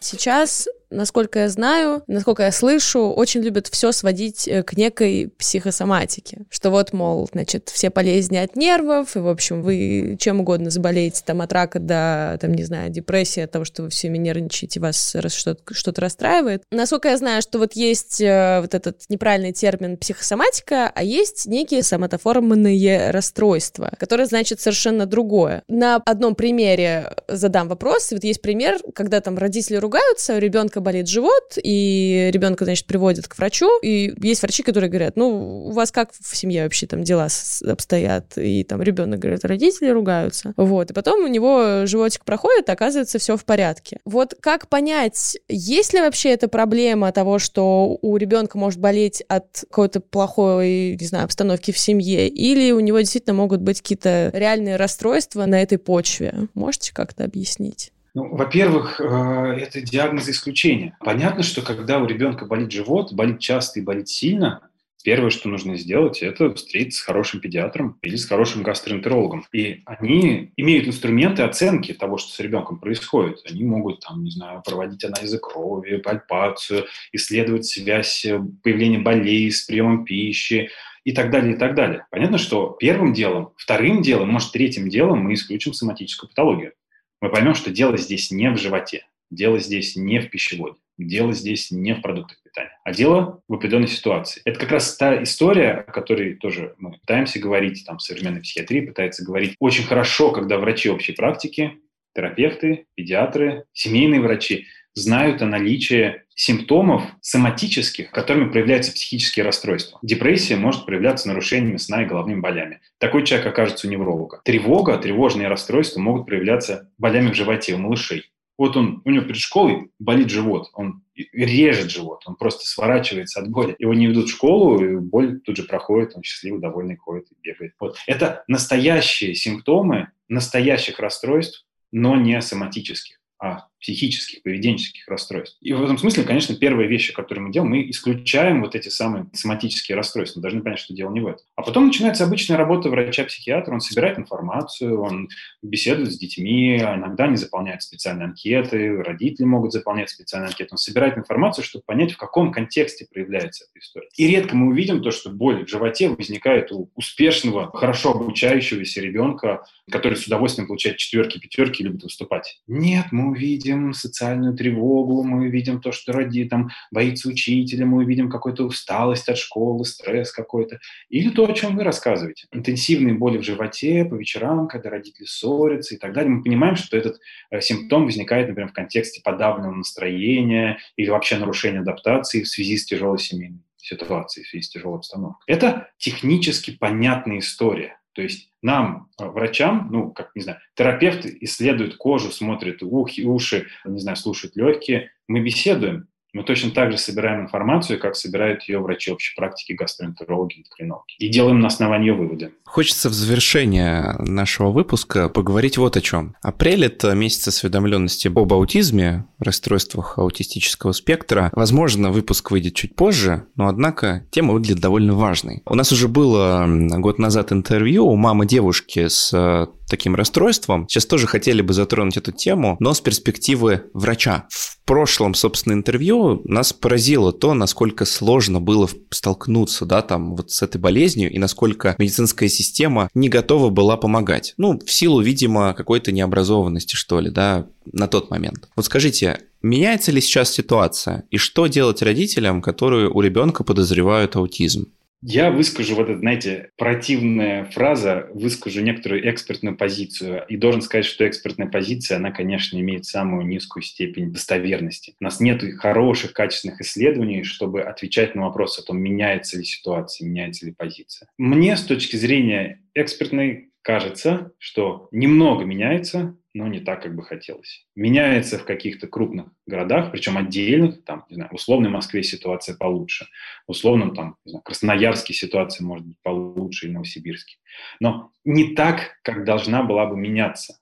Сейчас 0.00 0.68
насколько 0.92 1.40
я 1.40 1.48
знаю, 1.48 2.02
насколько 2.06 2.44
я 2.44 2.52
слышу, 2.52 3.10
очень 3.10 3.40
любят 3.40 3.68
все 3.68 3.92
сводить 3.92 4.46
э, 4.46 4.62
к 4.62 4.76
некой 4.76 5.32
психосоматике. 5.38 6.42
Что 6.50 6.70
вот, 6.70 6.92
мол, 6.92 7.28
значит, 7.32 7.70
все 7.70 7.90
болезни 7.90 8.36
от 8.36 8.56
нервов, 8.56 9.16
и, 9.16 9.20
в 9.20 9.28
общем, 9.28 9.62
вы 9.62 10.16
чем 10.18 10.40
угодно 10.40 10.70
заболеете, 10.70 11.22
там, 11.24 11.40
от 11.40 11.52
рака 11.52 11.78
до, 11.78 12.38
там, 12.40 12.54
не 12.54 12.64
знаю, 12.64 12.90
депрессии, 12.90 13.40
от 13.40 13.50
того, 13.50 13.64
что 13.64 13.82
вы 13.82 13.88
все 13.88 14.08
нервничаете, 14.08 14.80
вас 14.80 15.16
что-то, 15.28 15.74
что-то 15.74 16.00
расстраивает. 16.00 16.62
Насколько 16.70 17.08
я 17.08 17.16
знаю, 17.16 17.42
что 17.42 17.58
вот 17.58 17.72
есть 17.74 18.20
э, 18.20 18.60
вот 18.60 18.74
этот 18.74 19.02
неправильный 19.08 19.52
термин 19.52 19.96
психосоматика, 19.96 20.90
а 20.94 21.02
есть 21.02 21.46
некие 21.46 21.82
соматоформенные 21.82 23.10
расстройства, 23.10 23.92
которые 23.98 24.26
значит 24.26 24.60
совершенно 24.60 25.06
другое. 25.06 25.62
На 25.68 25.96
одном 25.96 26.34
примере 26.34 27.14
задам 27.28 27.68
вопрос. 27.68 28.12
Вот 28.12 28.24
есть 28.24 28.42
пример, 28.42 28.78
когда 28.94 29.20
там 29.20 29.38
родители 29.38 29.76
ругаются, 29.76 30.34
у 30.34 30.38
ребенка 30.38 30.80
болит 30.82 31.08
живот, 31.08 31.56
и 31.62 32.30
ребенка, 32.32 32.64
значит, 32.64 32.86
приводят 32.86 33.28
к 33.28 33.38
врачу, 33.38 33.68
и 33.82 34.12
есть 34.20 34.42
врачи, 34.42 34.62
которые 34.62 34.90
говорят, 34.90 35.16
ну, 35.16 35.66
у 35.66 35.70
вас 35.70 35.90
как 35.90 36.10
в 36.12 36.36
семье 36.36 36.64
вообще 36.64 36.86
там 36.86 37.02
дела 37.02 37.28
обстоят, 37.66 38.36
и 38.36 38.64
там 38.64 38.82
ребенок 38.82 39.20
говорит, 39.20 39.44
родители 39.44 39.88
ругаются, 39.88 40.52
вот, 40.56 40.90
и 40.90 40.94
потом 40.94 41.24
у 41.24 41.28
него 41.28 41.86
животик 41.86 42.24
проходит, 42.24 42.68
оказывается, 42.70 43.18
все 43.18 43.36
в 43.36 43.44
порядке. 43.44 43.98
Вот 44.04 44.34
как 44.40 44.68
понять, 44.68 45.38
есть 45.48 45.92
ли 45.94 46.00
вообще 46.00 46.30
эта 46.30 46.48
проблема 46.48 47.12
того, 47.12 47.38
что 47.38 47.98
у 48.02 48.16
ребенка 48.16 48.58
может 48.58 48.80
болеть 48.80 49.22
от 49.28 49.64
какой-то 49.70 50.00
плохой, 50.00 50.96
не 51.00 51.06
знаю, 51.06 51.24
обстановки 51.24 51.70
в 51.70 51.78
семье, 51.78 52.28
или 52.28 52.72
у 52.72 52.80
него 52.80 52.98
действительно 52.98 53.34
могут 53.34 53.60
быть 53.60 53.80
какие-то 53.80 54.30
реальные 54.34 54.76
расстройства 54.76 55.46
на 55.46 55.62
этой 55.62 55.78
почве? 55.78 56.48
Можете 56.54 56.92
как-то 56.92 57.24
объяснить? 57.24 57.92
Ну, 58.14 58.34
во-первых, 58.36 59.00
э, 59.00 59.04
это 59.04 59.80
диагноз 59.80 60.28
исключения. 60.28 60.96
Понятно, 61.00 61.42
что 61.42 61.62
когда 61.62 61.98
у 61.98 62.06
ребенка 62.06 62.44
болит 62.44 62.70
живот, 62.70 63.12
болит 63.14 63.38
часто 63.38 63.80
и 63.80 63.82
болит 63.82 64.08
сильно, 64.08 64.68
первое, 65.02 65.30
что 65.30 65.48
нужно 65.48 65.78
сделать, 65.78 66.22
это 66.22 66.52
встретиться 66.54 67.00
с 67.00 67.04
хорошим 67.04 67.40
педиатром 67.40 67.98
или 68.02 68.16
с 68.16 68.26
хорошим 68.26 68.62
гастроэнтерологом. 68.62 69.46
И 69.52 69.80
они 69.86 70.52
имеют 70.58 70.86
инструменты 70.86 71.42
оценки 71.42 71.94
того, 71.94 72.18
что 72.18 72.32
с 72.32 72.38
ребенком 72.38 72.78
происходит. 72.78 73.38
Они 73.50 73.64
могут, 73.64 74.00
там, 74.00 74.22
не 74.22 74.30
знаю, 74.30 74.62
проводить 74.62 75.04
анализы 75.04 75.38
крови, 75.38 75.96
пальпацию, 75.96 76.84
исследовать 77.12 77.64
связь 77.64 78.26
появления 78.62 78.98
болей 78.98 79.50
с 79.50 79.62
приемом 79.62 80.04
пищи, 80.04 80.68
и 81.04 81.12
так 81.12 81.32
далее, 81.32 81.54
и 81.54 81.58
так 81.58 81.74
далее. 81.74 82.06
Понятно, 82.10 82.38
что 82.38 82.76
первым 82.78 83.12
делом, 83.12 83.54
вторым 83.56 84.02
делом, 84.02 84.28
может, 84.28 84.52
третьим 84.52 84.88
делом 84.88 85.18
мы 85.20 85.34
исключим 85.34 85.72
соматическую 85.72 86.28
патологию 86.28 86.74
мы 87.22 87.30
поймем, 87.30 87.54
что 87.54 87.70
дело 87.70 87.96
здесь 87.96 88.32
не 88.32 88.50
в 88.50 88.58
животе, 88.58 89.06
дело 89.30 89.60
здесь 89.60 89.94
не 89.94 90.18
в 90.18 90.28
пищеводе, 90.28 90.76
дело 90.98 91.32
здесь 91.32 91.70
не 91.70 91.94
в 91.94 92.02
продуктах 92.02 92.42
питания, 92.42 92.76
а 92.84 92.92
дело 92.92 93.40
в 93.46 93.54
определенной 93.54 93.86
ситуации. 93.86 94.42
Это 94.44 94.58
как 94.58 94.72
раз 94.72 94.96
та 94.96 95.22
история, 95.22 95.84
о 95.86 95.92
которой 95.92 96.34
тоже 96.34 96.74
мы 96.78 96.98
пытаемся 96.98 97.38
говорить, 97.38 97.84
там 97.86 98.00
современная 98.00 98.42
психиатрия 98.42 98.84
пытается 98.84 99.24
говорить 99.24 99.54
очень 99.60 99.84
хорошо, 99.84 100.32
когда 100.32 100.58
врачи 100.58 100.90
общей 100.90 101.12
практики, 101.12 101.78
терапевты, 102.12 102.86
педиатры, 102.96 103.66
семейные 103.72 104.20
врачи 104.20 104.66
знают 104.94 105.42
о 105.42 105.46
наличии 105.46 106.22
симптомов 106.34 107.04
соматических, 107.20 108.10
которыми 108.10 108.50
проявляются 108.50 108.92
психические 108.92 109.44
расстройства. 109.44 109.98
Депрессия 110.02 110.56
может 110.56 110.86
проявляться 110.86 111.28
нарушениями 111.28 111.76
сна 111.76 112.02
и 112.02 112.06
головными 112.06 112.40
болями. 112.40 112.80
Такой 112.98 113.24
человек 113.24 113.46
окажется 113.46 113.86
у 113.86 113.90
невролога. 113.90 114.40
Тревога, 114.44 114.98
тревожные 114.98 115.48
расстройства 115.48 116.00
могут 116.00 116.26
проявляться 116.26 116.90
болями 116.98 117.30
в 117.30 117.34
животе 117.34 117.74
у 117.74 117.78
малышей. 117.78 118.32
Вот 118.58 118.76
он, 118.76 119.02
у 119.04 119.10
него 119.10 119.24
перед 119.24 119.38
школой 119.38 119.90
болит 119.98 120.30
живот, 120.30 120.70
он 120.74 121.02
режет 121.32 121.90
живот, 121.90 122.22
он 122.26 122.36
просто 122.36 122.66
сворачивается 122.66 123.40
от 123.40 123.50
боли. 123.50 123.74
Его 123.78 123.94
не 123.94 124.06
ведут 124.06 124.28
в 124.28 124.32
школу, 124.32 124.84
и 124.84 124.96
боль 124.98 125.40
тут 125.40 125.56
же 125.56 125.64
проходит, 125.64 126.12
он 126.14 126.22
счастливый, 126.22 126.60
довольный 126.60 126.96
ходит 126.96 127.26
и 127.32 127.34
бегает. 127.42 127.72
Вот. 127.80 127.96
Это 128.06 128.44
настоящие 128.48 129.34
симптомы 129.34 130.08
настоящих 130.28 130.98
расстройств, 130.98 131.66
но 131.92 132.16
не 132.16 132.40
соматических, 132.40 133.20
а 133.38 133.66
психических, 133.82 134.42
поведенческих 134.42 135.06
расстройств. 135.08 135.58
И 135.60 135.72
в 135.72 135.82
этом 135.82 135.98
смысле, 135.98 136.22
конечно, 136.22 136.54
первая 136.54 136.86
вещь, 136.86 137.12
которую 137.12 137.46
мы 137.46 137.52
делаем, 137.52 137.72
мы 137.72 137.90
исключаем 137.90 138.62
вот 138.62 138.74
эти 138.76 138.88
самые 138.88 139.26
соматические 139.32 139.96
расстройства. 139.96 140.38
Мы 140.38 140.42
должны 140.42 140.62
понять, 140.62 140.78
что 140.78 140.94
дело 140.94 141.12
не 141.12 141.20
в 141.20 141.26
этом. 141.26 141.44
А 141.56 141.62
потом 141.62 141.86
начинается 141.86 142.24
обычная 142.24 142.56
работа 142.56 142.88
врача-психиатра. 142.88 143.74
Он 143.74 143.80
собирает 143.80 144.18
информацию, 144.18 145.00
он 145.00 145.28
беседует 145.62 146.12
с 146.12 146.18
детьми, 146.18 146.78
иногда 146.78 147.24
они 147.24 147.36
заполняют 147.36 147.82
специальные 147.82 148.26
анкеты, 148.26 149.02
родители 149.02 149.46
могут 149.46 149.72
заполнять 149.72 150.10
специальные 150.10 150.48
анкеты. 150.48 150.68
Он 150.72 150.78
собирает 150.78 151.18
информацию, 151.18 151.64
чтобы 151.64 151.84
понять, 151.84 152.12
в 152.12 152.16
каком 152.16 152.52
контексте 152.52 153.06
проявляется 153.12 153.64
эта 153.64 153.84
история. 153.84 154.08
И 154.16 154.28
редко 154.28 154.54
мы 154.56 154.68
увидим 154.68 155.02
то, 155.02 155.10
что 155.10 155.30
боль 155.30 155.64
в 155.64 155.68
животе 155.68 156.08
возникает 156.08 156.70
у 156.70 156.90
успешного, 156.94 157.70
хорошо 157.72 158.12
обучающегося 158.12 159.00
ребенка, 159.00 159.64
который 159.90 160.16
с 160.16 160.26
удовольствием 160.26 160.68
получает 160.68 160.98
четверки, 160.98 161.38
пятерки 161.38 161.82
и 161.82 161.86
любит 161.86 162.04
выступать. 162.04 162.60
Нет, 162.68 163.06
мы 163.10 163.30
увидим 163.30 163.71
видим 163.72 163.92
социальную 163.92 164.54
тревогу, 164.54 165.22
мы 165.22 165.48
видим 165.48 165.80
то, 165.80 165.92
что 165.92 166.12
роди, 166.12 166.44
там, 166.48 166.70
боится 166.90 167.28
учителя, 167.28 167.86
мы 167.86 168.04
видим 168.04 168.30
какую-то 168.30 168.64
усталость 168.64 169.28
от 169.28 169.38
школы, 169.38 169.84
стресс 169.84 170.32
какой-то. 170.32 170.78
Или 171.08 171.30
то, 171.30 171.46
о 171.46 171.52
чем 171.52 171.76
вы 171.76 171.84
рассказываете. 171.84 172.46
Интенсивные 172.52 173.14
боли 173.14 173.38
в 173.38 173.42
животе 173.42 174.04
по 174.04 174.14
вечерам, 174.14 174.68
когда 174.68 174.90
родители 174.90 175.24
ссорятся 175.24 175.94
и 175.94 175.98
так 175.98 176.12
далее. 176.12 176.30
Мы 176.30 176.42
понимаем, 176.42 176.76
что 176.76 176.96
этот 176.96 177.18
э, 177.50 177.60
симптом 177.60 178.04
возникает, 178.04 178.48
например, 178.48 178.70
в 178.70 178.74
контексте 178.74 179.20
подавленного 179.22 179.74
настроения 179.74 180.78
или 180.96 181.10
вообще 181.10 181.38
нарушения 181.38 181.80
адаптации 181.80 182.42
в 182.42 182.48
связи 182.48 182.76
с 182.76 182.84
тяжелой 182.84 183.18
семейной 183.18 183.62
ситуацией, 183.76 184.44
в 184.44 184.48
связи 184.48 184.62
с 184.62 184.68
тяжелой 184.68 184.98
обстановкой. 184.98 185.42
Это 185.46 185.88
технически 185.98 186.76
понятная 186.76 187.38
история. 187.38 187.98
То 188.12 188.22
есть 188.22 188.50
нам, 188.62 189.08
э, 189.18 189.26
врачам, 189.26 189.88
ну, 189.90 190.10
как, 190.10 190.34
не 190.34 190.42
знаю, 190.42 190.58
терапевт 190.74 191.24
исследует 191.24 191.96
кожу, 191.96 192.30
смотрит 192.30 192.82
ухи, 192.82 193.22
уши, 193.22 193.68
не 193.84 194.00
знаю, 194.00 194.16
слушает 194.16 194.56
легкие, 194.56 195.10
мы 195.28 195.40
беседуем, 195.40 196.08
мы 196.32 196.44
точно 196.44 196.70
так 196.70 196.92
же 196.92 196.98
собираем 196.98 197.42
информацию, 197.42 197.98
как 197.98 198.16
собирают 198.16 198.62
ее 198.68 198.78
врачи 198.78 199.10
общей 199.10 199.34
практики, 199.36 199.72
гастроэнтерологи, 199.72 200.58
эндокринологи. 200.58 201.14
И 201.18 201.28
делаем 201.28 201.60
на 201.60 201.66
основании 201.66 202.10
выводы. 202.10 202.52
Хочется 202.64 203.10
в 203.10 203.12
завершение 203.12 204.16
нашего 204.18 204.70
выпуска 204.70 205.28
поговорить 205.28 205.76
вот 205.76 205.96
о 205.96 206.00
чем. 206.00 206.34
Апрель– 206.42 206.84
это 206.86 207.12
месяц 207.12 207.48
осведомленности 207.48 208.28
об 208.28 208.52
аутизме, 208.52 209.26
расстройствах 209.38 210.18
аутистического 210.18 210.92
спектра. 210.92 211.50
Возможно, 211.52 212.10
выпуск 212.10 212.50
выйдет 212.50 212.74
чуть 212.74 212.96
позже, 212.96 213.44
но, 213.56 213.68
однако, 213.68 214.26
тема 214.30 214.54
выглядит 214.54 214.80
довольно 214.80 215.14
важной. 215.14 215.62
У 215.66 215.74
нас 215.74 215.92
уже 215.92 216.08
было 216.08 216.66
год 216.66 217.18
назад 217.18 217.52
интервью 217.52 218.06
у 218.06 218.16
мамы 218.16 218.46
девушки 218.46 219.08
с 219.08 219.32
э, 219.34 219.66
таким 219.88 220.14
расстройством. 220.14 220.88
Сейчас 220.88 221.06
тоже 221.06 221.26
хотели 221.26 221.62
бы 221.62 221.72
затронуть 221.74 222.16
эту 222.16 222.32
тему, 222.32 222.76
но 222.80 222.94
с 222.94 223.00
перспективы 223.00 223.84
врача. 223.92 224.46
В 224.50 224.78
прошлом, 224.84 225.34
собственно, 225.34 225.74
интервью 225.74 226.42
нас 226.44 226.72
поразило 226.72 227.32
то, 227.32 227.54
насколько 227.54 228.04
сложно 228.04 228.60
было 228.60 228.88
столкнуться, 229.10 229.84
да, 229.86 230.02
там, 230.02 230.34
вот 230.34 230.50
с 230.50 230.62
этой 230.62 230.78
болезнью, 230.78 231.30
и 231.30 231.38
насколько 231.38 231.94
медицинская 231.98 232.48
система 232.48 233.08
не 233.14 233.28
готова 233.28 233.70
была 233.70 233.96
помогать. 233.96 234.54
Ну, 234.56 234.78
в 234.84 234.90
силу, 234.90 235.20
видимо, 235.20 235.74
какой-то 235.74 236.12
необразованности, 236.12 236.96
что 236.96 237.20
ли, 237.20 237.30
да, 237.30 237.66
на 237.86 238.08
тот 238.08 238.30
момент. 238.30 238.68
Вот 238.76 238.86
скажите, 238.86 239.40
меняется 239.62 240.10
ли 240.12 240.20
сейчас 240.20 240.50
ситуация? 240.50 241.24
И 241.30 241.36
что 241.36 241.66
делать 241.66 242.02
родителям, 242.02 242.62
которые 242.62 243.08
у 243.08 243.20
ребенка 243.20 243.64
подозревают 243.64 244.36
аутизм? 244.36 244.86
Я 245.24 245.52
выскажу 245.52 245.94
вот 245.94 246.08
это, 246.08 246.18
знаете, 246.18 246.70
противная 246.76 247.64
фраза, 247.66 248.28
выскажу 248.34 248.82
некоторую 248.82 249.30
экспертную 249.30 249.76
позицию. 249.76 250.44
И 250.48 250.56
должен 250.56 250.82
сказать, 250.82 251.04
что 251.04 251.28
экспертная 251.28 251.68
позиция, 251.68 252.16
она, 252.16 252.32
конечно, 252.32 252.76
имеет 252.78 253.04
самую 253.04 253.46
низкую 253.46 253.84
степень 253.84 254.32
достоверности. 254.32 255.14
У 255.20 255.24
нас 255.24 255.38
нет 255.38 255.62
хороших, 255.78 256.32
качественных 256.32 256.80
исследований, 256.80 257.44
чтобы 257.44 257.82
отвечать 257.82 258.34
на 258.34 258.42
вопрос 258.42 258.80
о 258.80 258.82
том, 258.82 258.98
меняется 258.98 259.58
ли 259.58 259.64
ситуация, 259.64 260.26
меняется 260.26 260.66
ли 260.66 260.72
позиция. 260.72 261.28
Мне 261.38 261.76
с 261.76 261.82
точки 261.82 262.16
зрения 262.16 262.82
экспертной 262.94 263.70
кажется, 263.82 264.52
что 264.58 265.08
немного 265.12 265.64
меняется, 265.64 266.36
но 266.54 266.68
не 266.68 266.80
так, 266.80 267.02
как 267.02 267.14
бы 267.14 267.22
хотелось. 267.22 267.86
Меняется 267.94 268.58
в 268.58 268.64
каких-то 268.64 269.06
крупных 269.06 269.46
городах, 269.66 270.12
причем 270.12 270.36
отдельных, 270.36 271.04
там, 271.04 271.24
не 271.28 271.36
знаю, 271.36 271.50
в 271.50 271.54
условной 271.54 271.90
Москве 271.90 272.22
ситуация 272.22 272.76
получше, 272.76 273.26
в 273.66 273.70
условном, 273.70 274.14
там, 274.14 274.36
не 274.44 274.50
знаю, 274.50 274.62
Красноярске 274.62 275.32
ситуация 275.34 275.84
может 275.84 276.06
быть 276.06 276.16
получше 276.22 276.86
или 276.86 276.92
Новосибирске. 276.92 277.56
Но 278.00 278.30
не 278.44 278.74
так, 278.74 279.18
как 279.22 279.44
должна 279.44 279.82
была 279.82 280.06
бы 280.06 280.16
меняться. 280.16 280.78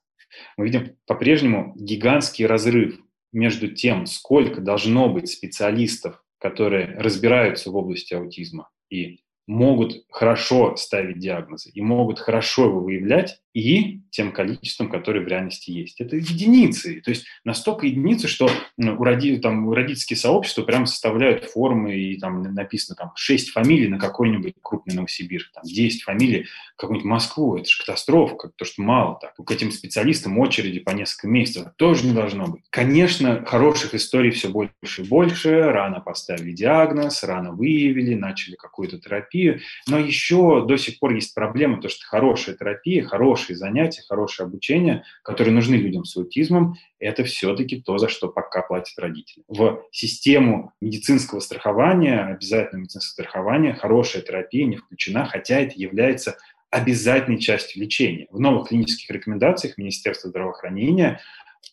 Мы 0.57 0.65
видим 0.65 0.95
по-прежнему 1.07 1.73
гигантский 1.77 2.45
разрыв 2.45 2.99
между 3.31 3.69
тем, 3.69 4.05
сколько 4.05 4.61
должно 4.61 5.09
быть 5.09 5.29
специалистов, 5.29 6.21
которые 6.37 6.97
разбираются 6.97 7.71
в 7.71 7.75
области 7.75 8.13
аутизма, 8.13 8.69
и 8.89 9.21
могут 9.47 10.05
хорошо 10.09 10.75
ставить 10.75 11.19
диагнозы 11.19 11.71
и 11.71 11.81
могут 11.81 12.19
хорошо 12.19 12.65
его 12.65 12.79
выявлять, 12.79 13.41
и 13.53 14.01
тем 14.11 14.31
количеством, 14.31 14.89
которое 14.89 15.21
в 15.21 15.27
реальности 15.27 15.71
есть. 15.71 15.99
Это 15.99 16.17
единицы. 16.17 17.01
То 17.01 17.09
есть 17.09 17.25
настолько 17.43 17.87
единицы, 17.87 18.27
что 18.27 18.49
у, 18.77 19.03
роди, 19.03 19.37
там, 19.37 19.67
у 19.67 19.73
родительские 19.73 20.17
сообщества 20.17 20.63
прямо 20.63 20.85
составляют 20.85 21.45
формы, 21.45 21.95
и 21.95 22.19
там 22.19 22.41
написано 22.41 22.95
там 22.95 23.11
6 23.15 23.49
фамилий 23.51 23.87
на 23.87 23.97
какой-нибудь 23.97 24.55
крупный 24.61 24.95
Новосибирск, 24.95 25.51
там 25.53 25.63
10 25.63 26.03
фамилий 26.03 26.47
какую-нибудь 26.75 27.09
Москву. 27.09 27.57
Это 27.57 27.69
же 27.69 27.79
катастрофа, 27.79 28.35
как 28.35 28.51
то, 28.55 28.65
что 28.65 28.81
мало 28.81 29.17
так. 29.19 29.33
К 29.35 29.51
этим 29.51 29.71
специалистам 29.71 30.37
очереди 30.39 30.79
по 30.79 30.91
несколько 30.91 31.27
месяцев 31.27 31.67
тоже 31.77 32.05
не 32.05 32.13
должно 32.13 32.47
быть. 32.47 32.63
Конечно, 32.69 33.43
хороших 33.45 33.95
историй 33.95 34.31
все 34.31 34.49
больше 34.49 35.01
и 35.01 35.03
больше. 35.03 35.63
Рано 35.63 36.01
поставили 36.01 36.51
диагноз, 36.51 37.23
рано 37.23 37.53
выявили, 37.53 38.13
начали 38.13 38.55
какую-то 38.55 38.99
терапию. 38.99 39.61
Но 39.87 39.97
еще 39.97 40.65
до 40.67 40.77
сих 40.77 40.99
пор 40.99 41.13
есть 41.13 41.33
проблема, 41.33 41.81
то, 41.81 41.89
что 41.89 42.05
хорошая 42.05 42.55
терапия, 42.55 43.03
хорошие 43.03 43.55
занятия, 43.55 44.00
хорошее 44.07 44.47
обучение, 44.47 45.03
которые 45.23 45.53
нужны 45.53 45.75
людям 45.75 46.05
с 46.05 46.15
аутизмом, 46.17 46.75
это 46.99 47.23
все-таки 47.23 47.81
то, 47.81 47.97
за 47.97 48.09
что 48.09 48.27
пока 48.27 48.61
платят 48.61 48.97
родители. 48.99 49.43
В 49.47 49.83
систему 49.91 50.73
медицинского 50.81 51.39
страхования, 51.39 52.19
обязательного 52.19 52.81
медицинского 52.81 53.23
страхования, 53.25 53.73
хорошая 53.73 54.21
терапия 54.21 54.65
не 54.65 54.77
включена, 54.77 55.25
хотя 55.25 55.59
это 55.59 55.73
является 55.75 56.37
обязательной 56.69 57.39
частью 57.39 57.83
лечения. 57.83 58.27
В 58.29 58.39
новых 58.39 58.69
клинических 58.69 59.09
рекомендациях 59.09 59.77
Министерства 59.77 60.29
здравоохранения 60.29 61.19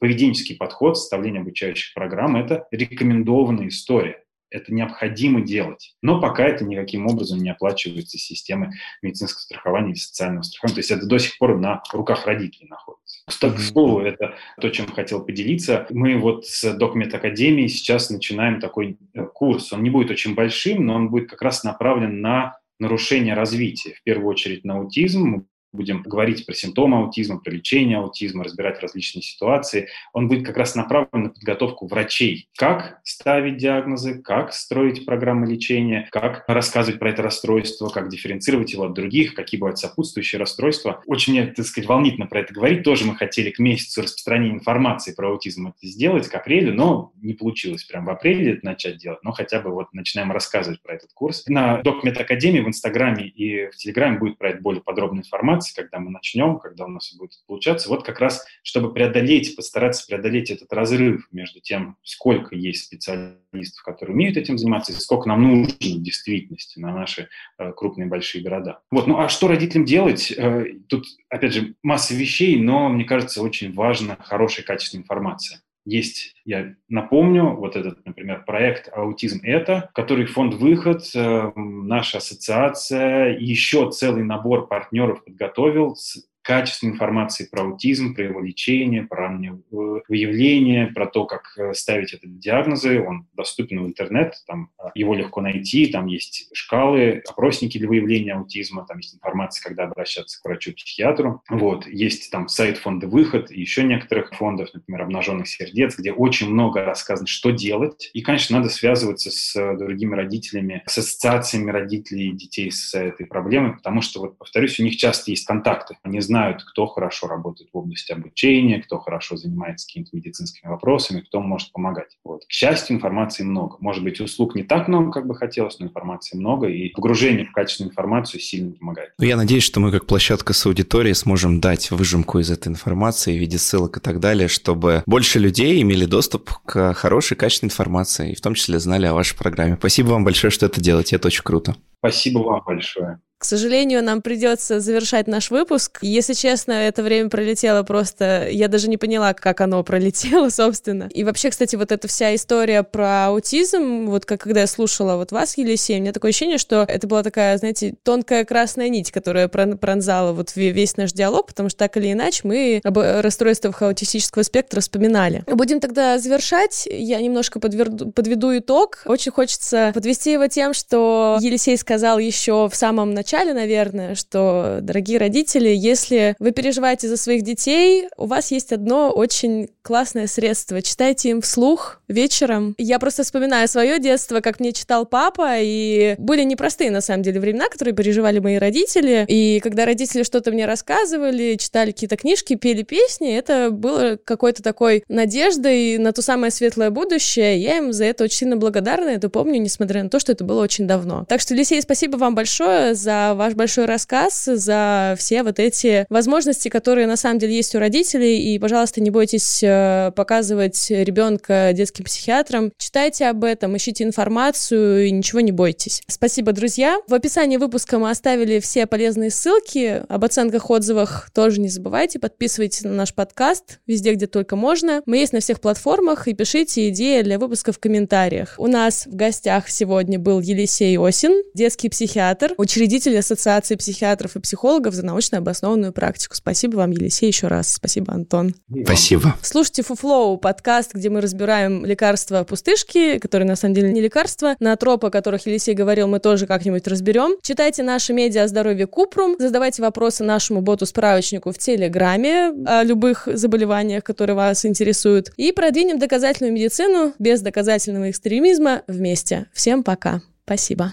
поведенческий 0.01 0.57
подход, 0.57 0.97
составление 0.97 1.41
обучающих 1.41 1.95
программ– 1.95 2.37
это 2.37 2.66
рекомендованная 2.70 3.68
история. 3.68 4.22
Это 4.51 4.72
необходимо 4.72 5.40
делать. 5.40 5.94
Но 6.03 6.20
пока 6.20 6.44
это 6.44 6.64
никаким 6.64 7.07
образом 7.07 7.40
не 7.40 7.51
оплачивается 7.51 8.18
системой 8.18 8.70
медицинского 9.03 9.40
страхования 9.40 9.90
или 9.90 9.99
социального 9.99 10.42
страхования. 10.42 10.74
То 10.74 10.78
есть 10.80 10.90
это 10.90 11.07
до 11.07 11.18
сих 11.18 11.38
пор 11.38 11.59
на 11.59 11.82
руках 11.92 12.26
родителей 12.26 12.68
находится. 12.68 13.22
Кстати, 13.26 13.57
к 13.57 13.61
слову, 13.61 14.01
это 14.01 14.34
то, 14.61 14.70
чем 14.70 14.86
хотел 14.86 15.24
поделиться. 15.24 15.86
Мы 15.90 16.16
вот 16.18 16.46
с 16.46 16.72
Докмед 16.74 17.14
Академией 17.14 17.68
сейчас 17.68 18.11
начинаем 18.11 18.61
такой 18.61 18.99
э, 19.14 19.24
курс. 19.26 19.72
Он 19.72 19.82
не 19.82 19.90
будет 19.90 20.11
очень 20.11 20.34
большим, 20.34 20.86
но 20.86 20.94
он 20.94 21.11
будет 21.11 21.28
как 21.28 21.42
раз 21.42 21.62
направлен 21.62 22.20
на 22.20 22.59
нарушение 22.78 23.34
развития. 23.34 23.94
В 23.94 24.03
первую 24.03 24.28
очередь 24.28 24.64
на 24.64 24.76
аутизм. 24.76 25.22
Мы 25.24 25.44
будем 25.73 26.03
говорить 26.03 26.47
про 26.47 26.55
симптомы 26.55 26.99
аутизма, 26.99 27.39
про 27.39 27.51
лечение 27.51 27.99
аутизма, 27.99 28.45
разбирать 28.45 28.81
различные 28.81 29.23
ситуации, 29.23 29.89
он 30.12 30.29
будет 30.29 30.47
как 30.47 30.57
раз 30.57 30.75
направлен 30.75 31.25
на 31.25 31.31
подготовку 31.31 31.87
врачей. 31.87 32.49
Как 32.57 33.01
ставить 33.05 33.59
диагнозы, 33.59 34.21
как 34.23 34.53
строить 34.53 35.05
программы 35.05 35.47
лечения, 35.47 36.09
как 36.11 36.45
рассказывать 36.49 36.99
про 36.99 37.11
это 37.11 37.23
расстройство, 37.23 37.89
как 37.89 38.09
дифференцировать 38.09 38.73
его 38.73 38.85
от 38.85 38.95
других, 38.95 39.35
какие 39.35 39.61
бывают 39.61 39.79
сопутствующие 39.79 40.39
расстройства. 40.39 41.03
Очень 41.07 41.35
мне, 41.35 41.47
так 41.47 41.66
сказать, 41.66 41.89
волнительно 41.89 42.27
про 42.27 42.41
это 42.41 42.55
говорить. 42.55 42.83
Тоже 42.83 43.05
мы 43.05 43.16
хотели 43.16 43.51
к 43.51 43.59
месяцу 43.59 44.03
распространения 44.03 44.55
информации 44.55 45.14
про 45.14 45.31
аутизм 45.31 45.69
это 45.69 45.87
сделать, 45.87 46.29
к 46.29 46.35
апрелю, 46.35 46.75
но 46.75 47.12
не 47.21 47.35
получилось 47.35 47.85
прям 47.85 48.05
в 48.05 48.11
апреле 48.11 48.53
это 48.53 48.64
начать 48.64 48.99
делать, 48.99 49.23
но 49.23 49.33
хотя 49.33 49.61
бы 49.61 49.71
вот 49.71 49.93
начинаем 49.93 50.33
рассказывать 50.33 50.83
про 50.83 50.95
этот 50.95 51.12
курс. 51.12 51.45
На 51.47 51.83
Докмед 51.83 52.19
Академии 52.19 52.61
в 52.61 52.69
Инстаграме 52.69 53.27
и 53.27 53.66
в 53.71 53.77
Телеграме 53.77 54.19
будет 54.19 54.39
про 54.39 54.51
это 54.51 54.62
более 54.62 54.83
подробная 54.83 55.23
информация, 55.23 55.58
информации, 55.59 55.75
когда 55.75 55.99
мы 55.99 56.11
начнем, 56.11 56.59
когда 56.59 56.85
у 56.85 56.89
нас 56.89 57.13
будет 57.15 57.33
получаться. 57.47 57.89
Вот 57.89 58.05
как 58.05 58.21
раз, 58.21 58.45
чтобы 58.63 58.93
преодолеть, 58.93 59.57
постараться 59.57 60.07
преодолеть 60.07 60.51
этот 60.51 60.73
разрыв 60.73 61.29
между 61.33 61.61
тем, 61.61 61.97
сколько 62.03 62.55
есть 62.55 62.85
специалистов, 62.85 63.83
которые 63.85 64.15
умеют 64.15 64.37
этим 64.37 64.59
заниматься, 64.59 64.93
и 64.93 64.97
сколько 64.97 65.29
нам 65.29 65.43
нужно 65.43 65.75
в 65.75 66.03
действительности 66.03 66.79
на 66.79 66.95
наши 66.95 67.29
э, 67.59 67.73
крупные 67.73 68.09
большие 68.09 68.43
города. 68.43 68.81
Вот, 68.91 69.07
ну 69.07 69.19
а 69.19 69.29
что 69.29 69.49
родителям 69.49 69.85
делать? 69.85 70.33
Э, 70.37 70.65
тут, 70.89 71.05
опять 71.29 71.53
же, 71.53 71.75
масса 71.83 72.15
вещей, 72.15 72.61
но, 72.61 72.89
мне 72.89 73.05
кажется, 73.05 73.43
очень 73.43 73.73
важна 73.73 74.17
хорошая 74.21 74.65
качественная 74.65 75.03
информация. 75.03 75.61
Есть, 75.89 76.34
я 76.45 76.74
напомню, 76.91 77.57
вот 77.57 77.74
этот, 77.74 78.05
например, 78.05 78.45
проект 78.45 78.91
«Аутизм– 78.93 79.41
это», 79.43 79.89
который 79.95 80.26
фонд 80.26 80.53
«Выход», 80.53 81.03
э, 81.14 81.51
наша 81.57 82.18
ассоциация, 82.18 83.39
еще 83.39 83.91
целый 83.91 84.22
набор 84.22 84.66
партнеров 84.66 85.24
подготовил 85.24 85.97
с 85.97 86.26
качественной 86.49 86.94
информации 86.94 87.44
про 87.44 87.61
аутизм, 87.61 88.14
про 88.14 88.24
его 88.24 88.40
лечение, 88.40 89.03
про 89.03 89.28
раннее 89.28 89.61
выявление, 89.70 90.86
про 90.86 91.07
то, 91.07 91.26
как 91.26 91.53
э, 91.59 91.74
ставить 91.74 92.14
это 92.14 92.26
диагнозы. 92.26 93.03
Он 93.03 93.26
доступен 93.34 93.82
в 93.82 93.86
интернет, 93.86 94.32
там 94.46 94.70
э, 94.82 94.88
его 94.94 95.14
легко 95.14 95.42
найти, 95.42 95.88
там 95.88 96.07
есть 96.07 96.49
шкалы, 96.55 97.22
опросники 97.28 97.76
для 97.76 97.86
выявления 97.86 98.32
аутизма, 98.32 98.86
там 98.88 98.96
есть 98.96 99.14
информация, 99.14 99.62
когда 99.62 99.84
обращаться 99.84 100.40
к 100.40 100.44
врачу-психиатру. 100.46 101.42
Вот. 101.51 101.86
Есть 101.86 102.30
там 102.30 102.49
сайт 102.49 102.78
фонда 102.78 103.09
«Выход» 103.09 103.51
и 103.51 103.61
еще 103.61 103.82
некоторых 103.82 104.32
фондов, 104.32 104.70
например, 104.72 105.03
«Обнаженных 105.03 105.49
сердец», 105.49 105.99
где 105.99 106.12
очень 106.12 106.49
много 106.49 106.82
рассказано, 106.82 107.26
что 107.26 107.51
делать. 107.51 108.09
И, 108.14 108.22
конечно, 108.22 108.57
надо 108.57 108.70
связываться 108.70 109.30
с 109.30 109.76
другими 109.76 110.14
родителями, 110.14 110.82
с 110.86 110.96
ассоциациями 110.96 111.70
родителей 111.70 112.30
и 112.30 112.32
детей 112.32 112.70
с 112.70 112.94
этой 112.94 113.26
проблемой, 113.26 113.74
потому 113.74 114.01
что, 114.01 114.20
вот, 114.20 114.38
повторюсь, 114.38 114.80
у 114.80 114.82
них 114.82 114.96
часто 114.96 115.30
есть 115.30 115.46
контакты. 115.46 115.99
Они 116.03 116.20
знают, 116.20 116.38
знают, 116.39 116.62
кто 116.64 116.86
хорошо 116.86 117.26
работает 117.26 117.70
в 117.72 117.76
области 117.76 118.12
обучения, 118.12 118.80
кто 118.80 118.99
хорошо 118.99 119.36
занимается 119.36 119.86
какими-то 119.86 120.11
медицинскими 120.12 120.70
вопросами, 120.70 121.20
кто 121.20 121.41
может 121.41 121.72
помогать. 121.72 122.16
Вот. 122.24 122.45
К 122.47 122.51
счастью, 122.51 122.97
информации 122.97 123.43
много. 123.43 123.76
Может 123.80 124.05
быть, 124.05 124.20
услуг 124.20 124.55
не 124.55 124.62
так 124.62 124.89
много, 124.89 125.11
как 125.11 125.26
бы 125.26 125.34
хотелось, 125.34 125.78
но 125.78 125.86
информации 125.86 126.36
много, 126.36 126.68
и 126.68 126.91
погружение 126.91 127.47
в 127.47 127.53
качественную 127.53 127.91
информацию 127.91 128.41
сильно 128.41 128.72
помогает. 128.72 129.12
Я 129.18 129.36
надеюсь, 129.36 129.64
что 129.64 129.80
мы 129.80 129.91
как 129.91 130.07
площадка 130.07 130.53
с 130.53 130.66
аудиторией 130.66 131.14
сможем 131.14 131.61
дать 131.61 131.91
выжимку 131.91 132.39
из 132.39 132.51
этой 132.51 132.68
информации 132.68 133.36
в 133.36 133.41
виде 133.41 133.59
ссылок 133.59 133.97
и 133.97 134.01
так 134.01 134.20
далее, 134.20 134.49
чтобы 134.49 135.03
больше 135.07 135.39
людей 135.39 135.82
имели 135.82 136.05
доступ 136.05 136.51
к 136.64 136.95
хорошей, 136.95 137.36
качественной 137.36 137.68
информации, 137.68 138.32
и 138.32 138.36
в 138.36 138.41
том 138.41 138.55
числе 138.55 138.78
знали 138.78 139.07
о 139.07 139.14
вашей 139.14 139.36
программе. 139.36 139.76
Спасибо 139.76 140.09
вам 140.09 140.24
большое, 140.24 140.51
что 140.51 140.66
это 140.66 140.80
делаете, 140.80 141.16
это 141.16 141.28
очень 141.28 141.43
круто. 141.43 141.74
Спасибо 142.01 142.39
вам 142.39 142.62
большое. 142.64 143.20
К 143.39 143.45
сожалению, 143.45 144.03
нам 144.03 144.20
придется 144.20 144.80
завершать 144.80 145.28
наш 145.28 145.53
выпуск. 145.53 146.01
Если 146.03 146.34
честно, 146.34 146.72
это 146.72 147.05
время 147.05 147.30
пролетело 147.30 147.84
просто... 147.84 148.49
Я 148.51 148.66
даже 148.66 148.89
не 148.89 148.97
поняла, 148.97 149.32
как 149.32 149.61
оно 149.61 149.82
пролетело, 149.84 150.49
собственно. 150.51 151.09
И 151.14 151.22
вообще, 151.22 151.51
кстати, 151.51 151.76
вот 151.76 151.93
эта 151.93 152.09
вся 152.09 152.34
история 152.34 152.82
про 152.82 153.26
аутизм, 153.26 154.07
вот 154.07 154.24
как 154.24 154.41
когда 154.41 154.62
я 154.62 154.66
слушала 154.66 155.14
вот 155.14 155.30
вас, 155.30 155.57
Елисей, 155.57 155.99
у 155.99 156.01
меня 156.01 156.12
такое 156.12 156.30
ощущение, 156.30 156.59
что 156.59 156.84
это 156.89 157.07
была 157.07 157.22
такая, 157.22 157.57
знаете, 157.59 157.95
тонкая 158.03 158.45
красная 158.45 158.89
нить, 158.89 159.12
которая 159.12 159.47
пронзала 159.47 160.32
вот 160.32 160.57
весь 160.57 160.97
наш 160.97 161.12
диалог, 161.12 161.47
потому 161.47 161.68
что 161.68 161.78
так 161.78 161.97
или 161.97 162.12
иначе 162.12 162.41
мы 162.43 162.80
об 162.82 162.99
расстройствах 162.99 163.82
аутистического 163.82 164.43
спектра 164.43 164.80
вспоминали. 164.80 165.45
Будем 165.47 165.78
тогда 165.78 166.18
завершать. 166.18 166.89
Я 166.91 167.20
немножко 167.20 167.61
подверду, 167.61 168.11
подведу 168.11 168.59
итог. 168.59 169.03
Очень 169.05 169.30
хочется 169.30 169.93
подвести 169.95 170.32
его 170.32 170.49
тем, 170.49 170.74
что 170.74 171.39
Елисей 171.41 171.76
сказал 171.76 172.18
еще 172.18 172.68
в 172.68 172.74
самом 172.74 173.14
начале 173.14 173.28
начале, 173.29 173.53
наверное, 173.53 174.14
что, 174.14 174.79
дорогие 174.81 175.18
родители, 175.18 175.68
если 175.68 176.35
вы 176.39 176.53
переживаете 176.53 177.09
за 177.09 177.18
своих 177.18 177.43
детей, 177.43 178.09
у 178.16 178.24
вас 178.24 178.51
есть 178.51 178.72
одно 178.72 179.11
очень 179.11 179.68
классное 179.83 180.26
средство. 180.26 180.81
Читайте 180.81 181.29
им 181.31 181.43
вслух 181.43 182.01
вечером. 182.09 182.74
Я 182.79 182.99
просто 182.99 183.24
вспоминаю 183.24 183.68
свое 183.68 183.99
детство, 183.99 184.41
как 184.41 184.61
мне 184.61 184.72
читал 184.72 185.05
папа, 185.05 185.59
и 185.59 186.14
были 186.16 186.43
непростые, 186.43 186.91
на 186.91 187.03
самом 187.03 187.22
деле, 187.22 187.39
времена, 187.39 187.68
которые 187.68 187.95
переживали 187.95 188.39
мои 188.39 188.57
родители. 188.57 189.26
И 189.29 189.61
когда 189.61 189.85
родители 189.85 190.22
что-то 190.22 190.51
мне 190.51 190.64
рассказывали, 190.64 191.57
читали 191.57 191.91
какие-то 191.91 192.16
книжки, 192.16 192.55
пели 192.55 192.83
песни, 192.83 193.37
это 193.37 193.70
было 193.70 194.18
какой-то 194.24 194.62
такой 194.62 195.05
надеждой 195.09 195.99
на 195.99 196.12
то 196.12 196.22
самое 196.22 196.51
светлое 196.51 196.89
будущее. 196.89 197.59
Я 197.59 197.76
им 197.76 197.93
за 197.93 198.07
это 198.07 198.24
очень 198.24 198.39
сильно 198.39 198.57
благодарна, 198.57 199.11
это 199.11 199.29
помню, 199.29 199.61
несмотря 199.61 200.03
на 200.03 200.09
то, 200.09 200.18
что 200.18 200.33
это 200.33 200.45
было 200.45 200.62
очень 200.62 200.87
давно. 200.87 201.26
Так 201.29 201.43
что, 201.43 201.55
Лисей, 201.55 201.83
спасибо 201.83 202.16
вам 202.16 202.35
большое 202.35 202.95
за 202.95 203.18
ваш 203.35 203.55
большой 203.55 203.87
рассказ, 203.87 204.45
за 204.45 205.14
все 205.19 205.43
вот 205.43 205.59
эти 205.59 206.07
возможности, 206.11 206.69
которые 206.69 207.07
на 207.07 207.16
самом 207.16 207.39
деле 207.39 207.57
есть 207.57 207.75
у 207.75 207.79
родителей. 207.79 208.55
И, 208.55 208.59
пожалуйста, 208.59 209.01
не 209.01 209.11
бойтесь 209.11 209.62
э, 209.62 210.12
показывать 210.14 210.87
ребенка 210.91 211.73
детским 211.75 212.05
психиатрам. 212.05 212.73
Читайте 212.79 213.27
об 213.27 213.45
этом, 213.45 213.77
ищите 213.77 214.05
информацию 214.05 215.07
и 215.07 215.11
ничего 215.11 215.41
не 215.41 215.53
бойтесь. 215.53 216.03
Спасибо, 216.09 216.53
друзья. 216.53 216.99
В 217.09 217.14
описании 217.14 217.57
выпуска 217.57 217.99
мы 217.99 218.11
оставили 218.11 218.61
все 218.61 218.87
полезные 218.87 219.31
ссылки. 219.31 220.03
Об 220.09 220.25
оценках, 220.25 220.71
отзывах 220.71 221.31
тоже 221.35 221.61
не 221.61 221.69
забывайте. 221.69 222.19
Подписывайтесь 222.19 222.83
на 222.83 222.93
наш 222.93 223.14
подкаст 223.14 223.81
везде, 223.87 224.14
где 224.14 224.27
только 224.27 224.57
можно. 224.57 225.03
Мы 225.07 225.19
есть 225.19 225.33
на 225.33 225.41
всех 225.41 225.61
платформах 225.61 226.29
и 226.29 226.35
пишите 226.35 226.89
идеи 226.89 227.23
для 227.23 227.39
выпуска 227.39 227.73
в 227.73 227.79
комментариях. 227.79 228.55
У 228.59 228.66
нас 228.66 229.07
в 229.07 229.14
гостях 229.14 229.69
сегодня 229.69 230.19
был 230.19 230.41
Елисей 230.41 230.99
Осин, 230.99 231.43
детский 231.55 231.89
психиатр, 231.89 232.55
учредитель 232.57 233.08
Ассоциации 233.17 233.77
психиатров 233.77 234.37
и 234.37 234.41
психологов 234.41 234.95
за 234.95 235.05
научно 235.05 235.39
обоснованную 235.39 235.93
практику. 235.93 236.35
Спасибо 236.35 236.77
вам, 236.77 236.91
Елисей, 236.91 237.29
еще 237.29 237.47
раз. 237.47 237.75
Спасибо, 237.75 238.13
Антон. 238.13 238.55
Спасибо. 238.85 239.35
Слушайте 239.43 239.83
Фуфлоу, 239.83 240.37
подкаст, 240.39 240.95
где 240.95 241.11
мы 241.11 241.21
разбираем 241.21 241.85
лекарства 241.85 242.45
пустышки, 242.45 243.19
которые 243.19 243.47
на 243.49 243.57
самом 243.57 243.75
деле 243.75 243.93
не 243.93 244.01
лекарства. 244.01 244.57
На 244.61 244.77
тропы, 244.77 245.09
о 245.09 245.11
которых 245.11 245.47
Елисей 245.47 245.75
говорил, 245.75 246.09
мы 246.09 246.19
тоже 246.19 246.47
как-нибудь 246.47 246.87
разберем. 246.87 247.37
Читайте 247.43 247.83
наши 247.83 248.13
медиа 248.13 248.45
о 248.45 248.49
здоровье 248.49 248.87
Купрум, 248.87 249.37
задавайте 249.39 249.83
вопросы 249.83 250.25
нашему 250.25 250.61
боту-справочнику 250.61 251.53
в 251.53 251.59
Телеграме 251.59 252.53
о 252.67 252.83
любых 252.83 253.29
заболеваниях, 253.33 254.05
которые 254.05 254.37
вас 254.37 254.65
интересуют. 254.65 255.33
И 255.37 255.53
продвинем 255.53 255.99
доказательную 255.99 256.53
медицину 256.53 257.15
без 257.19 257.41
доказательного 257.41 258.11
экстремизма 258.11 258.83
вместе. 258.87 259.47
Всем 259.53 259.83
пока. 259.83 260.23
Спасибо. 260.45 260.93